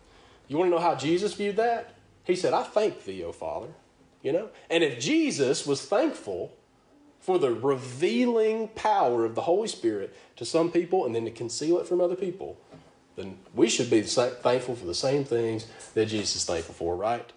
You 0.50 0.58
want 0.58 0.68
to 0.68 0.74
know 0.74 0.82
how 0.82 0.96
Jesus 0.96 1.32
viewed 1.32 1.56
that? 1.56 1.94
He 2.24 2.34
said, 2.34 2.52
I 2.52 2.64
thank 2.64 3.04
thee, 3.04 3.22
O 3.22 3.30
Father. 3.30 3.68
You 4.20 4.32
know? 4.32 4.48
And 4.68 4.82
if 4.82 4.98
Jesus 4.98 5.64
was 5.64 5.80
thankful 5.86 6.52
for 7.20 7.38
the 7.38 7.52
revealing 7.52 8.66
power 8.68 9.24
of 9.24 9.36
the 9.36 9.42
Holy 9.42 9.68
Spirit 9.68 10.12
to 10.34 10.44
some 10.44 10.72
people 10.72 11.06
and 11.06 11.14
then 11.14 11.24
to 11.24 11.30
conceal 11.30 11.78
it 11.78 11.86
from 11.86 12.00
other 12.00 12.16
people, 12.16 12.58
then 13.14 13.38
we 13.54 13.68
should 13.68 13.88
be 13.88 14.02
thankful 14.02 14.74
for 14.74 14.86
the 14.86 14.94
same 14.94 15.22
things 15.22 15.66
that 15.94 16.06
Jesus 16.06 16.34
is 16.34 16.44
thankful 16.44 16.74
for, 16.74 16.96
right? 16.96 17.32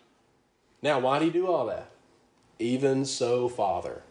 Now, 0.81 0.97
why 0.99 1.19
did 1.19 1.25
he 1.25 1.31
do 1.31 1.45
all 1.45 1.67
that? 1.67 1.91
Even 2.57 3.05
so, 3.05 3.47
Father, 3.47 4.01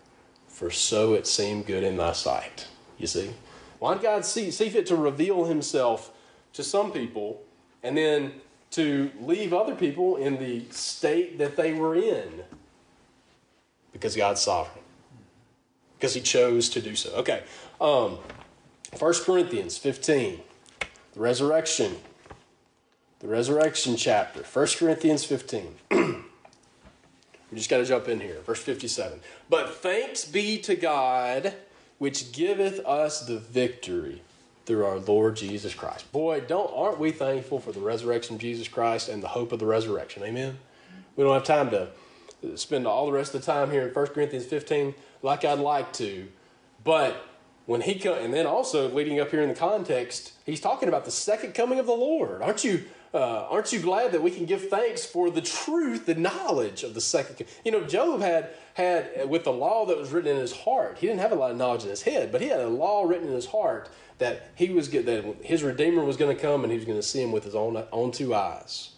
for 0.47 0.71
so 0.71 1.15
it 1.15 1.27
seemed 1.27 1.67
good 1.67 1.83
in 1.83 1.97
thy 1.97 2.13
sight. 2.13 2.69
You 2.99 3.09
see? 3.09 3.33
Why 3.81 3.95
did 3.95 4.05
God 4.05 4.25
see, 4.25 4.53
see 4.53 4.69
fit 4.69 4.87
to 4.87 4.97
reveal 4.97 5.47
himself 5.47 6.13
to 6.53 6.63
some 6.63 6.93
people 6.93 7.43
and 7.83 7.97
then 7.97 8.33
to 8.73 9.11
leave 9.21 9.53
other 9.53 9.75
people 9.75 10.17
in 10.17 10.39
the 10.39 10.65
state 10.71 11.39
that 11.39 11.57
they 11.57 11.73
were 11.73 11.95
in? 11.95 12.45
Because 13.93 14.17
God's 14.17 14.41
sovereign 14.41 14.83
because 16.03 16.15
he 16.15 16.21
chose 16.21 16.69
to 16.69 16.81
do 16.81 16.97
so. 16.97 17.11
Okay. 17.15 17.45
Um, 17.81 18.19
1 18.99 19.15
Corinthians 19.25 19.79
15, 19.79 20.41
the 21.15 21.21
resurrection. 21.21 21.95
The 23.21 23.29
resurrection 23.29 23.95
chapter. 23.97 24.43
1 24.43 24.67
Corinthians 24.79 25.25
15. 25.25 25.75
we 25.93 26.25
just 27.55 27.71
got 27.71 27.77
to 27.77 27.85
jump 27.85 28.09
in 28.09 28.19
here. 28.19 28.41
Verse 28.41 28.61
57. 28.61 29.21
But 29.49 29.77
thanks 29.77 30.25
be 30.25 30.59
to 30.63 30.75
God, 30.75 31.55
which 31.99 32.33
giveth 32.33 32.81
us 32.81 33.25
the 33.25 33.39
victory 33.39 34.23
through 34.67 34.85
our 34.85 34.99
Lord 34.99 35.37
Jesus 35.37 35.75
Christ. 35.75 36.11
Boy, 36.13 36.41
don't 36.41 36.71
aren't 36.75 36.99
we 36.99 37.11
thankful 37.11 37.59
for 37.59 37.73
the 37.73 37.81
resurrection 37.81 38.37
of 38.37 38.41
Jesus 38.41 38.69
Christ 38.69 39.09
and 39.09 39.23
the 39.23 39.29
hope 39.29 39.53
of 39.53 39.59
the 39.59 39.67
resurrection? 39.67 40.23
Amen. 40.23 40.59
We 41.17 41.25
don't 41.25 41.35
have 41.35 41.45
time 41.45 41.71
to 41.71 41.89
spend 42.57 42.87
all 42.87 43.07
the 43.07 43.13
rest 43.13 43.35
of 43.35 43.45
the 43.45 43.53
time 43.53 43.71
here 43.71 43.87
in 43.87 43.95
1 43.95 44.07
Corinthians 44.09 44.47
15 44.47 44.95
like 45.23 45.45
I'd 45.45 45.59
like 45.59 45.93
to. 45.95 46.29
But 46.85 47.25
when 47.67 47.83
he 47.83 47.95
come, 47.95 48.19
and 48.19 48.35
then 48.35 48.47
also 48.47 48.89
leading 48.89 49.21
up 49.21 49.31
here 49.31 49.43
in 49.43 49.49
the 49.49 49.55
context, 49.55 50.33
he's 50.45 50.61
talking 50.61 50.89
about 50.89 51.05
the 51.05 51.11
second 51.11 51.55
coming 51.55 51.79
of 51.79 51.87
the 51.87 51.93
Lord. 51.93 52.43
Aren't 52.43 52.65
you? 52.65 52.85
Uh, 53.15 53.47
aren't 53.51 53.73
you 53.73 53.79
glad 53.79 54.13
that 54.13 54.23
we 54.23 54.31
can 54.31 54.47
give 54.47 54.71
thanks 54.71 55.05
for 55.05 55.31
the 55.31 55.43
truth, 55.43 56.07
the 56.07 56.15
knowledge 56.15 56.83
of 56.83 56.95
the 56.95 57.01
second? 57.01 57.47
You 57.63 57.73
know, 57.73 57.85
Job 57.85 58.23
had 58.23 58.51
had 58.75 59.29
with 59.29 59.45
the 59.45 59.53
law 59.53 59.85
that 59.87 59.99
was 59.99 60.13
written 60.13 60.31
in 60.31 60.39
his 60.39 60.53
heart. 60.53 60.97
He 60.99 61.07
didn't 61.07 61.21
have 61.21 61.33
a 61.33 61.35
lot 61.35 61.51
of 61.51 61.59
knowledge 61.59 61.83
in 61.83 61.91
his 61.91 62.03
head, 62.03 62.33
but 62.33 62.41
he 62.41 62.49
had 62.49 62.61
a 62.61 62.69
law 62.69 63.05
written 63.05 63.29
in 63.29 63.35
his 63.35 63.47
heart 63.47 63.91
that 64.17 64.51
he 64.55 64.71
was 64.71 64.89
that 64.91 65.37
his 65.43 65.63
redeemer 65.63 66.05
was 66.05 66.17
going 66.17 66.35
to 66.35 66.41
come 66.41 66.63
and 66.63 66.73
he 66.73 66.79
was 66.79 66.87
going 66.87 66.99
to 66.99 67.03
see 67.03 67.23
him 67.23 67.33
with 67.33 67.45
his 67.45 67.55
own 67.55 67.85
own 67.93 68.13
two 68.13 68.35
eyes. 68.35 68.91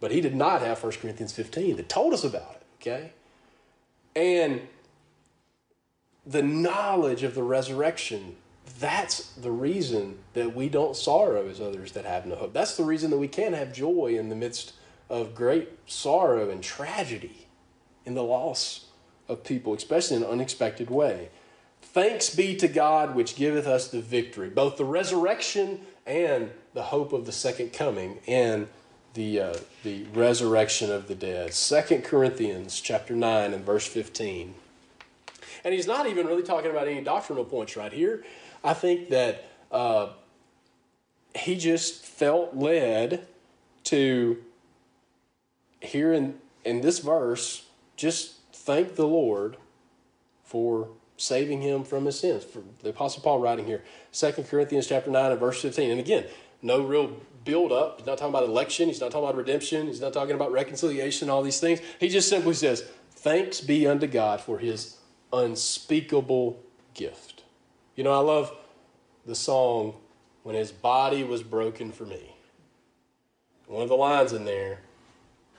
But 0.00 0.10
he 0.10 0.20
did 0.20 0.34
not 0.34 0.60
have 0.60 0.82
1 0.82 0.92
Corinthians 0.94 1.32
15 1.32 1.76
that 1.76 1.88
told 1.88 2.12
us 2.12 2.24
about 2.24 2.56
it. 2.56 2.62
Okay, 2.80 3.12
and 4.14 4.60
the 6.26 6.42
knowledge 6.42 7.22
of 7.22 7.34
the 7.34 7.42
resurrection 7.42 8.36
that's 8.78 9.32
the 9.34 9.50
reason 9.50 10.18
that 10.34 10.54
we 10.54 10.68
don't 10.68 10.96
sorrow 10.96 11.48
as 11.48 11.60
others 11.60 11.92
that 11.92 12.04
have 12.04 12.26
no 12.26 12.36
hope. 12.36 12.52
That's 12.52 12.76
the 12.76 12.84
reason 12.84 13.10
that 13.10 13.18
we 13.18 13.28
can 13.28 13.52
have 13.52 13.72
joy 13.72 14.16
in 14.18 14.28
the 14.28 14.34
midst 14.34 14.72
of 15.10 15.34
great 15.34 15.68
sorrow 15.86 16.48
and 16.48 16.62
tragedy 16.62 17.46
in 18.06 18.14
the 18.14 18.22
loss 18.22 18.86
of 19.28 19.44
people, 19.44 19.74
especially 19.74 20.16
in 20.16 20.22
an 20.22 20.30
unexpected 20.30 20.90
way. 20.90 21.28
Thanks 21.82 22.34
be 22.34 22.56
to 22.56 22.68
God 22.68 23.14
which 23.14 23.36
giveth 23.36 23.66
us 23.66 23.88
the 23.88 24.00
victory, 24.00 24.48
both 24.48 24.76
the 24.76 24.84
resurrection 24.84 25.80
and 26.06 26.50
the 26.74 26.84
hope 26.84 27.12
of 27.12 27.26
the 27.26 27.32
second 27.32 27.72
coming 27.72 28.18
and 28.26 28.68
the, 29.14 29.40
uh, 29.40 29.56
the 29.84 30.04
resurrection 30.14 30.90
of 30.90 31.06
the 31.08 31.14
dead. 31.14 31.52
Second 31.52 32.04
Corinthians 32.04 32.80
chapter 32.80 33.14
9 33.14 33.52
and 33.52 33.64
verse 33.64 33.86
15. 33.86 34.54
And 35.64 35.74
he's 35.74 35.86
not 35.86 36.06
even 36.06 36.26
really 36.26 36.42
talking 36.42 36.70
about 36.70 36.88
any 36.88 37.02
doctrinal 37.02 37.44
points 37.44 37.76
right 37.76 37.92
here. 37.92 38.24
I 38.64 38.74
think 38.74 39.10
that 39.10 39.44
uh, 39.70 40.08
he 41.34 41.56
just 41.56 42.04
felt 42.04 42.56
led 42.56 43.26
to 43.84 44.38
here 45.80 46.12
in, 46.12 46.38
in 46.64 46.80
this 46.80 47.00
verse 47.00 47.66
just 47.96 48.34
thank 48.52 48.94
the 48.94 49.06
Lord 49.06 49.56
for 50.44 50.88
saving 51.16 51.62
him 51.62 51.84
from 51.84 52.04
his 52.04 52.20
sins. 52.20 52.44
For 52.44 52.62
the 52.82 52.90
Apostle 52.90 53.22
Paul 53.22 53.38
writing 53.38 53.66
here, 53.66 53.82
2 54.12 54.32
Corinthians 54.48 54.86
chapter 54.86 55.10
9 55.10 55.32
and 55.32 55.40
verse 55.40 55.60
15. 55.60 55.90
And 55.90 56.00
again, 56.00 56.26
no 56.60 56.82
real 56.82 57.16
build 57.44 57.72
up. 57.72 57.98
He's 57.98 58.06
not 58.06 58.18
talking 58.18 58.32
about 58.32 58.44
election. 58.44 58.88
He's 58.88 59.00
not 59.00 59.10
talking 59.10 59.24
about 59.24 59.36
redemption. 59.36 59.86
He's 59.86 60.00
not 60.00 60.12
talking 60.12 60.34
about 60.34 60.52
reconciliation, 60.52 61.30
all 61.30 61.42
these 61.42 61.60
things. 61.60 61.80
He 61.98 62.08
just 62.08 62.28
simply 62.28 62.54
says, 62.54 62.84
Thanks 63.10 63.60
be 63.60 63.86
unto 63.86 64.06
God 64.06 64.40
for 64.40 64.58
his 64.58 64.96
unspeakable 65.32 66.60
gift. 66.94 67.42
You 67.94 68.04
know, 68.04 68.12
I 68.12 68.18
love 68.18 68.52
the 69.24 69.34
song, 69.34 69.94
When 70.42 70.54
His 70.54 70.72
Body 70.72 71.24
Was 71.24 71.42
Broken 71.42 71.92
for 71.92 72.04
Me. 72.04 72.34
One 73.66 73.82
of 73.82 73.88
the 73.88 73.96
lines 73.96 74.32
in 74.32 74.44
there 74.44 74.80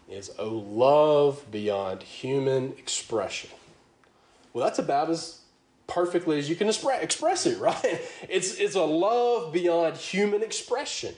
is, 0.09 0.31
Oh, 0.37 0.49
love 0.49 1.45
beyond 1.49 2.03
human 2.03 2.73
expression. 2.77 3.49
Well, 4.53 4.63
that's 4.63 4.79
about 4.79 5.09
as 5.09 5.39
perfectly 5.87 6.37
as 6.37 6.49
you 6.49 6.55
can 6.55 6.69
express 6.69 7.45
it, 7.45 7.57
right? 7.59 8.01
It's, 8.29 8.55
it's 8.59 8.75
a 8.75 8.83
love 8.83 9.51
beyond 9.53 9.97
human 9.97 10.43
expression. 10.43 11.15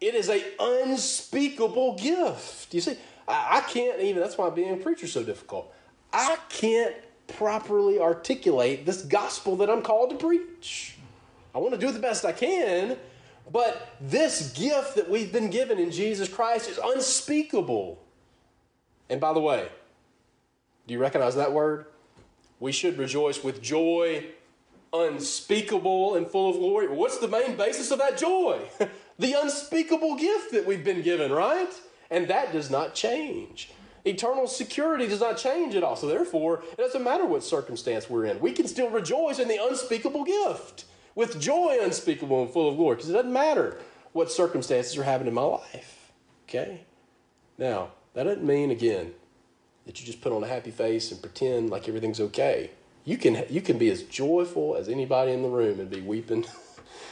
It 0.00 0.14
is 0.14 0.30
a 0.30 0.42
unspeakable 0.58 1.96
gift. 1.96 2.72
You 2.72 2.80
see, 2.80 2.96
I, 3.28 3.58
I 3.58 3.60
can't 3.60 4.00
even, 4.00 4.22
that's 4.22 4.38
why 4.38 4.48
being 4.50 4.72
a 4.72 4.76
preacher 4.76 5.04
is 5.04 5.12
so 5.12 5.22
difficult. 5.22 5.72
I 6.12 6.38
can't 6.48 6.94
properly 7.26 8.00
articulate 8.00 8.86
this 8.86 9.02
gospel 9.02 9.56
that 9.56 9.70
I'm 9.70 9.82
called 9.82 10.10
to 10.10 10.16
preach. 10.16 10.96
I 11.54 11.58
want 11.58 11.74
to 11.74 11.80
do 11.80 11.90
the 11.90 11.98
best 11.98 12.24
I 12.24 12.32
can, 12.32 12.96
but 13.52 13.96
this 14.00 14.52
gift 14.52 14.96
that 14.96 15.10
we've 15.10 15.32
been 15.32 15.50
given 15.50 15.78
in 15.78 15.90
Jesus 15.90 16.28
Christ 16.28 16.68
is 16.68 16.78
unspeakable. 16.82 17.98
And 19.08 19.20
by 19.20 19.32
the 19.32 19.40
way, 19.40 19.68
do 20.86 20.94
you 20.94 21.00
recognize 21.00 21.34
that 21.34 21.52
word? 21.52 21.86
We 22.60 22.72
should 22.72 22.98
rejoice 22.98 23.42
with 23.42 23.62
joy 23.62 24.26
unspeakable 24.92 26.16
and 26.16 26.26
full 26.26 26.50
of 26.50 26.56
glory. 26.56 26.88
What's 26.88 27.18
the 27.18 27.28
main 27.28 27.56
basis 27.56 27.90
of 27.90 27.98
that 27.98 28.18
joy? 28.18 28.60
The 29.20 29.34
unspeakable 29.34 30.16
gift 30.16 30.52
that 30.52 30.64
we've 30.64 30.82
been 30.82 31.02
given, 31.02 31.30
right? 31.30 31.70
And 32.10 32.26
that 32.28 32.54
does 32.54 32.70
not 32.70 32.94
change. 32.94 33.70
Eternal 34.06 34.46
security 34.46 35.06
does 35.06 35.20
not 35.20 35.36
change 35.36 35.74
at 35.74 35.84
all. 35.84 35.94
So, 35.94 36.06
therefore, 36.06 36.62
it 36.72 36.78
doesn't 36.78 37.04
matter 37.04 37.26
what 37.26 37.44
circumstance 37.44 38.08
we're 38.08 38.24
in. 38.24 38.40
We 38.40 38.52
can 38.52 38.66
still 38.66 38.88
rejoice 38.88 39.38
in 39.38 39.46
the 39.46 39.62
unspeakable 39.62 40.24
gift 40.24 40.86
with 41.14 41.40
joy 41.40 41.78
unspeakable 41.80 42.42
and 42.42 42.50
full 42.50 42.68
of 42.68 42.76
glory 42.76 42.96
because 42.96 43.10
it 43.10 43.14
doesn't 43.14 43.32
matter 43.32 43.78
what 44.12 44.30
circumstances 44.30 44.96
are 44.96 45.04
happening 45.04 45.28
in 45.28 45.34
my 45.34 45.42
life. 45.42 46.12
Okay? 46.48 46.82
Now, 47.58 47.90
that 48.14 48.24
doesn't 48.24 48.44
mean, 48.44 48.70
again, 48.70 49.12
that 49.86 50.00
you 50.00 50.06
just 50.06 50.20
put 50.20 50.32
on 50.32 50.42
a 50.42 50.48
happy 50.48 50.70
face 50.70 51.10
and 51.12 51.22
pretend 51.22 51.70
like 51.70 51.88
everything's 51.88 52.20
okay. 52.20 52.70
You 53.04 53.16
can, 53.16 53.44
you 53.48 53.60
can 53.60 53.78
be 53.78 53.90
as 53.90 54.02
joyful 54.02 54.76
as 54.76 54.88
anybody 54.88 55.32
in 55.32 55.42
the 55.42 55.48
room 55.48 55.80
and 55.80 55.88
be 55.88 56.00
weeping, 56.00 56.46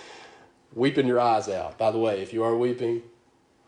weeping 0.74 1.06
your 1.06 1.20
eyes 1.20 1.48
out. 1.48 1.78
By 1.78 1.90
the 1.90 1.98
way, 1.98 2.20
if 2.20 2.32
you 2.32 2.42
are 2.44 2.56
weeping, 2.56 3.02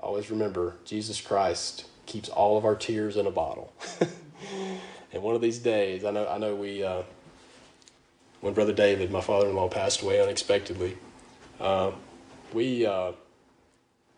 always 0.00 0.30
remember 0.30 0.76
Jesus 0.84 1.20
Christ 1.20 1.86
keeps 2.06 2.28
all 2.28 2.58
of 2.58 2.64
our 2.64 2.74
tears 2.74 3.16
in 3.16 3.26
a 3.26 3.30
bottle. 3.30 3.72
and 5.12 5.22
one 5.22 5.34
of 5.34 5.40
these 5.40 5.58
days, 5.58 6.04
I 6.04 6.10
know, 6.10 6.26
I 6.26 6.38
know 6.38 6.54
we, 6.54 6.82
uh, 6.82 7.02
when 8.40 8.54
Brother 8.54 8.72
David, 8.72 9.10
my 9.10 9.20
father-in-law, 9.20 9.68
passed 9.68 10.02
away 10.02 10.20
unexpectedly, 10.20 10.96
uh, 11.60 11.92
we 12.52 12.86
uh, 12.86 13.12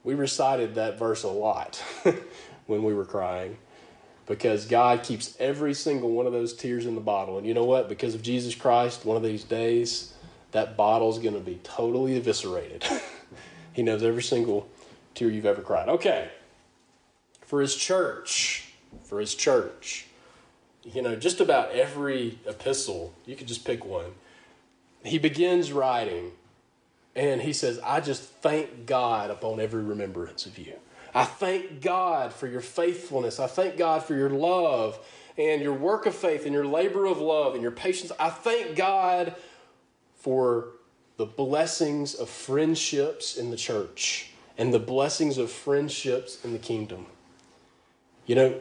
we 0.04 0.14
recited 0.14 0.76
that 0.76 0.98
verse 0.98 1.22
a 1.22 1.28
lot 1.28 1.76
when 2.66 2.82
we 2.82 2.94
were 2.94 3.04
crying, 3.04 3.56
because 4.26 4.66
God 4.66 5.02
keeps 5.02 5.36
every 5.38 5.74
single 5.74 6.10
one 6.10 6.26
of 6.26 6.32
those 6.32 6.54
tears 6.54 6.86
in 6.86 6.94
the 6.94 7.00
bottle. 7.00 7.38
And 7.38 7.46
you 7.46 7.54
know 7.54 7.64
what? 7.64 7.88
Because 7.88 8.14
of 8.14 8.22
Jesus 8.22 8.54
Christ, 8.54 9.04
one 9.04 9.16
of 9.16 9.22
these 9.22 9.44
days, 9.44 10.12
that 10.52 10.76
bottle's 10.76 11.18
going 11.18 11.34
to 11.34 11.40
be 11.40 11.60
totally 11.62 12.16
eviscerated. 12.16 12.84
he 13.72 13.82
knows 13.82 14.02
every 14.02 14.22
single 14.22 14.68
tear 15.14 15.30
you've 15.30 15.46
ever 15.46 15.62
cried. 15.62 15.88
Okay 15.88 16.30
for 17.52 17.60
his 17.60 17.76
church, 17.76 18.72
for 19.04 19.20
his 19.20 19.34
church. 19.34 20.06
You 20.84 21.02
know, 21.02 21.14
just 21.14 21.40
about 21.40 21.70
every 21.72 22.38
epistle, 22.46 23.14
you 23.24 23.36
could 23.36 23.46
just 23.46 23.64
pick 23.64 23.84
one. 23.84 24.12
He 25.04 25.18
begins 25.18 25.72
writing 25.72 26.32
and 27.14 27.42
he 27.42 27.52
says, 27.52 27.78
I 27.84 28.00
just 28.00 28.22
thank 28.22 28.86
God 28.86 29.30
upon 29.30 29.60
every 29.60 29.82
remembrance 29.82 30.46
of 30.46 30.58
you. 30.58 30.74
I 31.14 31.24
thank 31.24 31.82
God 31.82 32.32
for 32.32 32.46
your 32.46 32.62
faithfulness. 32.62 33.38
I 33.38 33.46
thank 33.46 33.76
God 33.76 34.02
for 34.02 34.14
your 34.14 34.30
love 34.30 34.98
and 35.36 35.60
your 35.60 35.74
work 35.74 36.06
of 36.06 36.14
faith 36.14 36.44
and 36.44 36.54
your 36.54 36.66
labor 36.66 37.04
of 37.06 37.18
love 37.18 37.54
and 37.54 37.62
your 37.62 37.72
patience. 37.72 38.12
I 38.18 38.30
thank 38.30 38.76
God 38.76 39.34
for 40.16 40.68
the 41.16 41.26
blessings 41.26 42.14
of 42.14 42.28
friendships 42.28 43.36
in 43.36 43.50
the 43.50 43.56
church 43.56 44.30
and 44.56 44.72
the 44.72 44.78
blessings 44.78 45.38
of 45.38 45.50
friendships 45.50 46.42
in 46.44 46.52
the 46.52 46.58
kingdom. 46.58 47.06
You 48.26 48.34
know, 48.36 48.60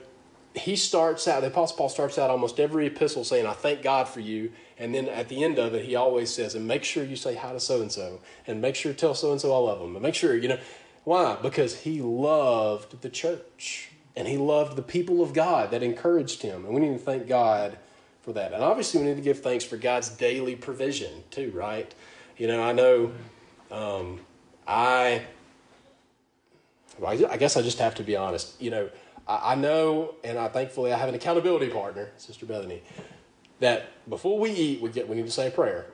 he 0.55 0.75
starts 0.75 1.27
out, 1.27 1.41
the 1.41 1.47
Apostle 1.47 1.77
Paul 1.77 1.89
starts 1.89 2.17
out 2.17 2.29
almost 2.29 2.59
every 2.59 2.87
epistle 2.87 3.23
saying, 3.23 3.45
I 3.45 3.53
thank 3.53 3.81
God 3.81 4.07
for 4.07 4.19
you. 4.19 4.51
And 4.77 4.93
then 4.93 5.07
at 5.07 5.29
the 5.29 5.43
end 5.43 5.57
of 5.57 5.73
it, 5.73 5.85
he 5.85 5.95
always 5.95 6.29
says, 6.29 6.55
and 6.55 6.67
make 6.67 6.83
sure 6.83 7.03
you 7.03 7.15
say 7.15 7.35
hi 7.35 7.53
to 7.53 7.59
so 7.59 7.81
and 7.81 7.91
so, 7.91 8.19
and 8.45 8.61
make 8.61 8.75
sure 8.75 8.93
tell 8.93 9.15
so 9.15 9.31
and 9.31 9.39
so 9.39 9.53
I 9.53 9.57
love 9.57 9.79
them. 9.79 9.95
And 9.95 10.03
make 10.03 10.15
sure, 10.15 10.35
you 10.35 10.49
know, 10.49 10.59
why? 11.03 11.37
Because 11.41 11.81
he 11.81 12.01
loved 12.01 13.01
the 13.01 13.09
church 13.09 13.91
and 14.15 14.27
he 14.27 14.37
loved 14.37 14.75
the 14.75 14.81
people 14.81 15.21
of 15.21 15.33
God 15.33 15.71
that 15.71 15.83
encouraged 15.83 16.41
him. 16.41 16.65
And 16.65 16.73
we 16.73 16.81
need 16.81 16.97
to 16.97 17.03
thank 17.03 17.27
God 17.27 17.77
for 18.21 18.33
that. 18.33 18.53
And 18.53 18.63
obviously, 18.63 19.01
we 19.01 19.07
need 19.07 19.15
to 19.15 19.21
give 19.21 19.39
thanks 19.39 19.63
for 19.63 19.77
God's 19.77 20.09
daily 20.09 20.55
provision, 20.55 21.23
too, 21.31 21.51
right? 21.55 21.93
You 22.37 22.47
know, 22.47 22.61
I 22.61 22.73
know 22.73 23.11
um, 23.71 24.19
I, 24.67 25.23
I 27.03 27.37
guess 27.37 27.55
I 27.55 27.61
just 27.61 27.79
have 27.79 27.95
to 27.95 28.03
be 28.03 28.15
honest. 28.15 28.61
You 28.61 28.71
know, 28.71 28.89
I, 29.27 29.55
know, 29.55 30.15
and 30.23 30.37
I 30.37 30.47
thankfully 30.47 30.91
I 30.91 30.97
have 30.97 31.09
an 31.09 31.15
accountability 31.15 31.69
partner, 31.69 32.09
Sister 32.17 32.45
Bethany, 32.45 32.81
that 33.59 33.87
before 34.09 34.39
we 34.39 34.51
eat, 34.51 34.81
we 34.81 34.89
get 34.89 35.07
we 35.07 35.15
need 35.15 35.25
to 35.25 35.31
say 35.31 35.47
a 35.47 35.51
prayer. 35.51 35.85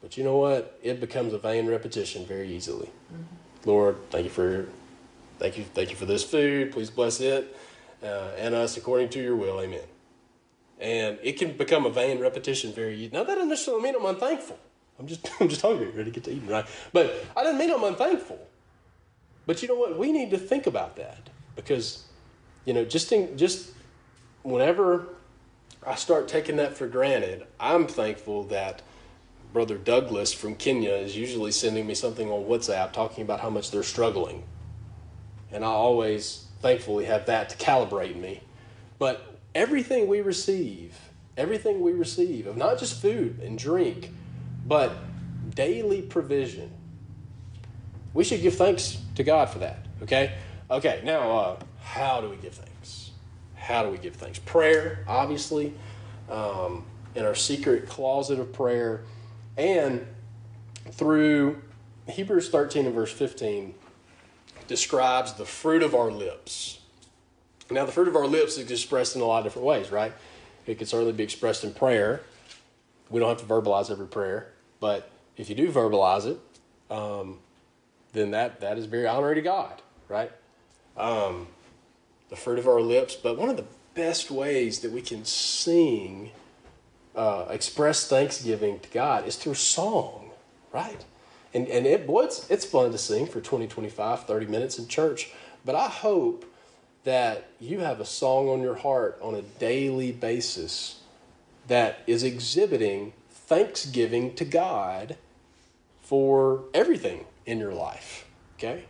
But 0.00 0.16
you 0.16 0.24
know 0.24 0.36
what? 0.36 0.78
It 0.82 1.00
becomes 1.00 1.32
a 1.32 1.38
vain 1.38 1.66
repetition 1.66 2.26
very 2.26 2.48
easily. 2.52 2.90
Mm-hmm. 3.12 3.68
Lord, 3.68 3.96
thank 4.10 4.24
you 4.24 4.30
for 4.30 4.68
thank 5.38 5.56
you 5.56 5.64
thank 5.64 5.90
you 5.90 5.96
for 5.96 6.06
this 6.06 6.24
food. 6.24 6.72
Please 6.72 6.90
bless 6.90 7.20
it 7.20 7.56
uh, 8.02 8.30
and 8.36 8.54
us 8.54 8.76
according 8.76 9.08
to 9.10 9.22
your 9.22 9.36
will. 9.36 9.60
Amen. 9.60 9.80
And 10.80 11.18
it 11.22 11.38
can 11.38 11.56
become 11.56 11.86
a 11.86 11.90
vain 11.90 12.18
repetition 12.18 12.72
very 12.72 12.94
easily. 12.94 13.18
Now 13.18 13.24
that 13.24 13.34
doesn't 13.34 13.48
necessarily 13.48 13.82
mean 13.82 13.94
I'm 13.94 14.04
unthankful. 14.04 14.58
I'm 14.98 15.06
just 15.06 15.28
I'm 15.40 15.48
just 15.48 15.62
hungry, 15.62 15.86
ready 15.86 16.04
to 16.04 16.10
get 16.10 16.24
to 16.24 16.30
eating, 16.30 16.48
right? 16.48 16.66
But 16.92 17.24
I 17.36 17.44
didn't 17.44 17.58
mean 17.58 17.70
I'm 17.70 17.84
unthankful. 17.84 18.38
But 19.46 19.62
you 19.62 19.68
know 19.68 19.74
what? 19.74 19.98
We 19.98 20.12
need 20.12 20.30
to 20.30 20.38
think 20.38 20.66
about 20.66 20.96
that 20.96 21.28
because 21.56 22.04
you 22.64 22.72
know, 22.72 22.84
just 22.84 23.12
in, 23.12 23.36
just 23.36 23.70
whenever 24.42 25.06
I 25.86 25.94
start 25.96 26.28
taking 26.28 26.56
that 26.56 26.76
for 26.76 26.86
granted, 26.86 27.46
I'm 27.58 27.86
thankful 27.86 28.44
that 28.44 28.82
Brother 29.52 29.76
Douglas 29.76 30.32
from 30.32 30.54
Kenya 30.54 30.92
is 30.92 31.16
usually 31.16 31.52
sending 31.52 31.86
me 31.86 31.94
something 31.94 32.30
on 32.30 32.44
WhatsApp 32.44 32.92
talking 32.92 33.22
about 33.22 33.40
how 33.40 33.50
much 33.50 33.70
they're 33.70 33.82
struggling. 33.82 34.44
And 35.50 35.64
I 35.64 35.68
always 35.68 36.46
thankfully 36.60 37.04
have 37.04 37.26
that 37.26 37.50
to 37.50 37.56
calibrate 37.56 38.16
me. 38.16 38.40
But 38.98 39.36
everything 39.54 40.06
we 40.06 40.20
receive, 40.20 40.96
everything 41.36 41.80
we 41.80 41.92
receive 41.92 42.46
of 42.46 42.56
not 42.56 42.78
just 42.78 43.00
food 43.00 43.40
and 43.40 43.58
drink, 43.58 44.10
but 44.66 44.92
daily 45.54 46.00
provision, 46.00 46.70
we 48.14 48.24
should 48.24 48.40
give 48.40 48.54
thanks 48.54 48.98
to 49.16 49.24
God 49.24 49.50
for 49.50 49.58
that. 49.58 49.84
Okay? 50.02 50.34
Okay, 50.70 51.02
now, 51.04 51.38
uh, 51.38 51.60
how 51.82 52.20
do 52.20 52.28
we 52.28 52.36
give 52.36 52.54
thanks? 52.54 53.10
How 53.54 53.82
do 53.82 53.90
we 53.90 53.98
give 53.98 54.16
thanks? 54.16 54.38
Prayer, 54.38 55.04
obviously, 55.06 55.74
um, 56.30 56.84
in 57.14 57.24
our 57.24 57.34
secret 57.34 57.88
closet 57.88 58.38
of 58.38 58.52
prayer, 58.52 59.02
and 59.56 60.06
through 60.90 61.60
Hebrews 62.08 62.48
13 62.48 62.86
and 62.86 62.94
verse 62.94 63.12
15 63.12 63.74
describes 64.66 65.34
the 65.34 65.44
fruit 65.44 65.82
of 65.82 65.94
our 65.94 66.10
lips. 66.10 66.80
Now, 67.70 67.84
the 67.84 67.92
fruit 67.92 68.08
of 68.08 68.16
our 68.16 68.26
lips 68.26 68.58
is 68.58 68.70
expressed 68.70 69.16
in 69.16 69.22
a 69.22 69.24
lot 69.24 69.38
of 69.38 69.44
different 69.44 69.66
ways, 69.66 69.90
right? 69.90 70.12
It 70.66 70.78
can 70.78 70.86
certainly 70.86 71.12
be 71.12 71.22
expressed 71.22 71.64
in 71.64 71.72
prayer. 71.74 72.22
We 73.10 73.20
don't 73.20 73.28
have 73.28 73.38
to 73.38 73.44
verbalize 73.44 73.90
every 73.90 74.06
prayer, 74.06 74.52
but 74.80 75.10
if 75.36 75.48
you 75.48 75.54
do 75.54 75.70
verbalize 75.70 76.26
it, 76.26 76.40
um, 76.90 77.38
then 78.12 78.30
that, 78.32 78.60
that 78.60 78.78
is 78.78 78.86
very 78.86 79.06
honoring 79.06 79.36
to 79.36 79.42
God, 79.42 79.80
right? 80.08 80.30
Um, 80.96 81.48
the 82.32 82.36
fruit 82.36 82.58
of 82.58 82.66
our 82.66 82.80
lips, 82.80 83.14
but 83.14 83.36
one 83.36 83.50
of 83.50 83.58
the 83.58 83.66
best 83.92 84.30
ways 84.30 84.80
that 84.80 84.90
we 84.90 85.02
can 85.02 85.22
sing, 85.22 86.30
uh, 87.14 87.44
express 87.50 88.08
thanksgiving 88.08 88.80
to 88.80 88.88
God 88.88 89.28
is 89.28 89.36
through 89.36 89.52
song, 89.52 90.30
right? 90.72 91.04
And, 91.52 91.68
and 91.68 91.86
it, 91.86 92.06
boy, 92.06 92.22
it's, 92.22 92.50
it's 92.50 92.64
fun 92.64 92.90
to 92.90 92.96
sing 92.96 93.26
for 93.26 93.42
20, 93.42 93.66
25, 93.66 94.24
30 94.24 94.46
minutes 94.46 94.78
in 94.78 94.88
church. 94.88 95.30
But 95.62 95.74
I 95.74 95.88
hope 95.88 96.46
that 97.04 97.48
you 97.60 97.80
have 97.80 98.00
a 98.00 98.06
song 98.06 98.48
on 98.48 98.62
your 98.62 98.76
heart 98.76 99.18
on 99.20 99.34
a 99.34 99.42
daily 99.42 100.10
basis 100.10 101.00
that 101.68 101.98
is 102.06 102.22
exhibiting 102.22 103.12
thanksgiving 103.30 104.34
to 104.36 104.46
God 104.46 105.18
for 106.00 106.64
everything 106.72 107.26
in 107.44 107.58
your 107.58 107.74
life. 107.74 108.26
Okay? 108.56 108.84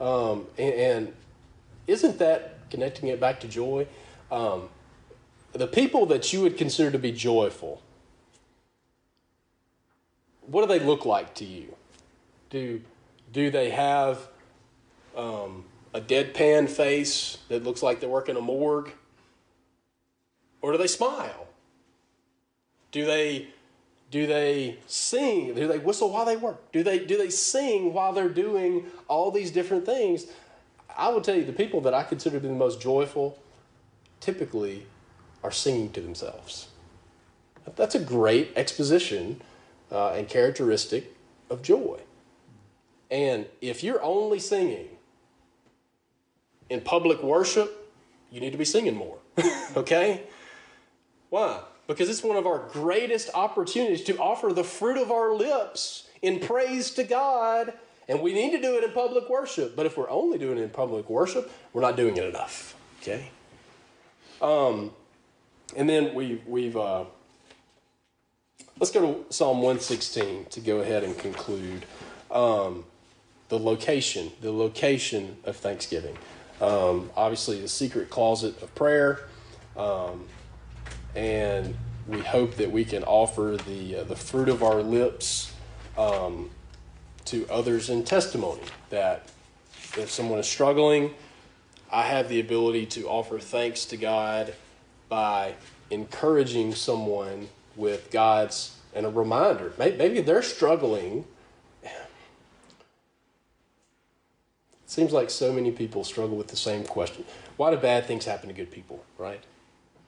Um, 0.00 0.46
and, 0.56 0.74
and, 0.74 1.14
isn't 1.86 2.18
that 2.18 2.57
connecting 2.70 3.08
it 3.08 3.20
back 3.20 3.40
to 3.40 3.48
joy, 3.48 3.86
um, 4.30 4.68
the 5.52 5.66
people 5.66 6.06
that 6.06 6.32
you 6.32 6.42
would 6.42 6.56
consider 6.56 6.90
to 6.90 6.98
be 6.98 7.12
joyful, 7.12 7.82
what 10.46 10.62
do 10.62 10.78
they 10.78 10.84
look 10.84 11.04
like 11.04 11.34
to 11.36 11.44
you? 11.44 11.74
Do, 12.50 12.80
do 13.32 13.50
they 13.50 13.70
have 13.70 14.28
um, 15.16 15.64
a 15.92 16.00
deadpan 16.00 16.68
face 16.68 17.38
that 17.48 17.64
looks 17.64 17.82
like 17.82 18.00
they 18.00 18.06
work 18.06 18.28
in 18.28 18.36
a 18.36 18.40
morgue? 18.40 18.92
Or 20.60 20.72
do 20.72 20.78
they 20.78 20.86
smile? 20.86 21.46
Do 22.90 23.04
they 23.04 23.48
do 24.10 24.26
they 24.26 24.78
sing? 24.86 25.54
Do 25.54 25.68
they 25.68 25.78
whistle 25.78 26.10
while 26.10 26.24
they 26.24 26.36
work? 26.36 26.72
Do 26.72 26.82
they 26.82 26.98
do 26.98 27.18
they 27.18 27.30
sing 27.30 27.92
while 27.92 28.12
they're 28.12 28.30
doing 28.30 28.86
all 29.06 29.30
these 29.30 29.50
different 29.50 29.84
things? 29.84 30.26
I 30.98 31.08
will 31.08 31.20
tell 31.20 31.36
you, 31.36 31.44
the 31.44 31.52
people 31.52 31.80
that 31.82 31.94
I 31.94 32.02
consider 32.02 32.36
to 32.36 32.40
be 32.40 32.48
the 32.48 32.54
most 32.54 32.80
joyful 32.80 33.38
typically 34.20 34.86
are 35.44 35.52
singing 35.52 35.92
to 35.92 36.00
themselves. 36.00 36.68
That's 37.76 37.94
a 37.94 38.00
great 38.00 38.52
exposition 38.56 39.40
uh, 39.92 40.10
and 40.10 40.28
characteristic 40.28 41.14
of 41.48 41.62
joy. 41.62 42.00
And 43.10 43.46
if 43.60 43.84
you're 43.84 44.02
only 44.02 44.40
singing 44.40 44.88
in 46.68 46.80
public 46.80 47.22
worship, 47.22 47.90
you 48.32 48.40
need 48.40 48.50
to 48.50 48.58
be 48.58 48.64
singing 48.64 48.96
more. 48.96 49.18
okay? 49.76 50.24
Why? 51.30 51.60
Because 51.86 52.10
it's 52.10 52.22
one 52.22 52.36
of 52.36 52.46
our 52.46 52.58
greatest 52.70 53.30
opportunities 53.34 54.02
to 54.04 54.18
offer 54.18 54.52
the 54.52 54.64
fruit 54.64 54.98
of 54.98 55.10
our 55.10 55.32
lips 55.32 56.08
in 56.20 56.40
praise 56.40 56.90
to 56.92 57.04
God 57.04 57.72
And 58.08 58.22
we 58.22 58.32
need 58.32 58.52
to 58.52 58.60
do 58.60 58.76
it 58.76 58.84
in 58.84 58.92
public 58.92 59.28
worship. 59.28 59.76
But 59.76 59.86
if 59.86 59.96
we're 59.96 60.10
only 60.10 60.38
doing 60.38 60.58
it 60.58 60.62
in 60.62 60.70
public 60.70 61.10
worship, 61.10 61.50
we're 61.72 61.82
not 61.82 61.96
doing 61.96 62.16
it 62.16 62.24
enough. 62.24 62.74
Okay? 63.02 63.30
Um, 64.40 64.92
and 65.76 65.88
then 65.88 66.14
we, 66.14 66.40
we've, 66.46 66.76
uh, 66.76 67.04
let's 68.78 68.90
go 68.90 69.00
to 69.00 69.32
Psalm 69.32 69.58
116 69.58 70.46
to 70.46 70.60
go 70.60 70.80
ahead 70.80 71.04
and 71.04 71.16
conclude. 71.18 71.84
Um, 72.30 72.84
the 73.48 73.58
location, 73.58 74.30
the 74.40 74.52
location 74.52 75.38
of 75.44 75.56
Thanksgiving. 75.56 76.16
Um, 76.60 77.10
obviously, 77.16 77.60
the 77.60 77.68
secret 77.68 78.10
closet 78.10 78.60
of 78.62 78.74
prayer. 78.74 79.20
Um, 79.76 80.26
and 81.14 81.76
we 82.06 82.20
hope 82.20 82.56
that 82.56 82.70
we 82.70 82.84
can 82.84 83.04
offer 83.04 83.56
the, 83.66 83.96
uh, 83.96 84.04
the 84.04 84.16
fruit 84.16 84.48
of 84.48 84.62
our 84.62 84.82
lips 84.82 85.52
um, 85.96 86.50
to 87.30 87.46
others 87.50 87.90
in 87.90 88.04
testimony. 88.04 88.62
That 88.90 89.28
if 89.96 90.10
someone 90.10 90.38
is 90.38 90.46
struggling, 90.46 91.14
I 91.90 92.02
have 92.02 92.28
the 92.28 92.40
ability 92.40 92.86
to 92.86 93.08
offer 93.08 93.38
thanks 93.38 93.84
to 93.86 93.96
God 93.96 94.54
by 95.08 95.54
encouraging 95.90 96.74
someone 96.74 97.48
with 97.76 98.10
God's 98.10 98.74
and 98.94 99.06
a 99.06 99.10
reminder. 99.10 99.72
Maybe 99.78 100.20
they're 100.20 100.42
struggling. 100.42 101.24
It 101.82 101.90
seems 104.86 105.12
like 105.12 105.30
so 105.30 105.52
many 105.52 105.70
people 105.70 106.04
struggle 106.04 106.36
with 106.36 106.48
the 106.48 106.56
same 106.56 106.84
question. 106.84 107.24
Why 107.56 107.70
do 107.70 107.76
bad 107.76 108.06
things 108.06 108.24
happen 108.24 108.48
to 108.48 108.54
good 108.54 108.70
people, 108.70 109.04
right? 109.18 109.42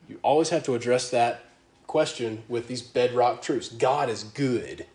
You 0.08 0.18
always 0.22 0.48
have 0.48 0.64
to 0.64 0.74
address 0.74 1.10
that 1.10 1.44
question 1.86 2.42
with 2.48 2.66
these 2.66 2.82
bedrock 2.82 3.42
truths. 3.42 3.68
God 3.68 4.08
is 4.08 4.24
good. 4.24 4.86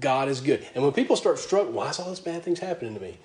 God 0.00 0.28
is 0.28 0.40
good. 0.40 0.66
And 0.74 0.82
when 0.82 0.92
people 0.92 1.16
start 1.16 1.38
struggling, 1.38 1.74
why 1.74 1.90
is 1.90 1.98
all 1.98 2.08
these 2.08 2.20
bad 2.20 2.42
things 2.42 2.58
happening 2.58 2.94
to 2.94 3.00
me? 3.00 3.18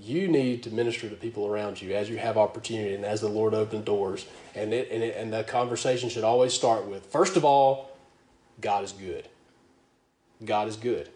You 0.00 0.28
need 0.28 0.62
to 0.62 0.70
minister 0.70 1.08
to 1.08 1.16
people 1.16 1.46
around 1.46 1.82
you 1.82 1.92
as 1.94 2.08
you 2.08 2.16
have 2.18 2.38
opportunity 2.38 2.94
and 2.94 3.04
as 3.04 3.20
the 3.20 3.28
Lord 3.28 3.52
opens 3.52 3.84
doors. 3.84 4.26
And 4.54 4.72
it, 4.72 4.88
and, 4.90 5.02
it, 5.02 5.16
and 5.16 5.32
the 5.32 5.44
conversation 5.44 6.08
should 6.08 6.24
always 6.24 6.52
start 6.52 6.86
with 6.86 7.06
first 7.06 7.36
of 7.36 7.44
all, 7.44 7.96
God 8.60 8.84
is 8.84 8.92
good. 8.92 9.28
God 10.44 10.68
is 10.68 10.76
good. 10.76 11.10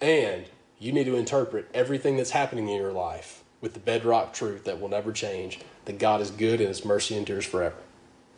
And 0.00 0.46
you 0.78 0.92
need 0.92 1.04
to 1.04 1.16
interpret 1.16 1.68
everything 1.74 2.16
that's 2.16 2.30
happening 2.30 2.68
in 2.68 2.76
your 2.76 2.92
life 2.92 3.42
with 3.60 3.74
the 3.74 3.80
bedrock 3.80 4.32
truth 4.32 4.64
that 4.64 4.80
will 4.80 4.88
never 4.88 5.12
change 5.12 5.58
that 5.84 5.98
God 5.98 6.20
is 6.20 6.30
good 6.30 6.60
and 6.60 6.68
his 6.68 6.84
mercy 6.84 7.16
endures 7.16 7.44
forever. 7.44 7.76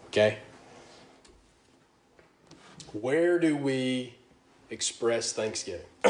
Okay? 0.08 0.38
Where 2.92 3.38
do 3.38 3.56
we 3.56 4.14
express 4.70 5.32
thanksgiving? 5.32 5.86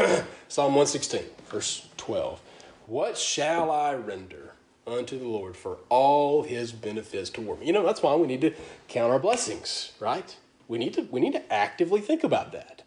Psalm 0.48 0.74
116, 0.74 1.22
verse 1.48 1.88
12. 1.96 2.40
What 2.86 3.16
shall 3.16 3.70
I 3.70 3.94
render 3.94 4.52
unto 4.86 5.18
the 5.18 5.28
Lord 5.28 5.56
for 5.56 5.78
all 5.88 6.42
his 6.42 6.72
benefits 6.72 7.30
toward 7.30 7.60
me? 7.60 7.66
You 7.66 7.72
know, 7.72 7.84
that's 7.84 8.02
why 8.02 8.14
we 8.14 8.26
need 8.26 8.40
to 8.42 8.52
count 8.88 9.12
our 9.12 9.18
blessings, 9.18 9.92
right? 10.00 10.36
We 10.68 10.78
need 10.78 10.94
to 10.94 11.02
we 11.10 11.20
need 11.20 11.32
to 11.32 11.52
actively 11.52 12.00
think 12.00 12.24
about 12.24 12.52
that. 12.52 12.82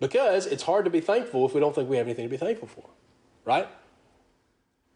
Because 0.00 0.46
it's 0.46 0.62
hard 0.62 0.84
to 0.84 0.90
be 0.90 1.00
thankful 1.00 1.44
if 1.46 1.54
we 1.54 1.60
don't 1.60 1.74
think 1.74 1.88
we 1.88 1.96
have 1.96 2.06
anything 2.06 2.24
to 2.24 2.30
be 2.30 2.36
thankful 2.36 2.68
for. 2.68 2.84
Right? 3.44 3.68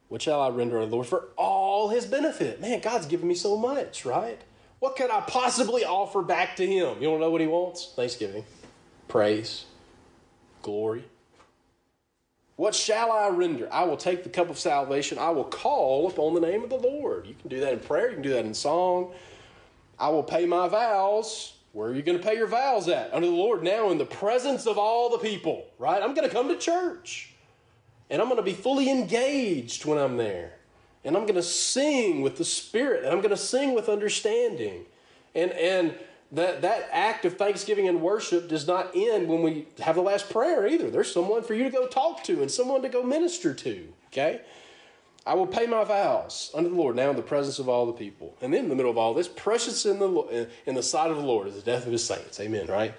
What 0.08 0.22
shall 0.22 0.42
I 0.42 0.50
render 0.50 0.78
unto 0.78 0.90
the 0.90 0.94
Lord 0.94 1.06
for 1.08 1.28
all 1.36 1.88
his 1.88 2.04
benefit? 2.04 2.60
Man, 2.60 2.80
God's 2.80 3.06
given 3.06 3.26
me 3.26 3.34
so 3.34 3.56
much, 3.56 4.04
right? 4.04 4.40
What 4.78 4.96
could 4.96 5.10
I 5.10 5.20
possibly 5.20 5.84
offer 5.84 6.22
back 6.22 6.56
to 6.56 6.66
him? 6.66 6.96
You 7.00 7.08
don't 7.08 7.20
know 7.20 7.30
what 7.30 7.40
he 7.40 7.46
wants? 7.46 7.92
Thanksgiving, 7.96 8.44
praise, 9.08 9.64
glory. 10.62 11.04
What 12.56 12.74
shall 12.74 13.10
I 13.10 13.28
render? 13.28 13.68
I 13.72 13.84
will 13.84 13.96
take 13.96 14.22
the 14.22 14.28
cup 14.28 14.50
of 14.50 14.58
salvation. 14.58 15.18
I 15.18 15.30
will 15.30 15.44
call 15.44 16.08
upon 16.08 16.34
the 16.34 16.40
name 16.40 16.62
of 16.62 16.70
the 16.70 16.76
Lord. 16.76 17.26
You 17.26 17.34
can 17.34 17.48
do 17.48 17.60
that 17.60 17.72
in 17.72 17.80
prayer, 17.80 18.08
you 18.08 18.14
can 18.14 18.22
do 18.22 18.30
that 18.30 18.44
in 18.44 18.54
song. 18.54 19.12
I 19.98 20.08
will 20.08 20.22
pay 20.22 20.46
my 20.46 20.68
vows. 20.68 21.54
Where 21.72 21.88
are 21.88 21.94
you 21.94 22.02
going 22.02 22.18
to 22.18 22.24
pay 22.24 22.36
your 22.36 22.46
vows 22.46 22.88
at? 22.88 23.14
Under 23.14 23.26
the 23.26 23.32
Lord 23.32 23.62
now 23.62 23.90
in 23.90 23.98
the 23.98 24.04
presence 24.04 24.66
of 24.66 24.76
all 24.76 25.10
the 25.10 25.18
people, 25.18 25.66
right? 25.78 26.02
I'm 26.02 26.12
going 26.14 26.28
to 26.28 26.34
come 26.34 26.48
to 26.48 26.56
church. 26.56 27.32
And 28.10 28.20
I'm 28.20 28.28
going 28.28 28.36
to 28.36 28.42
be 28.42 28.52
fully 28.52 28.90
engaged 28.90 29.86
when 29.86 29.96
I'm 29.96 30.18
there. 30.18 30.52
And 31.02 31.16
I'm 31.16 31.22
going 31.22 31.36
to 31.36 31.42
sing 31.42 32.20
with 32.20 32.36
the 32.36 32.44
Spirit. 32.44 33.04
And 33.04 33.12
I'm 33.12 33.20
going 33.20 33.30
to 33.30 33.38
sing 33.38 33.74
with 33.74 33.88
understanding. 33.88 34.84
And, 35.34 35.50
and 35.52 35.94
that, 36.32 36.62
that 36.62 36.88
act 36.90 37.24
of 37.24 37.36
thanksgiving 37.36 37.88
and 37.88 38.00
worship 38.00 38.48
does 38.48 38.66
not 38.66 38.90
end 38.94 39.28
when 39.28 39.42
we 39.42 39.66
have 39.80 39.94
the 39.94 40.02
last 40.02 40.30
prayer 40.30 40.66
either. 40.66 40.90
There's 40.90 41.12
someone 41.12 41.42
for 41.42 41.54
you 41.54 41.64
to 41.64 41.70
go 41.70 41.86
talk 41.86 42.24
to 42.24 42.40
and 42.40 42.50
someone 42.50 42.82
to 42.82 42.88
go 42.88 43.02
minister 43.02 43.52
to, 43.52 43.92
okay? 44.08 44.40
I 45.26 45.34
will 45.34 45.46
pay 45.46 45.66
my 45.66 45.84
vows 45.84 46.50
unto 46.54 46.70
the 46.70 46.74
Lord 46.74 46.96
now 46.96 47.10
in 47.10 47.16
the 47.16 47.22
presence 47.22 47.58
of 47.58 47.68
all 47.68 47.86
the 47.86 47.92
people. 47.92 48.34
And 48.40 48.52
then 48.52 48.64
in 48.64 48.70
the 48.70 48.74
middle 48.74 48.90
of 48.90 48.98
all 48.98 49.14
this, 49.14 49.28
precious 49.28 49.84
in 49.86 49.98
the, 49.98 50.48
in 50.66 50.74
the 50.74 50.82
sight 50.82 51.10
of 51.10 51.16
the 51.18 51.22
Lord 51.22 51.46
is 51.46 51.54
the 51.54 51.62
death 51.62 51.86
of 51.86 51.92
his 51.92 52.02
saints. 52.02 52.40
Amen, 52.40 52.66
right? 52.66 52.94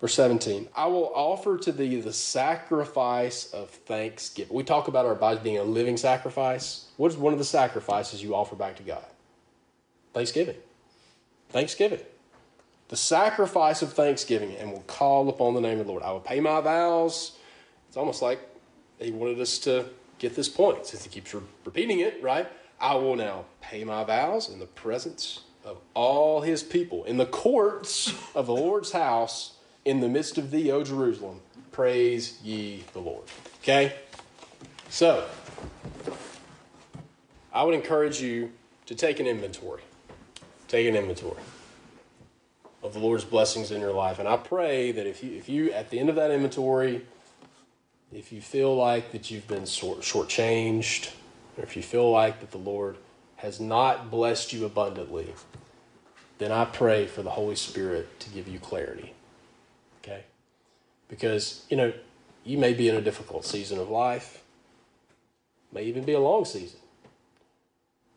Verse 0.00 0.14
17, 0.14 0.68
I 0.76 0.86
will 0.86 1.10
offer 1.14 1.56
to 1.58 1.72
thee 1.72 2.00
the 2.00 2.12
sacrifice 2.12 3.52
of 3.52 3.70
thanksgiving. 3.70 4.54
We 4.54 4.64
talk 4.64 4.88
about 4.88 5.06
our 5.06 5.14
bodies 5.14 5.42
being 5.42 5.58
a 5.58 5.64
living 5.64 5.96
sacrifice. 5.96 6.86
What 6.96 7.10
is 7.10 7.16
one 7.16 7.32
of 7.32 7.38
the 7.38 7.44
sacrifices 7.44 8.22
you 8.22 8.34
offer 8.34 8.54
back 8.54 8.76
to 8.76 8.82
God? 8.82 9.04
Thanksgiving. 10.12 10.56
Thanksgiving. 11.48 12.00
The 12.88 12.96
sacrifice 12.96 13.82
of 13.82 13.92
thanksgiving, 13.92 14.56
and 14.56 14.72
will 14.72 14.84
call 14.86 15.28
upon 15.28 15.54
the 15.54 15.60
name 15.60 15.78
of 15.78 15.86
the 15.86 15.92
Lord. 15.92 16.02
I 16.02 16.10
will 16.10 16.20
pay 16.20 16.40
my 16.40 16.60
vows. 16.60 17.32
It's 17.88 17.96
almost 17.96 18.22
like 18.22 18.40
he 18.98 19.10
wanted 19.10 19.40
us 19.40 19.58
to 19.60 19.86
get 20.18 20.34
this 20.34 20.48
point 20.48 20.86
since 20.86 21.04
he 21.04 21.10
keeps 21.10 21.34
re- 21.34 21.42
repeating 21.64 22.00
it, 22.00 22.22
right? 22.22 22.48
I 22.80 22.94
will 22.94 23.16
now 23.16 23.44
pay 23.60 23.84
my 23.84 24.04
vows 24.04 24.48
in 24.48 24.58
the 24.58 24.66
presence 24.66 25.40
of 25.64 25.78
all 25.94 26.40
his 26.40 26.62
people, 26.62 27.04
in 27.04 27.18
the 27.18 27.26
courts 27.26 28.12
of 28.34 28.46
the 28.46 28.54
Lord's 28.54 28.92
house, 28.92 29.54
in 29.84 30.00
the 30.00 30.08
midst 30.08 30.38
of 30.38 30.50
thee, 30.50 30.70
O 30.70 30.82
Jerusalem. 30.82 31.40
Praise 31.72 32.38
ye 32.42 32.84
the 32.92 33.00
Lord. 33.00 33.24
Okay? 33.62 33.94
So, 34.88 35.26
I 37.52 37.62
would 37.62 37.74
encourage 37.74 38.20
you 38.20 38.52
to 38.86 38.94
take 38.94 39.20
an 39.20 39.26
inventory. 39.26 39.82
Take 40.68 40.86
an 40.86 40.94
inventory 40.96 41.42
of 42.82 42.92
the 42.92 42.98
Lord's 43.00 43.24
blessings 43.24 43.70
in 43.70 43.80
your 43.80 43.92
life. 43.92 44.18
And 44.18 44.28
I 44.28 44.36
pray 44.36 44.92
that 44.92 45.06
if 45.06 45.22
you, 45.24 45.36
if 45.36 45.48
you 45.48 45.72
at 45.72 45.90
the 45.90 45.98
end 45.98 46.08
of 46.08 46.14
that 46.16 46.30
inventory, 46.30 47.04
if 48.12 48.32
you 48.32 48.40
feel 48.40 48.74
like 48.76 49.12
that 49.12 49.30
you've 49.30 49.48
been 49.48 49.66
short, 49.66 50.00
shortchanged, 50.00 51.10
or 51.56 51.64
if 51.64 51.76
you 51.76 51.82
feel 51.82 52.10
like 52.10 52.40
that 52.40 52.50
the 52.50 52.58
Lord 52.58 52.96
has 53.36 53.60
not 53.60 54.10
blessed 54.10 54.52
you 54.52 54.64
abundantly, 54.64 55.34
then 56.38 56.52
I 56.52 56.64
pray 56.64 57.06
for 57.06 57.22
the 57.22 57.30
Holy 57.30 57.56
Spirit 57.56 58.20
to 58.20 58.30
give 58.30 58.46
you 58.48 58.58
clarity. 58.58 59.12
Okay? 60.02 60.24
Because, 61.08 61.64
you 61.68 61.76
know, 61.76 61.92
you 62.44 62.58
may 62.58 62.72
be 62.72 62.88
in 62.88 62.94
a 62.94 63.00
difficult 63.00 63.44
season 63.44 63.78
of 63.78 63.90
life, 63.90 64.42
may 65.72 65.82
even 65.84 66.04
be 66.04 66.12
a 66.12 66.20
long 66.20 66.44
season. 66.44 66.78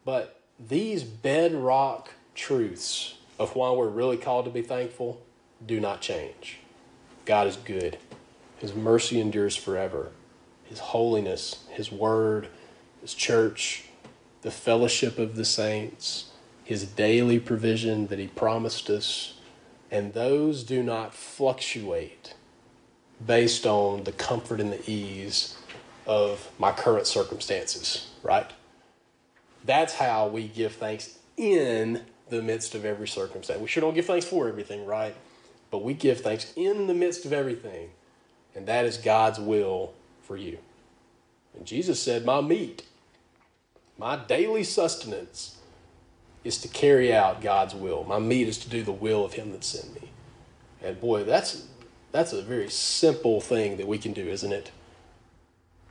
But 0.05 0.39
these 0.59 1.03
bedrock 1.03 2.11
truths 2.35 3.17
of 3.39 3.55
why 3.55 3.71
we're 3.71 3.87
really 3.87 4.17
called 4.17 4.45
to 4.45 4.51
be 4.51 4.61
thankful 4.61 5.21
do 5.65 5.79
not 5.79 6.01
change. 6.01 6.59
God 7.25 7.47
is 7.47 7.55
good. 7.55 7.97
His 8.57 8.73
mercy 8.75 9.19
endures 9.19 9.55
forever. 9.55 10.11
His 10.65 10.79
holiness, 10.79 11.65
His 11.69 11.91
word, 11.91 12.47
His 13.01 13.13
church, 13.13 13.85
the 14.41 14.51
fellowship 14.51 15.19
of 15.19 15.35
the 15.35 15.45
saints, 15.45 16.31
His 16.63 16.85
daily 16.85 17.39
provision 17.39 18.07
that 18.07 18.19
He 18.19 18.27
promised 18.27 18.89
us, 18.89 19.35
and 19.89 20.13
those 20.13 20.63
do 20.63 20.81
not 20.81 21.13
fluctuate 21.13 22.33
based 23.25 23.65
on 23.65 24.03
the 24.03 24.11
comfort 24.11 24.59
and 24.59 24.71
the 24.71 24.89
ease 24.89 25.57
of 26.07 26.49
my 26.57 26.71
current 26.71 27.05
circumstances, 27.05 28.09
right? 28.23 28.49
That's 29.63 29.93
how 29.93 30.27
we 30.27 30.47
give 30.47 30.73
thanks 30.73 31.17
in 31.37 32.03
the 32.31 32.41
midst 32.41 32.73
of 32.73 32.85
every 32.85 33.07
circumstance. 33.07 33.61
We 33.61 33.67
sure 33.67 33.81
don't 33.81 33.93
give 33.93 34.07
thanks 34.07 34.25
for 34.25 34.47
everything, 34.47 34.85
right? 34.85 35.15
But 35.69 35.83
we 35.83 35.93
give 35.93 36.21
thanks 36.21 36.51
in 36.55 36.87
the 36.87 36.93
midst 36.93 37.25
of 37.25 37.31
everything 37.31 37.91
and 38.55 38.67
that 38.67 38.85
is 38.85 38.97
God's 38.97 39.39
will 39.39 39.93
for 40.21 40.37
you. 40.37 40.57
And 41.55 41.65
Jesus 41.65 42.01
said, 42.01 42.25
My 42.25 42.41
meat, 42.41 42.83
my 43.97 44.15
daily 44.15 44.63
sustenance 44.63 45.57
is 46.43 46.57
to 46.59 46.67
carry 46.67 47.13
out 47.13 47.41
God's 47.41 47.75
will. 47.75 48.03
My 48.03 48.19
meat 48.19 48.47
is 48.47 48.57
to 48.59 48.69
do 48.69 48.83
the 48.83 48.91
will 48.91 49.23
of 49.23 49.33
Him 49.33 49.51
that 49.51 49.63
sent 49.63 50.01
me. 50.01 50.09
And 50.81 50.99
boy, 50.99 51.23
that's 51.23 51.67
that's 52.11 52.33
a 52.33 52.41
very 52.41 52.69
simple 52.69 53.39
thing 53.39 53.77
that 53.77 53.87
we 53.87 53.97
can 53.97 54.11
do, 54.11 54.27
isn't 54.27 54.51
it? 54.51 54.71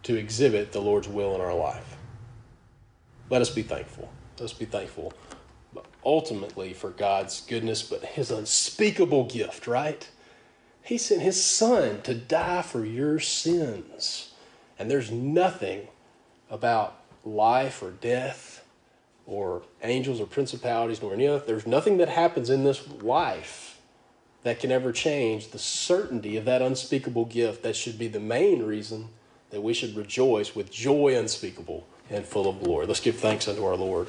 To 0.05 0.17
exhibit 0.17 0.73
the 0.73 0.81
Lord's 0.81 1.09
will 1.09 1.35
in 1.35 1.41
our 1.41 1.55
life. 1.55 1.97
Let 3.31 3.41
us 3.41 3.49
be 3.49 3.63
thankful. 3.63 4.11
Let 4.39 4.47
us 4.47 4.53
be 4.53 4.65
thankful 4.65 5.13
ultimately 6.05 6.73
for 6.73 6.91
God's 6.91 7.41
goodness, 7.43 7.83
but 7.83 8.05
His 8.05 8.31
unspeakable 8.31 9.25
gift, 9.25 9.67
right? 9.67 10.09
He 10.83 10.99
sent 10.99 11.23
his 11.23 11.43
son 11.43 12.03
to 12.03 12.15
die 12.15 12.63
for 12.63 12.85
your 12.85 13.21
sins. 13.21 14.33
And 14.79 14.91
there's 14.91 15.11
nothing 15.11 15.89
about 16.51 16.97
life 17.25 17.83
or 17.83 17.91
death 17.91 18.65
or 19.27 19.63
angels 19.83 20.21
or 20.21 20.27
principalities 20.27 21.03
nor 21.03 21.13
any 21.13 21.27
other. 21.29 21.45
There's 21.45 21.67
nothing 21.67 21.99
that 21.99 22.09
happens 22.09 22.51
in 22.51 22.65
this 22.65 22.89
life 23.03 23.79
that 24.43 24.59
can 24.59 24.73
ever 24.73 24.91
change 24.91 25.49
the 25.49 25.59
certainty 25.59 26.37
of 26.37 26.47
that 26.47 26.63
unspeakable 26.63 27.27
gift 27.27 27.63
that 27.63 27.77
should 27.77 27.99
be 27.99 28.09
the 28.09 28.19
main 28.19 28.63
reason 28.63 29.11
that 29.51 29.61
we 29.61 29.75
should 29.75 29.95
rejoice 29.95 30.55
with 30.55 30.73
joy 30.73 31.17
unspeakable 31.17 31.87
and 32.09 32.25
full 32.25 32.49
of 32.49 32.63
glory. 32.63 32.87
Let's 32.87 33.01
give 33.01 33.17
thanks 33.17 33.47
unto 33.47 33.65
our 33.65 33.77
Lord. 33.77 34.09